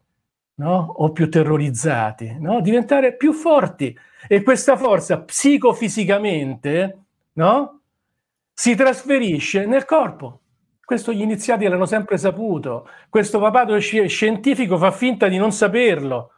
no? 0.57 0.95
O 0.99 1.11
più 1.11 1.29
terrorizzati, 1.29 2.37
no? 2.39 2.61
Diventare 2.61 3.17
più 3.17 3.33
forti. 3.33 3.97
E 4.29 4.43
questa 4.43 4.77
forza 4.77 5.21
psicofisicamente 5.21 7.04
no? 7.35 7.81
Si 8.53 8.75
trasferisce 8.75 9.67
nel 9.67 9.85
corpo. 9.85 10.41
Questo 10.85 11.13
gli 11.13 11.23
iniziati 11.23 11.67
l'hanno 11.67 11.87
sempre 11.87 12.19
saputo. 12.19 12.89
Questo 13.09 13.39
papato 13.39 13.79
scientifico 13.79 14.77
fa 14.77 14.91
finta 14.91 15.29
di 15.29 15.39
non 15.39 15.51
saperlo. 15.51 16.31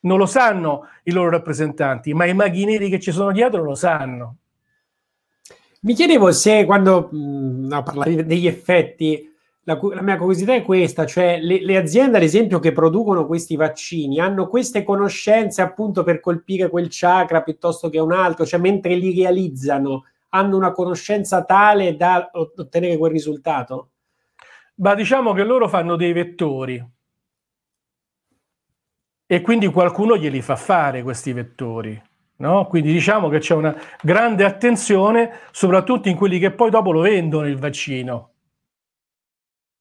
Non 0.00 0.18
lo 0.18 0.26
sanno 0.26 0.88
i 1.04 1.12
loro 1.12 1.30
rappresentanti, 1.30 2.14
ma 2.14 2.24
i 2.24 2.34
maghi 2.34 2.64
neri 2.64 2.88
che 2.88 2.98
ci 2.98 3.12
sono 3.12 3.32
dietro 3.32 3.62
lo 3.62 3.74
sanno. 3.74 4.36
Mi 5.82 5.94
chiedevo 5.94 6.32
se 6.32 6.64
quando 6.64 7.08
mh, 7.10 7.66
no, 7.66 7.82
parlavi 7.82 8.24
degli 8.24 8.46
effetti, 8.46 9.30
la, 9.64 9.78
la, 9.80 10.02
mia 10.02 10.16
curiosità 10.16 10.54
è 10.54 10.62
questa, 10.62 11.06
cioè 11.06 11.38
le, 11.40 11.60
le, 11.62 11.76
aziende 11.76 12.16
ad 12.16 12.22
esempio 12.22 12.58
che 12.58 12.72
producono 12.72 13.26
questi 13.26 13.54
vaccini 13.56 14.18
hanno 14.18 14.48
queste 14.48 14.82
conoscenze 14.82 15.62
appunto 15.62 16.02
per 16.02 16.20
colpire 16.20 16.68
quel 16.68 16.88
chakra 16.90 17.42
piuttosto 17.42 17.88
che 17.88 17.98
un 17.98 18.12
altro, 18.12 18.44
cioè 18.44 18.58
mentre 18.58 18.94
li 18.94 19.14
realizzano 19.14 20.04
hanno 20.34 20.56
una 20.56 20.72
conoscenza 20.72 21.44
tale 21.44 21.96
da 21.96 22.30
ottenere 22.32 22.96
quel 22.96 23.12
risultato? 23.12 23.90
Ma 24.76 24.94
diciamo 24.94 25.32
che 25.32 25.44
loro 25.44 25.68
fanno 25.68 25.96
dei 25.96 26.12
vettori 26.12 26.84
e 29.26 29.40
quindi 29.40 29.66
qualcuno 29.68 30.16
glieli 30.16 30.42
fa 30.42 30.56
fare 30.56 31.02
questi 31.02 31.32
vettori. 31.32 32.00
No? 32.36 32.66
Quindi 32.66 32.92
diciamo 32.92 33.28
che 33.28 33.38
c'è 33.38 33.54
una 33.54 33.74
grande 34.02 34.44
attenzione, 34.44 35.38
soprattutto 35.52 36.08
in 36.08 36.16
quelli 36.16 36.38
che 36.38 36.50
poi 36.50 36.70
dopo 36.70 36.90
lo 36.92 37.00
vendono 37.00 37.46
il 37.46 37.56
vaccino. 37.56 38.30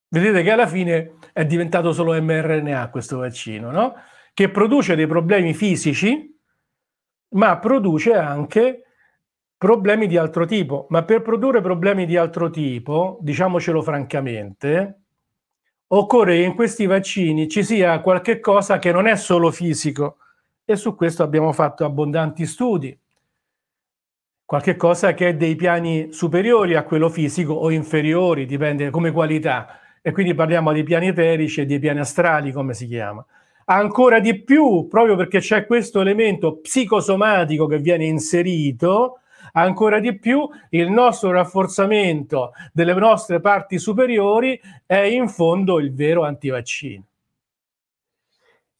Vedete 0.10 0.44
che 0.44 0.52
alla 0.52 0.68
fine 0.68 1.16
è 1.34 1.46
diventato 1.46 1.92
solo 1.92 2.14
mRNA 2.22 2.90
questo 2.90 3.18
vaccino, 3.18 3.72
no? 3.72 3.96
che 4.34 4.50
produce 4.50 4.96
dei 4.96 5.08
problemi 5.08 5.54
fisici, 5.54 6.38
ma 7.30 7.58
produce 7.58 8.14
anche 8.14 8.91
problemi 9.62 10.08
di 10.08 10.18
altro 10.18 10.46
tipo, 10.46 10.88
ma 10.90 11.04
per 11.04 11.22
produrre 11.22 11.62
problemi 11.62 12.08
di 12.08 12.18
altro 12.18 12.50
tipo, 12.50 13.20
diciamocelo 13.22 13.84
francamente, 13.84 15.02
occorre 15.90 16.38
che 16.38 16.42
in 16.42 16.56
questi 16.56 16.88
vaccini 16.88 17.48
ci 17.48 17.64
sia 17.64 18.00
qualche 18.00 18.40
cosa 18.40 18.80
che 18.80 18.92
non 18.92 19.06
è 19.06 19.16
solo 19.16 19.52
fisico 19.52 20.18
e 20.66 20.76
su 20.76 20.96
questo 20.96 21.22
abbiamo 21.22 21.52
fatto 21.52 21.86
abbondanti 21.86 22.48
studi. 22.48 23.00
Qualche 24.44 24.76
cosa 24.76 25.14
che 25.14 25.28
è 25.28 25.36
dei 25.36 25.56
piani 25.56 26.12
superiori 26.12 26.74
a 26.74 26.82
quello 26.82 27.10
fisico 27.10 27.54
o 27.54 27.70
inferiori, 27.70 28.48
dipende 28.48 28.90
come 28.90 29.12
qualità. 29.12 29.80
E 30.02 30.12
quindi 30.12 30.34
parliamo 30.34 30.74
dei 30.74 30.82
piani 30.82 31.10
eterici 31.10 31.62
e 31.62 31.66
dei 31.68 31.78
piani 31.78 32.00
astrali, 32.00 32.52
come 32.52 32.74
si 32.74 32.88
chiama. 32.88 33.24
Ancora 33.66 34.20
di 34.20 34.42
più, 34.42 34.88
proprio 34.88 35.16
perché 35.16 35.38
c'è 35.38 35.68
questo 35.68 36.02
elemento 36.02 36.58
psicosomatico 36.62 37.68
che 37.68 37.78
viene 37.78 38.06
inserito, 38.06 39.21
ancora 39.54 40.00
di 40.00 40.18
più 40.18 40.48
il 40.70 40.90
nostro 40.90 41.32
rafforzamento 41.32 42.52
delle 42.72 42.94
nostre 42.94 43.40
parti 43.40 43.80
superiori 43.80 44.60
è 44.86 45.00
in 45.00 45.30
fondo 45.30 45.80
il 45.80 45.94
vero 45.94 46.24
antivaccino. 46.24 47.04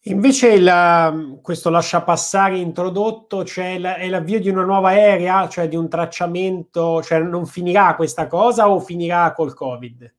Invece 0.06 0.48
il, 0.54 1.38
questo 1.42 1.70
lasciapassare 1.70 2.58
introdotto 2.58 3.44
cioè 3.44 3.78
la, 3.78 3.94
è 3.94 4.08
l'avvio 4.08 4.40
di 4.40 4.48
una 4.48 4.64
nuova 4.64 4.98
era, 4.98 5.48
cioè 5.48 5.68
di 5.68 5.76
un 5.76 5.88
tracciamento, 5.88 7.00
cioè 7.02 7.20
non 7.20 7.46
finirà 7.46 7.94
questa 7.94 8.26
cosa 8.26 8.68
o 8.68 8.80
finirà 8.80 9.32
col 9.32 9.54
Covid? 9.54 10.12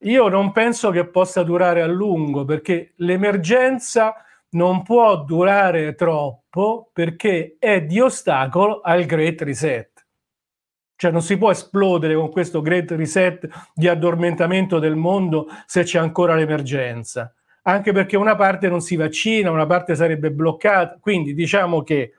Io 0.00 0.28
non 0.28 0.50
penso 0.52 0.90
che 0.90 1.06
possa 1.06 1.42
durare 1.42 1.82
a 1.82 1.86
lungo 1.86 2.46
perché 2.46 2.92
l'emergenza 2.96 4.14
non 4.56 4.82
può 4.82 5.22
durare 5.22 5.94
troppo 5.94 6.90
perché 6.92 7.56
è 7.58 7.82
di 7.82 8.00
ostacolo 8.00 8.80
al 8.80 9.04
Great 9.04 9.42
Reset. 9.42 10.06
Cioè 10.96 11.10
non 11.10 11.20
si 11.20 11.36
può 11.36 11.50
esplodere 11.50 12.14
con 12.14 12.30
questo 12.30 12.62
Great 12.62 12.90
Reset 12.92 13.46
di 13.74 13.86
addormentamento 13.86 14.78
del 14.78 14.96
mondo 14.96 15.46
se 15.66 15.82
c'è 15.82 15.98
ancora 15.98 16.34
l'emergenza, 16.34 17.32
anche 17.62 17.92
perché 17.92 18.16
una 18.16 18.34
parte 18.34 18.68
non 18.68 18.80
si 18.80 18.96
vaccina, 18.96 19.50
una 19.50 19.66
parte 19.66 19.94
sarebbe 19.94 20.32
bloccata, 20.32 20.96
quindi 20.98 21.34
diciamo 21.34 21.82
che 21.82 22.12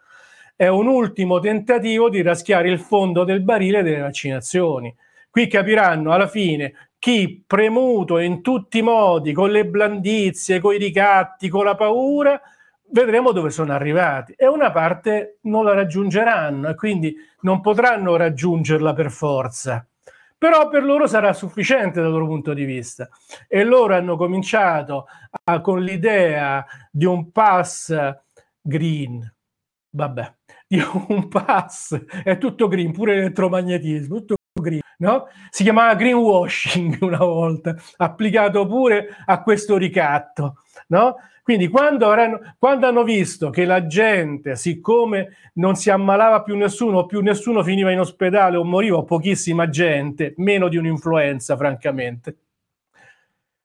è 0.56 0.68
un 0.68 0.86
ultimo 0.86 1.40
tentativo 1.40 2.08
di 2.10 2.22
raschiare 2.22 2.70
il 2.70 2.80
fondo 2.80 3.24
del 3.24 3.42
barile 3.42 3.82
delle 3.82 4.00
vaccinazioni. 4.00 4.96
Qui 5.30 5.48
capiranno 5.48 6.12
alla 6.12 6.28
fine 6.28 6.87
chi 7.08 7.41
premuto 7.47 8.18
in 8.18 8.41
tutti 8.41 8.80
i 8.80 8.82
modi, 8.82 9.32
con 9.32 9.49
le 9.49 9.66
blandizie, 9.66 10.60
con 10.60 10.74
i 10.74 10.78
ricatti, 10.78 11.47
con 11.47 11.64
la 11.64 11.74
paura, 11.74 12.38
vedremo 12.89 13.32
dove 13.32 13.49
sono 13.49 13.72
arrivati. 13.72 14.34
E 14.36 14.45
una 14.45 14.72
parte 14.72 15.38
non 15.43 15.64
la 15.64 15.74
raggiungeranno 15.74 16.68
e 16.68 16.76
quindi 16.76 17.16
non 17.43 17.62
potranno 17.62 18.18
raggiungerla 18.18 18.91
per 18.91 19.10
forza. 19.10 19.88
Però 20.38 20.68
per 20.68 20.84
loro 20.84 21.08
sarà 21.08 21.32
sufficiente 21.32 22.01
dal 22.01 22.12
loro 22.12 22.26
punto 22.26 22.53
di 22.53 22.66
vista. 22.66 23.08
E 23.47 23.64
loro 23.64 23.95
hanno 23.95 24.18
cominciato 24.18 25.08
a, 25.45 25.62
con 25.62 25.82
l'idea 25.82 26.66
di 26.91 27.05
un 27.05 27.32
pass 27.32 27.95
green. 28.60 29.34
Vabbè, 29.91 30.36
di 30.68 30.84
un 31.08 31.30
pass, 31.30 31.97
è 32.22 32.38
tutto 32.38 32.68
green, 32.68 32.91
pure 32.91 33.16
l'elettromagnetismo, 33.16 34.18
tutto 34.18 34.37
green, 34.68 34.82
no? 34.99 35.28
Si 35.49 35.63
chiamava 35.63 35.95
greenwashing 35.95 36.97
una 37.01 37.18
volta, 37.18 37.76
applicato 37.97 38.65
pure 38.68 39.07
a 39.26 39.41
questo 39.41 39.78
ricatto, 39.78 40.57
no? 40.88 41.15
Quindi 41.47 41.70
quando, 41.70 42.07
avranno, 42.07 42.55
quando 42.59 42.88
hanno 42.88 43.03
visto 43.03 43.49
che 43.49 43.63
la 43.63 43.88
gente, 43.88 44.57
siccome 44.57 45.30
non 45.53 45.76
si 45.76 45.89
ammalava 45.89 46.43
più 46.43 46.57
nessuno, 46.57 47.05
più 47.05 47.22
nessuno 47.22 47.63
finiva 47.63 47.89
in 47.89 48.01
ospedale 48.01 48.57
o 48.57 48.65
moriva, 48.65 49.01
pochissima 49.03 49.70
gente, 49.70 50.34
meno 50.38 50.68
di 50.68 50.76
un'influenza, 50.76 51.55
francamente. 51.55 52.36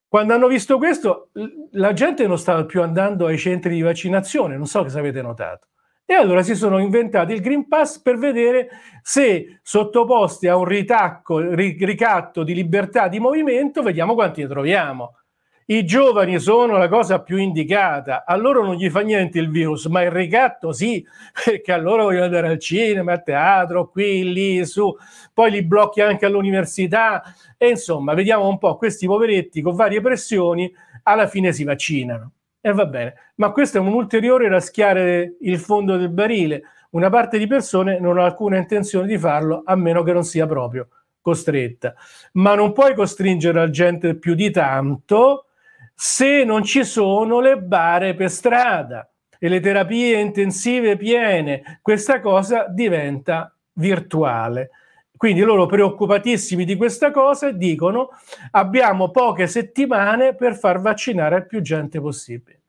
Quando 0.06 0.32
hanno 0.32 0.46
visto 0.46 0.78
questo, 0.78 1.30
la 1.72 1.92
gente 1.92 2.24
non 2.26 2.38
stava 2.38 2.64
più 2.66 2.82
andando 2.82 3.26
ai 3.26 3.38
centri 3.38 3.74
di 3.74 3.80
vaccinazione, 3.80 4.56
non 4.56 4.66
so 4.66 4.88
se 4.88 4.98
avete 4.98 5.20
notato. 5.20 5.66
E 6.12 6.14
allora 6.14 6.42
si 6.42 6.54
sono 6.54 6.76
inventati 6.76 7.32
il 7.32 7.40
Green 7.40 7.66
Pass 7.66 7.98
per 7.98 8.18
vedere 8.18 8.68
se 9.00 9.60
sottoposti 9.62 10.46
a 10.46 10.56
un 10.56 10.66
ritacco, 10.66 11.38
ri- 11.38 11.78
ricatto 11.80 12.42
di 12.42 12.52
libertà 12.52 13.08
di 13.08 13.18
movimento, 13.18 13.80
vediamo 13.80 14.12
quanti 14.12 14.42
ne 14.42 14.48
troviamo. 14.48 15.16
I 15.64 15.86
giovani 15.86 16.38
sono 16.38 16.76
la 16.76 16.90
cosa 16.90 17.22
più 17.22 17.38
indicata, 17.38 18.26
a 18.26 18.36
loro 18.36 18.62
non 18.62 18.74
gli 18.74 18.90
fa 18.90 19.00
niente 19.00 19.38
il 19.38 19.48
virus, 19.48 19.86
ma 19.86 20.02
il 20.02 20.10
ricatto 20.10 20.74
sì, 20.74 21.02
perché 21.46 21.72
a 21.72 21.78
loro 21.78 22.02
vogliono 22.02 22.26
andare 22.26 22.48
al 22.48 22.58
cinema, 22.58 23.12
al 23.12 23.22
teatro, 23.22 23.88
qui, 23.88 24.30
lì, 24.30 24.66
su, 24.66 24.94
poi 25.32 25.50
li 25.50 25.62
blocchi 25.62 26.02
anche 26.02 26.26
all'università 26.26 27.22
e 27.56 27.70
insomma 27.70 28.12
vediamo 28.12 28.46
un 28.48 28.58
po' 28.58 28.76
questi 28.76 29.06
poveretti 29.06 29.62
con 29.62 29.74
varie 29.74 30.02
pressioni 30.02 30.70
alla 31.04 31.26
fine 31.26 31.54
si 31.54 31.64
vaccinano. 31.64 32.32
E 32.64 32.72
va 32.72 32.86
bene, 32.86 33.14
ma 33.36 33.50
questo 33.50 33.78
è 33.78 33.80
un 33.80 33.92
ulteriore 33.92 34.48
raschiare 34.48 35.34
il 35.40 35.58
fondo 35.58 35.96
del 35.96 36.10
barile. 36.10 36.62
Una 36.90 37.10
parte 37.10 37.36
di 37.36 37.48
persone 37.48 37.98
non 37.98 38.18
ha 38.18 38.24
alcuna 38.24 38.56
intenzione 38.56 39.08
di 39.08 39.18
farlo 39.18 39.62
a 39.64 39.74
meno 39.74 40.04
che 40.04 40.12
non 40.12 40.22
sia 40.22 40.46
proprio 40.46 40.86
costretta. 41.20 41.92
Ma 42.34 42.54
non 42.54 42.72
puoi 42.72 42.94
costringere 42.94 43.58
la 43.58 43.68
gente 43.68 44.14
più 44.16 44.34
di 44.34 44.52
tanto 44.52 45.46
se 45.92 46.44
non 46.44 46.62
ci 46.62 46.84
sono 46.84 47.40
le 47.40 47.58
bare 47.58 48.14
per 48.14 48.30
strada 48.30 49.10
e 49.40 49.48
le 49.48 49.58
terapie 49.58 50.20
intensive 50.20 50.96
piene. 50.96 51.80
Questa 51.82 52.20
cosa 52.20 52.66
diventa 52.68 53.52
virtuale. 53.72 54.70
Quindi 55.22 55.42
loro 55.42 55.66
preoccupatissimi 55.66 56.64
di 56.64 56.74
questa 56.74 57.12
cosa 57.12 57.52
dicono 57.52 58.08
abbiamo 58.50 59.12
poche 59.12 59.46
settimane 59.46 60.34
per 60.34 60.56
far 60.56 60.80
vaccinare 60.80 61.46
più 61.46 61.60
gente 61.60 62.00
possibile. 62.00 62.62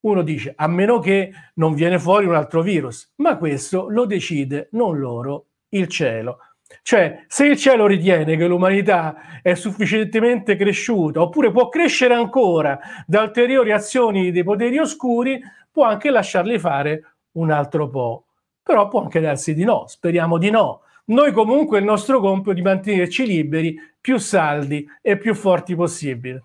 Uno 0.00 0.20
dice 0.20 0.52
a 0.54 0.66
meno 0.66 0.98
che 0.98 1.32
non 1.54 1.72
viene 1.72 1.98
fuori 1.98 2.26
un 2.26 2.34
altro 2.34 2.60
virus, 2.60 3.14
ma 3.16 3.38
questo 3.38 3.88
lo 3.88 4.04
decide 4.04 4.68
non 4.72 4.98
loro, 4.98 5.46
il 5.70 5.88
cielo. 5.88 6.40
Cioè, 6.82 7.24
se 7.28 7.46
il 7.46 7.56
cielo 7.56 7.86
ritiene 7.86 8.36
che 8.36 8.46
l'umanità 8.46 9.40
è 9.40 9.54
sufficientemente 9.54 10.54
cresciuta, 10.54 11.22
oppure 11.22 11.50
può 11.50 11.70
crescere 11.70 12.12
ancora 12.12 12.78
da 13.06 13.22
ulteriori 13.22 13.72
azioni 13.72 14.32
dei 14.32 14.44
poteri 14.44 14.76
oscuri, 14.76 15.40
può 15.70 15.84
anche 15.84 16.10
lasciarli 16.10 16.58
fare 16.58 17.14
un 17.36 17.50
altro 17.50 17.88
po'. 17.88 18.26
Però 18.62 18.86
può 18.88 19.00
anche 19.00 19.20
darsi 19.20 19.54
di 19.54 19.64
no, 19.64 19.86
speriamo 19.86 20.36
di 20.36 20.50
no. 20.50 20.82
Noi 21.06 21.32
comunque 21.32 21.78
il 21.78 21.84
nostro 21.84 22.20
compito 22.20 22.50
è 22.50 22.54
di 22.54 22.62
mantenerci 22.62 23.26
liberi, 23.26 23.76
più 24.00 24.18
saldi 24.18 24.86
e 25.00 25.18
più 25.18 25.34
forti 25.34 25.74
possibile. 25.74 26.44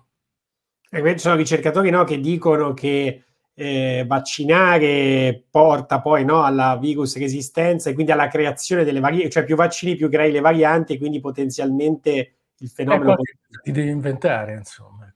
E 0.90 1.10
ci 1.12 1.18
sono 1.18 1.36
ricercatori 1.36 1.90
no, 1.90 2.04
che 2.04 2.20
dicono 2.20 2.74
che 2.74 3.24
eh, 3.54 4.04
vaccinare 4.06 5.44
porta 5.50 6.00
poi 6.00 6.24
no, 6.24 6.42
alla 6.44 6.76
virus 6.76 7.16
resistenza 7.18 7.90
e 7.90 7.94
quindi 7.94 8.12
alla 8.12 8.28
creazione 8.28 8.84
delle 8.84 9.00
varianti, 9.00 9.30
cioè 9.30 9.44
più 9.44 9.56
vaccini 9.56 9.96
più 9.96 10.08
crei 10.08 10.30
le 10.30 10.40
varianti 10.40 10.94
e 10.94 10.98
quindi 10.98 11.20
potenzialmente 11.20 12.34
il 12.58 12.68
fenomeno... 12.68 13.12
Ecco, 13.12 13.22
ti 13.62 13.72
devi 13.72 13.90
inventare, 13.90 14.54
insomma. 14.54 15.12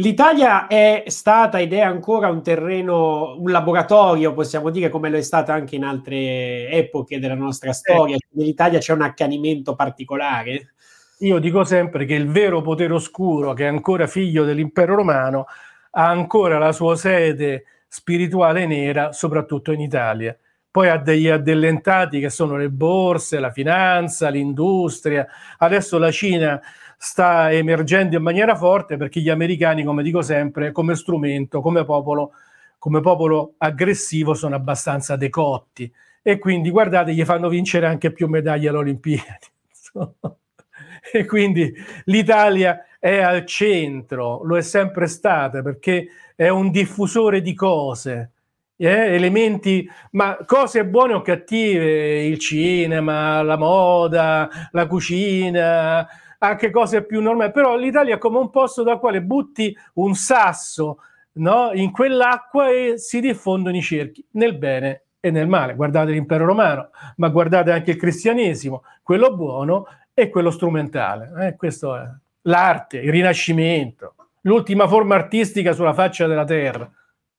L'Italia 0.00 0.66
è 0.66 1.04
stata 1.08 1.60
ed 1.60 1.74
è 1.74 1.80
ancora 1.80 2.30
un 2.30 2.42
terreno, 2.42 3.36
un 3.38 3.50
laboratorio, 3.50 4.32
possiamo 4.32 4.70
dire, 4.70 4.88
come 4.88 5.10
lo 5.10 5.18
è 5.18 5.22
stato 5.22 5.52
anche 5.52 5.76
in 5.76 5.84
altre 5.84 6.70
epoche 6.70 7.18
della 7.18 7.34
nostra 7.34 7.74
storia. 7.74 8.16
Nell'Italia 8.30 8.78
c'è 8.78 8.94
un 8.94 9.02
accanimento 9.02 9.74
particolare. 9.74 10.72
Io 11.18 11.38
dico 11.38 11.64
sempre 11.64 12.06
che 12.06 12.14
il 12.14 12.30
vero 12.30 12.62
potere 12.62 12.94
oscuro, 12.94 13.52
che 13.52 13.64
è 13.64 13.68
ancora 13.68 14.06
figlio 14.06 14.44
dell'impero 14.44 14.94
romano, 14.94 15.44
ha 15.90 16.08
ancora 16.08 16.56
la 16.56 16.72
sua 16.72 16.96
sede 16.96 17.64
spirituale 17.86 18.64
nera, 18.66 19.12
soprattutto 19.12 19.70
in 19.70 19.80
Italia. 19.80 20.34
Poi 20.70 20.88
ha 20.88 20.96
degli 20.96 21.28
addellentati 21.28 22.20
che 22.20 22.30
sono 22.30 22.56
le 22.56 22.70
borse, 22.70 23.38
la 23.38 23.50
finanza, 23.50 24.30
l'industria. 24.30 25.26
Adesso 25.58 25.98
la 25.98 26.10
Cina 26.10 26.58
sta 27.02 27.50
emergendo 27.50 28.18
in 28.18 28.22
maniera 28.22 28.54
forte 28.54 28.98
perché 28.98 29.20
gli 29.20 29.30
americani, 29.30 29.84
come 29.84 30.02
dico 30.02 30.20
sempre, 30.20 30.70
come 30.70 30.94
strumento, 30.94 31.62
come 31.62 31.82
popolo, 31.82 32.32
come 32.76 33.00
popolo 33.00 33.54
aggressivo 33.56 34.34
sono 34.34 34.54
abbastanza 34.54 35.16
decotti 35.16 35.90
e 36.20 36.38
quindi 36.38 36.68
guardate 36.68 37.14
gli 37.14 37.24
fanno 37.24 37.48
vincere 37.48 37.86
anche 37.86 38.12
più 38.12 38.28
medaglie 38.28 38.68
alle 38.68 38.78
Olimpiadi. 38.78 39.46
e 41.10 41.24
quindi 41.24 41.72
l'Italia 42.04 42.84
è 42.98 43.20
al 43.20 43.46
centro, 43.46 44.44
lo 44.44 44.58
è 44.58 44.62
sempre 44.62 45.06
stata 45.06 45.62
perché 45.62 46.06
è 46.36 46.48
un 46.48 46.70
diffusore 46.70 47.40
di 47.40 47.54
cose. 47.54 48.32
eh, 48.76 49.14
elementi, 49.14 49.88
ma 50.12 50.36
cose 50.44 50.84
buone 50.84 51.14
o 51.14 51.22
cattive, 51.22 52.24
il 52.26 52.38
cinema, 52.38 53.40
la 53.40 53.56
moda, 53.56 54.50
la 54.72 54.86
cucina, 54.86 56.06
anche 56.42 56.70
cose 56.70 57.04
più 57.04 57.20
normali, 57.20 57.52
però 57.52 57.76
l'Italia 57.76 58.14
è 58.14 58.18
come 58.18 58.38
un 58.38 58.50
posto 58.50 58.82
dal 58.82 58.98
quale 58.98 59.22
butti 59.22 59.76
un 59.94 60.14
sasso 60.14 60.98
no? 61.32 61.70
in 61.72 61.90
quell'acqua 61.90 62.70
e 62.70 62.98
si 62.98 63.20
diffondono 63.20 63.76
i 63.76 63.82
cerchi, 63.82 64.24
nel 64.32 64.56
bene 64.56 65.04
e 65.20 65.30
nel 65.30 65.46
male. 65.46 65.74
Guardate 65.74 66.12
l'impero 66.12 66.46
romano, 66.46 66.90
ma 67.16 67.28
guardate 67.28 67.72
anche 67.72 67.92
il 67.92 67.96
cristianesimo, 67.96 68.84
quello 69.02 69.34
buono 69.34 69.86
e 70.14 70.30
quello 70.30 70.50
strumentale. 70.50 71.46
Eh, 71.46 71.56
questo 71.56 71.96
è 71.96 72.04
l'arte, 72.42 72.98
il 72.98 73.10
rinascimento, 73.10 74.14
l'ultima 74.42 74.88
forma 74.88 75.16
artistica 75.16 75.72
sulla 75.72 75.92
faccia 75.92 76.26
della 76.26 76.44
terra, 76.44 76.90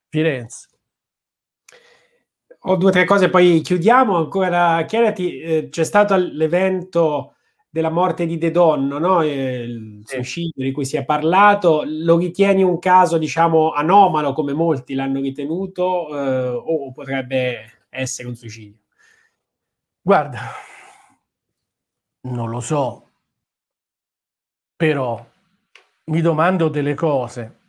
Firenze. 0.08 0.68
Ho 2.66 2.76
due 2.76 2.90
o 2.90 2.92
tre 2.92 3.04
cose, 3.04 3.28
poi 3.28 3.60
chiudiamo. 3.60 4.16
Ancora, 4.16 4.84
chiariti, 4.84 5.40
eh, 5.40 5.68
c'è 5.68 5.82
stato 5.82 6.14
l'evento 6.14 7.34
della 7.72 7.88
morte 7.88 8.26
di 8.26 8.36
De 8.36 8.50
Donno, 8.50 8.98
no? 8.98 9.22
Eh, 9.22 9.62
il 9.62 10.02
suicidio 10.04 10.62
di 10.62 10.72
cui 10.72 10.84
si 10.84 10.98
è 10.98 11.06
parlato. 11.06 11.84
Lo 11.86 12.18
ritieni 12.18 12.62
un 12.62 12.78
caso, 12.78 13.16
diciamo, 13.16 13.72
anomalo, 13.72 14.34
come 14.34 14.52
molti 14.52 14.92
l'hanno 14.92 15.20
ritenuto, 15.20 16.08
eh, 16.14 16.48
o 16.48 16.92
potrebbe 16.92 17.86
essere 17.88 18.28
un 18.28 18.34
suicidio? 18.36 18.78
Guarda, 20.02 20.40
non 22.28 22.50
lo 22.50 22.60
so, 22.60 23.08
però 24.76 25.24
mi 26.06 26.20
domando 26.20 26.68
delle 26.68 26.94
cose. 26.94 27.60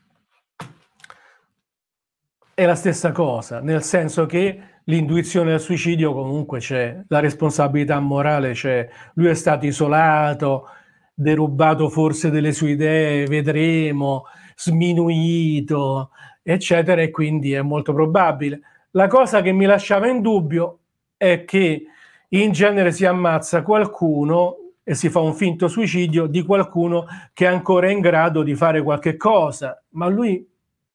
È 2.54 2.66
la 2.66 2.76
stessa 2.76 3.14
cosa, 3.14 3.62
nel 3.62 3.84
senso 3.84 4.26
che 4.26 4.73
l'intuizione 4.86 5.52
del 5.52 5.60
suicidio 5.60 6.14
comunque 6.14 6.60
c'è, 6.60 7.02
la 7.08 7.20
responsabilità 7.20 8.00
morale 8.00 8.52
c'è, 8.52 8.88
lui 9.16 9.28
è 9.28 9.34
stato 9.34 9.66
isolato, 9.66 10.68
derubato 11.14 11.90
forse 11.90 12.30
delle 12.30 12.52
sue 12.52 12.72
idee, 12.72 13.26
vedremo, 13.28 14.26
sminuito, 14.56 16.12
eccetera, 16.42 17.02
e 17.02 17.12
quindi 17.12 17.54
è 17.54 17.62
molto 17.62 17.94
probabile. 17.94 18.62
La 18.92 19.08
cosa 19.08 19.42
che 19.42 19.52
mi 19.52 19.66
lasciava 19.66 20.08
in 20.08 20.22
dubbio 20.22 20.80
è 21.18 21.46
che 21.46 21.86
in 22.30 22.52
genere 22.52 22.92
si 22.92 23.06
ammazza 23.06 23.62
qualcuno 23.62 24.58
e 24.84 24.96
si 24.96 25.10
fa 25.10 25.20
un 25.20 25.34
finto 25.34 25.68
suicidio 25.68 26.26
di 26.26 26.44
qualcuno 26.44 27.06
che 27.34 27.46
è 27.46 27.48
ancora 27.48 27.90
in 27.90 28.02
grado 28.02 28.44
di 28.44 28.54
fare 28.56 28.82
qualche 28.82 29.16
cosa, 29.16 29.82
ma 29.92 30.08
lui 30.08 30.46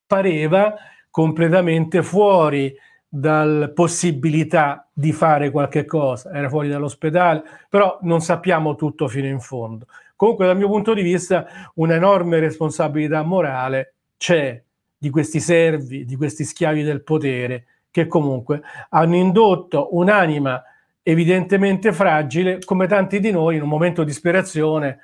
pareva 0.06 0.74
completamente 1.10 2.02
fuori 2.02 2.74
dalla 3.08 3.70
possibilità 3.70 4.86
di 4.92 5.12
fare 5.12 5.50
qualche 5.50 5.86
cosa, 5.86 6.30
era 6.30 6.48
fuori 6.48 6.68
dall'ospedale, 6.68 7.42
però 7.68 7.98
non 8.02 8.20
sappiamo 8.20 8.74
tutto 8.74 9.08
fino 9.08 9.26
in 9.26 9.40
fondo. 9.40 9.86
Comunque 10.14 10.46
dal 10.46 10.56
mio 10.56 10.68
punto 10.68 10.92
di 10.94 11.02
vista 11.02 11.46
un'enorme 11.74 12.38
responsabilità 12.38 13.22
morale 13.22 13.94
c'è 14.16 14.60
di 14.98 15.10
questi 15.10 15.40
servi, 15.40 16.04
di 16.04 16.16
questi 16.16 16.44
schiavi 16.44 16.82
del 16.82 17.02
potere 17.02 17.66
che 17.90 18.06
comunque 18.06 18.60
hanno 18.90 19.16
indotto 19.16 19.88
un'anima 19.92 20.62
evidentemente 21.02 21.92
fragile, 21.92 22.58
come 22.64 22.86
tanti 22.86 23.20
di 23.20 23.30
noi 23.30 23.56
in 23.56 23.62
un 23.62 23.68
momento 23.68 24.02
di 24.02 24.10
disperazione, 24.10 24.98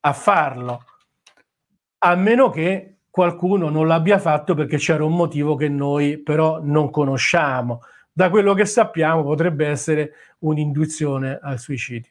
a 0.00 0.12
farlo, 0.14 0.84
a 1.98 2.14
meno 2.14 2.48
che 2.48 2.94
qualcuno 3.10 3.68
non 3.68 3.86
l'abbia 3.86 4.18
fatto 4.18 4.54
perché 4.54 4.76
c'era 4.76 5.04
un 5.04 5.14
motivo 5.14 5.56
che 5.56 5.68
noi 5.68 6.18
però 6.18 6.60
non 6.62 6.90
conosciamo. 6.90 7.82
Da 8.12 8.30
quello 8.30 8.54
che 8.54 8.64
sappiamo 8.64 9.22
potrebbe 9.22 9.66
essere 9.66 10.12
un'induzione 10.40 11.38
al 11.40 11.58
suicidio. 11.58 12.10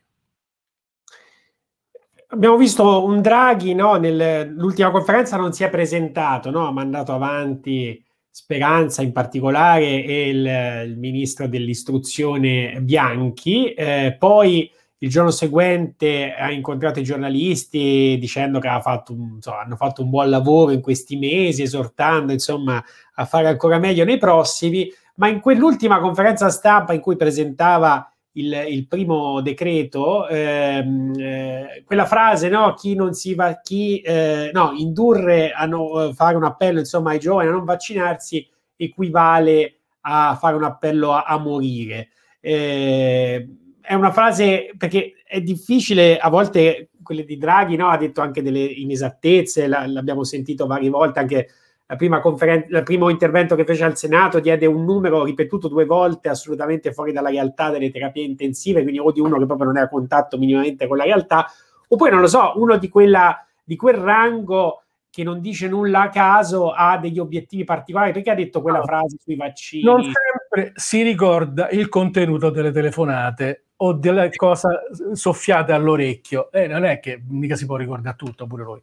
Abbiamo 2.32 2.58
visto 2.58 3.06
un 3.06 3.22
Draghi, 3.22 3.74
no, 3.74 3.96
nell'ultima 3.96 4.92
conferenza 4.92 5.36
non 5.36 5.52
si 5.52 5.64
è 5.64 5.70
presentato, 5.70 6.52
no? 6.52 6.68
ha 6.68 6.72
mandato 6.72 7.14
avanti 7.14 8.04
Speranza 8.32 9.02
in 9.02 9.12
particolare 9.12 10.04
e 10.04 10.30
il, 10.30 10.86
il 10.92 10.98
ministro 10.98 11.48
dell'istruzione 11.48 12.80
Bianchi. 12.82 13.74
Eh, 13.74 14.16
poi 14.18 14.72
il 15.02 15.10
giorno 15.10 15.32
seguente 15.32 16.34
ha 16.34 16.52
incontrato 16.52 17.00
i 17.00 17.04
giornalisti 17.04 18.18
dicendo 18.20 18.60
che 18.60 18.68
fatto 18.82 19.14
insomma, 19.14 19.62
hanno 19.62 19.76
fatto 19.76 20.02
un 20.02 20.10
buon 20.10 20.30
lavoro 20.30 20.72
in 20.72 20.82
questi 20.82 21.18
mesi, 21.18 21.62
esortando 21.62 22.34
insomma 22.34 22.84
a 23.16 23.26
fare 23.26 23.48
ancora 23.48 23.80
meglio 23.80 24.04
nei 24.04 24.18
prossimi, 24.18 24.92
ma 25.16 25.28
in 25.28 25.40
quell'ultima 25.40 26.00
conferenza 26.00 26.50
stampa 26.50 26.94
in 26.94 27.02
cui 27.02 27.16
presentava 27.16 28.12
il, 28.34 28.66
il 28.70 28.88
primo 28.88 29.42
decreto, 29.42 30.28
ehm, 30.28 31.14
eh, 31.18 31.84
quella 31.86 32.06
frase, 32.06 32.50
no, 32.50 32.74
chi 32.74 32.96
non 32.96 33.14
si 33.14 33.34
va, 33.34 33.60
chi, 33.62 34.00
eh, 34.00 34.52
no, 34.54 34.72
indurre 34.76 35.52
a 35.52 35.66
no, 35.66 36.14
fare 36.14 36.36
un 36.38 36.44
appello, 36.44 36.80
insomma, 36.80 37.12
ai 37.12 37.20
giovani 37.20 37.50
a 37.50 37.52
non 37.52 37.66
vaccinarsi 37.66 38.48
equivale 38.76 39.80
a 40.02 40.38
fare 40.40 40.56
un 40.56 40.64
appello 40.64 41.12
a, 41.12 41.24
a 41.24 41.38
morire. 41.38 42.10
Eh, 42.40 43.48
è 43.90 43.96
una 43.96 44.12
frase 44.12 44.70
perché 44.78 45.16
è 45.26 45.42
difficile 45.42 46.20
a 46.20 46.30
volte 46.30 46.90
quelle 47.02 47.24
di 47.24 47.38
Draghi 47.38 47.76
no? 47.76 47.88
ha 47.88 47.98
detto 47.98 48.22
anche 48.22 48.44
delle 48.44 48.60
inesattezze 48.60 49.66
la, 49.66 49.88
l'abbiamo 49.88 50.24
sentito 50.24 50.68
varie 50.68 50.92
volte 50.92 51.18
anche 51.18 51.50
la 51.88 51.96
prima 51.96 52.20
conferen- 52.20 52.68
il 52.70 52.84
primo 52.84 53.10
intervento 53.10 53.56
che 53.56 53.66
fece 53.66 53.86
al 53.86 53.98
Senato 53.98 54.40
diede 54.40 54.68
un 54.68 54.86
numero 54.86 55.24
ripetuto 55.24 55.68
due 55.68 55.86
volte 55.86 56.30
assolutamente 56.30 56.94
fuori 56.94 57.12
dalla 57.12 57.32
realtà 57.32 57.72
delle 57.72 57.90
terapie 57.90 58.24
intensive 58.24 58.84
quindi 58.84 59.00
o 59.00 59.12
di 59.12 59.22
uno 59.22 59.40
che 59.40 59.48
proprio 59.48 59.66
non 59.66 59.80
è 59.80 59.82
a 59.82 59.90
contatto 59.90 60.38
minimamente 60.38 60.86
con 60.86 60.98
la 60.98 61.06
realtà 61.06 61.48
oppure 61.88 62.12
non 62.12 62.22
lo 62.22 62.28
so 62.28 62.52
uno 62.58 62.78
di, 62.78 62.90
quella, 62.90 63.44
di 63.64 63.76
quel 63.76 63.96
rango 63.96 64.84
che 65.10 65.24
non 65.24 65.42
dice 65.42 65.68
nulla 65.68 66.02
a 66.02 66.10
caso 66.10 66.70
ha 66.70 67.00
degli 67.00 67.18
obiettivi 67.18 67.64
particolari. 67.64 68.12
Perché 68.12 68.30
ha 68.30 68.36
detto 68.36 68.62
quella 68.62 68.84
frase 68.84 69.18
sui 69.20 69.36
vaccini? 69.36 69.82
Non 69.82 70.04
sempre 70.04 70.74
si 70.76 71.02
ricorda 71.02 71.68
il 71.70 71.90
contenuto 71.90 72.52
delle 72.52 72.72
telefonate 72.72 73.64
o 73.82 73.94
delle 73.94 74.32
cose 74.36 74.68
soffiate 75.14 75.72
all'orecchio. 75.72 76.52
Eh, 76.52 76.68
non 76.68 76.86
è 76.86 77.00
che 77.00 77.22
mica 77.28 77.56
si 77.56 77.66
può 77.66 77.76
ricordare 77.76 78.16
tutto 78.16 78.48
pure 78.48 78.64
lui. 78.64 78.82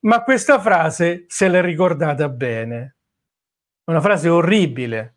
Ma 0.00 0.22
questa 0.22 0.58
frase 0.60 1.24
se 1.28 1.48
l'è 1.48 1.62
ricordata 1.62 2.28
bene. 2.28 2.96
Una 3.84 4.00
frase 4.00 4.28
orribile 4.28 5.14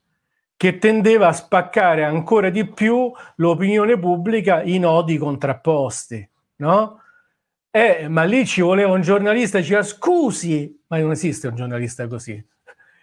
che 0.56 0.78
tendeva 0.78 1.28
a 1.28 1.34
spaccare 1.34 2.04
ancora 2.04 2.50
di 2.50 2.66
più 2.66 3.12
l'opinione 3.36 4.00
pubblica 4.00 4.62
in 4.64 4.86
odi 4.86 5.18
contrapposti 5.18 6.30
no? 6.62 7.02
Eh, 7.70 8.08
ma 8.08 8.24
lì 8.24 8.46
ci 8.46 8.62
voleva 8.62 8.92
un 8.92 9.02
giornalista 9.02 9.60
diceva 9.60 9.84
scusi, 9.84 10.84
ma 10.88 10.98
non 11.00 11.12
esiste 11.12 11.48
un 11.48 11.56
giornalista 11.56 12.08
così, 12.08 12.44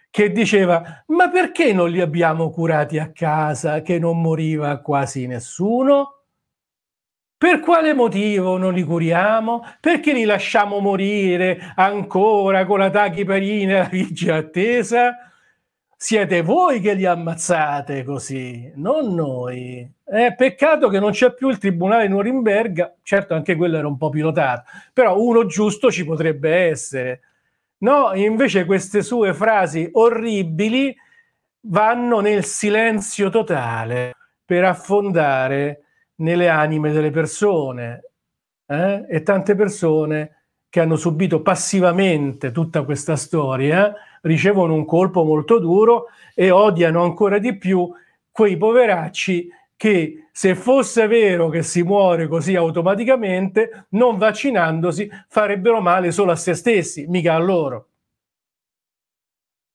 che 0.09 0.31
diceva 0.31 1.03
ma 1.07 1.29
perché 1.29 1.73
non 1.73 1.89
li 1.89 2.01
abbiamo 2.01 2.49
curati 2.49 2.97
a 2.97 3.11
casa 3.11 3.81
che 3.81 3.99
non 3.99 4.21
moriva 4.21 4.79
quasi 4.79 5.27
nessuno? 5.27 6.19
Per 7.39 7.61
quale 7.61 7.93
motivo 7.93 8.57
non 8.57 8.73
li 8.73 8.83
curiamo? 8.83 9.63
Perché 9.79 10.11
li 10.11 10.25
lasciamo 10.25 10.79
morire 10.79 11.71
ancora 11.75 12.65
con 12.65 12.79
la 12.79 12.89
tachiperina 12.89 13.71
e 13.71 13.77
la 13.77 13.87
vigia 13.89 14.35
attesa? 14.35 15.15
Siete 15.95 16.41
voi 16.41 16.81
che 16.81 16.93
li 16.95 17.05
ammazzate 17.05 18.03
così, 18.03 18.71
non 18.75 19.13
noi. 19.13 19.89
È 20.03 20.33
peccato 20.35 20.89
che 20.89 20.99
non 20.99 21.11
c'è 21.11 21.33
più 21.33 21.49
il 21.49 21.57
tribunale 21.57 22.07
di 22.07 22.13
Norimberga, 22.13 22.95
certo 23.03 23.35
anche 23.35 23.55
quello 23.55 23.77
era 23.77 23.87
un 23.87 23.97
po' 23.97 24.09
pilotato, 24.09 24.63
però 24.91 25.17
uno 25.17 25.45
giusto 25.45 25.91
ci 25.91 26.03
potrebbe 26.03 26.67
essere. 26.67 27.21
No, 27.81 28.13
invece 28.13 28.65
queste 28.65 29.01
sue 29.01 29.33
frasi 29.33 29.87
orribili 29.93 30.93
vanno 31.61 32.19
nel 32.19 32.43
silenzio 32.43 33.29
totale 33.29 34.15
per 34.43 34.65
affondare 34.65 35.83
nelle 36.15 36.49
anime 36.49 36.91
delle 36.91 37.11
persone 37.11 38.11
eh? 38.65 39.05
e 39.07 39.23
tante 39.23 39.55
persone 39.55 40.43
che 40.69 40.81
hanno 40.81 40.97
subito 40.97 41.41
passivamente 41.41 42.51
tutta 42.51 42.83
questa 42.83 43.15
storia 43.15 43.93
ricevono 44.21 44.73
un 44.73 44.85
colpo 44.85 45.23
molto 45.23 45.59
duro 45.59 46.07
e 46.35 46.51
odiano 46.51 47.03
ancora 47.03 47.39
di 47.39 47.57
più 47.57 47.89
quei 48.29 48.57
poveracci 48.57 49.49
che 49.79 50.27
se 50.33 50.55
fosse 50.55 51.07
vero 51.07 51.47
che 51.47 51.63
si 51.63 51.83
muore 51.83 52.27
così 52.27 52.53
automaticamente, 52.53 53.85
non 53.91 54.17
vaccinandosi 54.17 55.09
farebbero 55.29 55.79
male 55.79 56.11
solo 56.11 56.33
a 56.33 56.35
se 56.35 56.53
stessi, 56.53 57.05
mica 57.07 57.35
a 57.35 57.37
loro. 57.37 57.87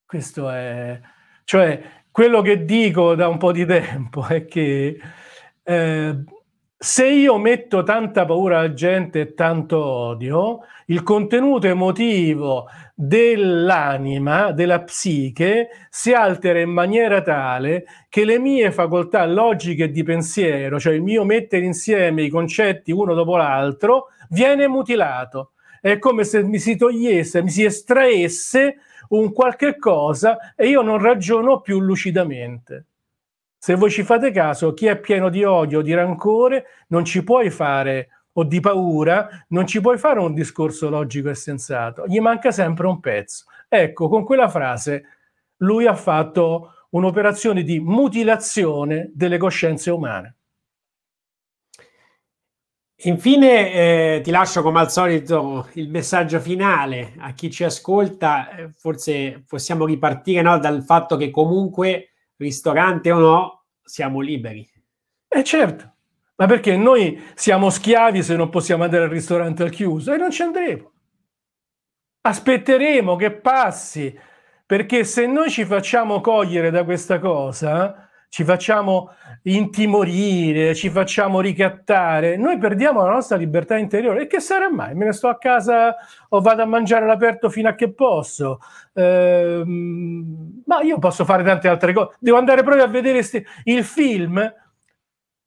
Questo 0.04 0.50
è, 0.50 1.00
cioè, 1.44 1.82
quello 2.10 2.42
che 2.42 2.66
dico 2.66 3.14
da 3.14 3.28
un 3.28 3.38
po' 3.38 3.50
di 3.50 3.64
tempo 3.64 4.26
è 4.26 4.44
che 4.44 5.00
eh, 5.62 6.24
se 6.76 7.06
io 7.08 7.38
metto 7.38 7.82
tanta 7.82 8.24
paura 8.26 8.58
alla 8.58 8.74
gente 8.74 9.20
e 9.20 9.34
tanto 9.34 9.82
odio, 9.82 10.60
il 10.86 11.02
contenuto 11.02 11.66
emotivo 11.66 12.66
dell'anima, 12.94 14.52
della 14.52 14.82
psiche, 14.82 15.68
si 15.88 16.12
altera 16.12 16.60
in 16.60 16.70
maniera 16.70 17.22
tale 17.22 17.84
che 18.08 18.24
le 18.24 18.38
mie 18.38 18.70
facoltà 18.70 19.24
logiche 19.24 19.90
di 19.90 20.02
pensiero, 20.02 20.78
cioè 20.78 20.94
il 20.94 21.02
mio 21.02 21.24
mettere 21.24 21.64
insieme 21.64 22.22
i 22.22 22.28
concetti 22.28 22.92
uno 22.92 23.14
dopo 23.14 23.36
l'altro, 23.36 24.08
viene 24.30 24.68
mutilato. 24.68 25.52
È 25.80 25.98
come 25.98 26.24
se 26.24 26.42
mi 26.42 26.58
si 26.58 26.76
togliesse, 26.76 27.42
mi 27.42 27.50
si 27.50 27.64
estraesse 27.64 28.76
un 29.08 29.32
qualche 29.32 29.76
cosa 29.78 30.54
e 30.54 30.68
io 30.68 30.82
non 30.82 30.98
ragiono 30.98 31.60
più 31.60 31.80
lucidamente. 31.80 32.86
Se 33.64 33.76
voi 33.76 33.90
ci 33.90 34.02
fate 34.02 34.30
caso, 34.30 34.74
chi 34.74 34.84
è 34.84 35.00
pieno 35.00 35.30
di 35.30 35.42
odio, 35.42 35.80
di 35.80 35.94
rancore, 35.94 36.66
non 36.88 37.02
ci 37.02 37.24
puoi 37.24 37.48
fare, 37.48 38.26
o 38.32 38.44
di 38.44 38.60
paura, 38.60 39.26
non 39.48 39.66
ci 39.66 39.80
puoi 39.80 39.96
fare 39.96 40.18
un 40.18 40.34
discorso 40.34 40.90
logico 40.90 41.30
e 41.30 41.34
sensato. 41.34 42.04
Gli 42.06 42.20
manca 42.20 42.50
sempre 42.50 42.86
un 42.86 43.00
pezzo. 43.00 43.46
Ecco, 43.66 44.10
con 44.10 44.22
quella 44.22 44.50
frase 44.50 45.04
lui 45.62 45.86
ha 45.86 45.94
fatto 45.94 46.74
un'operazione 46.90 47.62
di 47.62 47.80
mutilazione 47.80 49.10
delle 49.14 49.38
coscienze 49.38 49.90
umane. 49.90 50.36
Infine 53.04 53.72
eh, 53.72 54.20
ti 54.22 54.30
lascio 54.30 54.60
come 54.60 54.80
al 54.80 54.90
solito 54.90 55.70
il 55.76 55.88
messaggio 55.88 56.38
finale 56.38 57.14
a 57.16 57.32
chi 57.32 57.50
ci 57.50 57.64
ascolta, 57.64 58.50
eh, 58.50 58.68
forse 58.74 59.42
possiamo 59.48 59.86
ripartire 59.86 60.42
no, 60.42 60.58
dal 60.58 60.82
fatto 60.82 61.16
che 61.16 61.30
comunque 61.30 62.10
ristorante 62.36 63.10
o 63.10 63.18
no, 63.18 63.64
siamo 63.82 64.20
liberi. 64.20 64.68
Eh 65.28 65.44
certo, 65.44 65.94
ma 66.36 66.46
perché 66.46 66.76
noi 66.76 67.22
siamo 67.34 67.70
schiavi 67.70 68.22
se 68.22 68.36
non 68.36 68.48
possiamo 68.50 68.84
andare 68.84 69.04
al 69.04 69.10
ristorante 69.10 69.62
al 69.62 69.70
chiuso 69.70 70.12
e 70.12 70.16
non 70.16 70.30
ci 70.30 70.42
andremo. 70.42 70.92
Aspetteremo 72.22 73.16
che 73.16 73.32
passi, 73.32 74.18
perché 74.64 75.04
se 75.04 75.26
noi 75.26 75.50
ci 75.50 75.64
facciamo 75.64 76.20
cogliere 76.20 76.70
da 76.70 76.84
questa 76.84 77.18
cosa, 77.18 78.03
ci 78.34 78.42
facciamo 78.42 79.12
intimorire, 79.42 80.74
ci 80.74 80.90
facciamo 80.90 81.40
ricattare, 81.40 82.36
noi 82.36 82.58
perdiamo 82.58 83.00
la 83.04 83.12
nostra 83.12 83.36
libertà 83.36 83.76
interiore. 83.76 84.22
E 84.22 84.26
che 84.26 84.40
sarà 84.40 84.68
mai? 84.68 84.92
Me 84.96 85.04
ne 85.04 85.12
sto 85.12 85.28
a 85.28 85.38
casa 85.38 85.94
o 86.30 86.40
vado 86.40 86.60
a 86.60 86.64
mangiare 86.64 87.04
all'aperto 87.04 87.48
fino 87.48 87.68
a 87.68 87.76
che 87.76 87.92
posso? 87.92 88.58
Ehm, 88.94 90.62
ma 90.66 90.80
io 90.80 90.98
posso 90.98 91.24
fare 91.24 91.44
tante 91.44 91.68
altre 91.68 91.92
cose. 91.92 92.16
Devo 92.18 92.36
andare 92.36 92.64
proprio 92.64 92.82
a 92.82 92.88
vedere 92.88 93.22
sti- 93.22 93.46
il 93.66 93.84
film. 93.84 94.52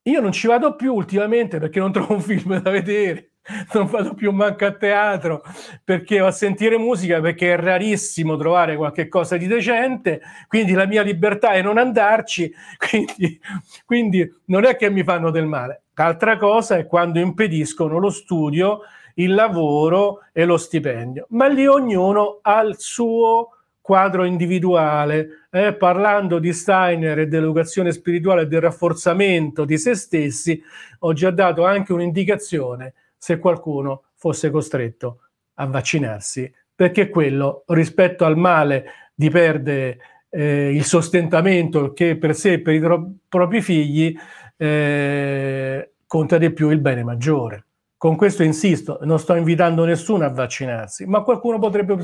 Io 0.04 0.22
non 0.22 0.32
ci 0.32 0.48
vado 0.48 0.78
più 0.78 0.94
ultimamente 0.94 1.60
perché 1.60 1.80
non 1.80 1.92
trovo 1.92 2.14
un 2.14 2.22
film 2.22 2.62
da 2.62 2.70
vedere 2.70 3.32
non 3.74 3.86
vado 3.88 4.14
più 4.14 4.32
manco 4.32 4.66
a 4.66 4.72
teatro 4.72 5.44
perché 5.84 6.20
a 6.20 6.32
sentire 6.32 6.78
musica 6.78 7.22
perché 7.22 7.54
è 7.54 7.58
rarissimo 7.58 8.38
trovare 8.38 8.76
qualche 8.76 9.08
cosa 9.08 9.38
di 9.38 9.48
decente 9.48 10.22
quindi 10.48 10.74
la 10.74 10.86
mia 10.86 11.02
libertà 11.02 11.52
è 11.52 11.62
non 11.62 11.78
andarci 11.78 12.54
quindi, 12.78 13.40
quindi 13.86 14.30
non 14.46 14.66
è 14.66 14.76
che 14.76 14.90
mi 14.90 15.04
fanno 15.04 15.32
del 15.32 15.46
male. 15.46 15.84
Altra 15.96 16.38
cosa 16.38 16.78
è 16.78 16.86
quando 16.86 17.20
impediscono 17.20 17.98
lo 17.98 18.10
studio 18.12 18.82
il 19.16 19.34
lavoro 19.34 20.22
e 20.32 20.46
lo 20.46 20.58
stipendio. 20.58 21.26
Ma 21.30 21.48
lì 21.48 21.66
ognuno 21.66 22.40
ha 22.42 22.62
il 22.62 22.76
suo 22.78 23.50
quadro 23.82 24.26
individuale, 24.26 25.48
eh, 25.50 25.74
parlando 25.74 26.40
di 26.40 26.52
Steiner 26.52 27.20
e 27.20 27.28
dell'educazione 27.28 27.92
spirituale 27.92 28.42
e 28.44 28.48
del 28.48 28.62
rafforzamento 28.62 29.64
di 29.66 29.78
se 29.78 29.96
stessi, 29.96 30.62
ho 31.00 31.14
già 31.14 31.32
dato 31.32 31.66
anche 31.66 31.94
un'indicazione 31.94 32.94
se 33.18 33.40
qualcuno 33.40 34.04
fosse 34.16 34.50
costretto 34.50 35.22
a 35.56 35.66
vaccinarsi, 35.66 36.52
perché 36.74 37.10
quello 37.10 37.64
rispetto 37.68 38.26
al 38.26 38.38
male 38.38 38.86
di 39.14 39.30
perdere 39.30 39.98
eh, 40.30 40.74
il 40.74 40.84
sostentamento 40.84 41.94
che 41.94 42.18
per 42.18 42.36
sé 42.36 42.54
e 42.54 42.62
per 42.62 42.74
i 42.74 42.80
tro- 42.80 43.12
propri 43.28 43.62
figli 43.62 44.16
eh, 44.58 45.92
conta 46.06 46.38
di 46.38 46.52
più 46.52 46.70
il 46.70 46.80
bene 46.80 47.04
maggiore. 47.04 47.66
Con 47.98 48.16
questo 48.16 48.44
insisto, 48.44 49.00
non 49.02 49.18
sto 49.18 49.34
invitando 49.34 49.84
nessuno 49.84 50.24
a 50.24 50.30
vaccinarsi, 50.30 51.08
ma 51.08 51.22
qualcuno 51.22 51.58
potrebbe 51.58 51.98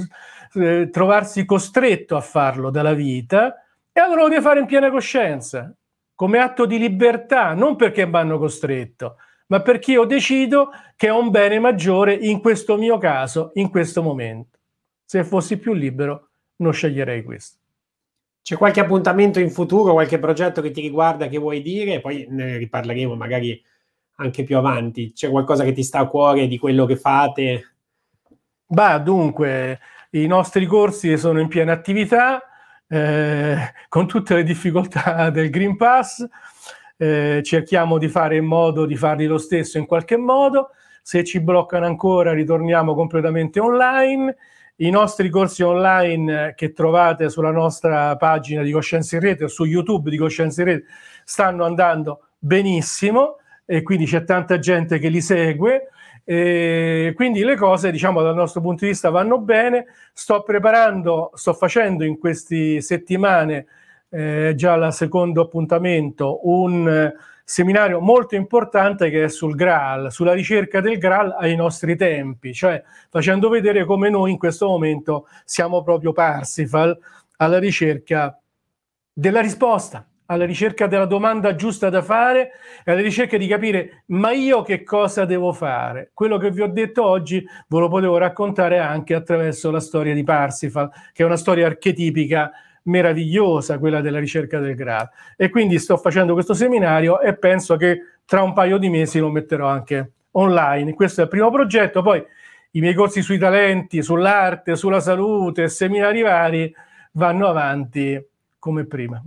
eh, 0.56 0.90
trovarsi 0.92 1.46
costretto 1.46 2.16
a 2.16 2.22
farlo 2.22 2.72
dalla 2.72 2.94
vita 2.94 3.64
e 3.92 4.00
allora 4.02 4.24
lo 4.24 4.30
deve 4.30 4.42
fare 4.42 4.60
in 4.60 4.66
piena 4.66 4.90
coscienza, 4.90 5.72
come 6.16 6.40
atto 6.40 6.66
di 6.66 6.80
libertà, 6.80 7.54
non 7.54 7.76
perché 7.76 8.08
mi 8.08 8.16
hanno 8.16 8.40
costretto, 8.40 9.18
ma 9.54 9.62
perché 9.62 9.92
io 9.92 10.06
decido 10.06 10.72
che 10.96 11.10
è 11.10 11.12
un 11.12 11.30
bene 11.30 11.60
maggiore 11.60 12.16
in 12.16 12.42
questo 12.42 12.76
mio 12.76 12.98
caso, 12.98 13.52
in 13.54 13.70
questo 13.70 14.02
momento. 14.02 14.58
Se 15.06 15.24
fossi 15.24 15.60
più 15.60 15.74
libero, 15.74 16.30
non 16.56 16.74
sceglierei 16.74 17.22
questo. 17.22 17.60
C'è 18.42 18.58
qualche 18.58 18.80
appuntamento 18.80 19.40
in 19.40 19.52
futuro, 19.52 19.94
qualche 19.94 20.18
progetto 20.18 20.60
che 20.60 20.72
ti 20.72 20.82
riguarda 20.82 21.28
che 21.28 21.38
vuoi 21.38 21.62
dire? 21.62 22.02
Poi 22.02 22.26
ne 22.30 22.58
riparleremo 22.58 23.14
magari 23.14 23.64
anche 24.16 24.44
più 24.44 24.58
avanti. 24.58 25.14
C'è 25.14 25.30
qualcosa 25.30 25.64
che 25.64 25.74
ti 25.74 25.84
sta 25.84 26.00
a 26.00 26.08
cuore 26.08 26.48
di 26.48 26.58
quello 26.58 26.88
che 26.88 26.96
fate? 26.96 27.76
Bah, 28.66 28.98
dunque, 28.98 29.80
i 30.14 30.26
nostri 30.26 30.66
corsi 30.66 31.16
sono 31.16 31.40
in 31.40 31.48
piena 31.48 31.74
attività, 31.74 32.42
eh, 32.88 33.56
con 33.88 34.08
tutte 34.08 34.34
le 34.34 34.44
difficoltà 34.44 35.30
del 35.30 35.52
Green 35.52 35.78
Pass. 35.78 36.28
Eh, 36.96 37.42
cerchiamo 37.44 37.98
di 37.98 38.08
fare 38.08 38.38
in 38.38 38.46
modo 38.46 38.86
di 38.86 38.96
farli 38.96 39.26
lo 39.26 39.38
stesso 39.38 39.78
in 39.78 39.86
qualche 39.86 40.18
modo. 40.18 40.70
Se 41.02 41.24
ci 41.24 41.42
bloccano 41.42 41.86
ancora, 41.86 42.34
ritorniamo 42.34 42.96
completamente 42.96 43.60
online. 43.60 44.36
I 44.78 44.90
nostri 44.90 45.30
corsi 45.30 45.62
online 45.64 46.54
che 46.56 46.72
trovate 46.72 47.30
sulla 47.30 47.52
nostra 47.52 48.16
pagina 48.16 48.64
di 48.64 48.72
Coscienza 48.72 49.16
in 49.16 49.22
Rete 49.22 49.44
o 49.44 49.48
su 49.48 49.66
YouTube 49.66 50.10
di 50.10 50.18
Coscienza 50.18 50.62
in 50.62 50.68
Rete 50.68 50.86
stanno 51.24 51.64
andando 51.66 52.28
benissimo 52.40 53.38
e 53.66 53.82
quindi 53.84 54.06
c'è 54.06 54.24
tanta 54.24 54.60
gente 54.60 54.98
che 54.98 55.10
li 55.10 55.22
segue. 55.22 55.90
E 56.26 57.12
quindi 57.16 57.44
le 57.44 57.58
cose, 57.58 57.92
diciamo, 57.92 58.22
dal 58.22 58.34
nostro 58.34 58.62
punto 58.62 58.86
di 58.86 58.92
vista 58.92 59.10
vanno 59.10 59.40
bene. 59.40 59.88
Sto 60.14 60.42
preparando, 60.42 61.32
sto 61.34 61.54
facendo 61.54 62.06
in 62.06 62.18
queste 62.18 62.80
settimane, 62.82 63.66
eh, 64.14 64.54
già 64.56 64.74
al 64.74 64.94
secondo 64.94 65.42
appuntamento, 65.42 66.48
un 66.48 66.88
eh, 66.88 67.14
seminario 67.44 68.00
molto 68.00 68.36
importante 68.36 69.10
che 69.10 69.24
è 69.24 69.28
sul 69.28 69.56
Graal, 69.56 70.12
sulla 70.12 70.34
ricerca 70.34 70.82
del 70.82 71.00
Graal 71.00 71.36
ai 71.38 71.56
nostri 71.56 71.96
tempi, 71.96 72.54
cioè 72.54 72.82
facendo 73.10 73.50
vedere 73.50 73.86
come 73.86 74.10
noi 74.10 74.32
in 74.32 74.38
questo 74.38 74.68
momento 74.68 75.28
siamo 75.44 75.82
proprio 75.82 76.12
Parsifal 76.12 76.96
alla 77.38 77.58
ricerca 77.58 78.40
della 79.12 79.42
risposta 79.42 80.08
alla 80.28 80.46
ricerca 80.46 80.88
della 80.88 81.06
domanda 81.06 81.54
giusta 81.54 81.90
da 81.90 82.02
fare 82.02 82.52
e 82.84 82.92
alla 82.92 83.02
ricerca 83.02 83.38
di 83.38 83.46
capire 83.46 84.04
ma 84.08 84.32
io 84.32 84.64
che 84.64 84.84
cosa 84.84 85.26
devo 85.26 85.52
fare. 85.52 86.12
Quello 86.14 86.38
che 86.38 86.50
vi 86.50 86.62
ho 86.62 86.68
detto 86.68 87.04
oggi 87.04 87.46
ve 87.68 87.80
lo 87.80 87.90
potevo 87.90 88.18
raccontare 88.18 88.80
anche 88.80 89.14
attraverso 89.14 89.70
la 89.70 89.82
storia 89.82 90.14
di 90.14 90.24
Parsifal, 90.24 90.90
che 91.12 91.22
è 91.22 91.26
una 91.26 91.36
storia 91.36 91.68
archetipica 91.68 92.52
meravigliosa, 92.84 93.80
quella 93.80 94.02
della 94.02 94.20
ricerca 94.20 94.60
del 94.60 94.76
Graal. 94.76 95.10
E 95.36 95.50
quindi 95.50 95.80
sto 95.80 95.98
facendo 95.98 96.34
questo 96.34 96.54
seminario 96.54 97.22
e 97.22 97.36
penso 97.36 97.76
che 97.76 98.00
tra 98.26 98.42
un 98.42 98.54
paio 98.54 98.78
di 98.78 98.90
mesi 98.90 99.20
lo 99.20 99.30
metterò 99.30 99.68
anche 99.68 100.12
online. 100.32 100.94
Questo 100.94 101.22
è 101.22 101.24
il 101.24 101.30
primo 101.30 101.52
progetto, 101.52 102.02
poi 102.02 102.24
i 102.72 102.80
miei 102.80 102.94
corsi 102.94 103.22
sui 103.22 103.38
talenti, 103.38 104.02
sull'arte, 104.02 104.76
sulla 104.76 105.00
salute, 105.00 105.70
seminari 105.70 106.22
vari 106.22 106.74
vanno 107.12 107.48
avanti 107.48 108.24
come 108.58 108.86
prima. 108.86 109.22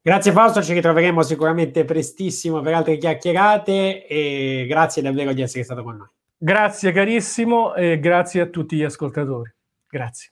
Grazie 0.00 0.32
Fausto, 0.32 0.62
ci 0.62 0.72
ritroveremo 0.72 1.22
sicuramente 1.22 1.84
prestissimo 1.84 2.60
per 2.60 2.74
altre 2.74 2.96
chiacchierate 2.96 4.06
e 4.06 4.66
grazie 4.68 5.00
davvero 5.00 5.32
di 5.32 5.42
essere 5.42 5.62
stato 5.62 5.82
con 5.84 5.96
noi. 5.96 6.08
Grazie 6.36 6.90
carissimo 6.90 7.74
e 7.74 8.00
grazie 8.00 8.40
a 8.40 8.46
tutti 8.46 8.74
gli 8.74 8.82
ascoltatori. 8.82 9.52
Grazie. 9.88 10.31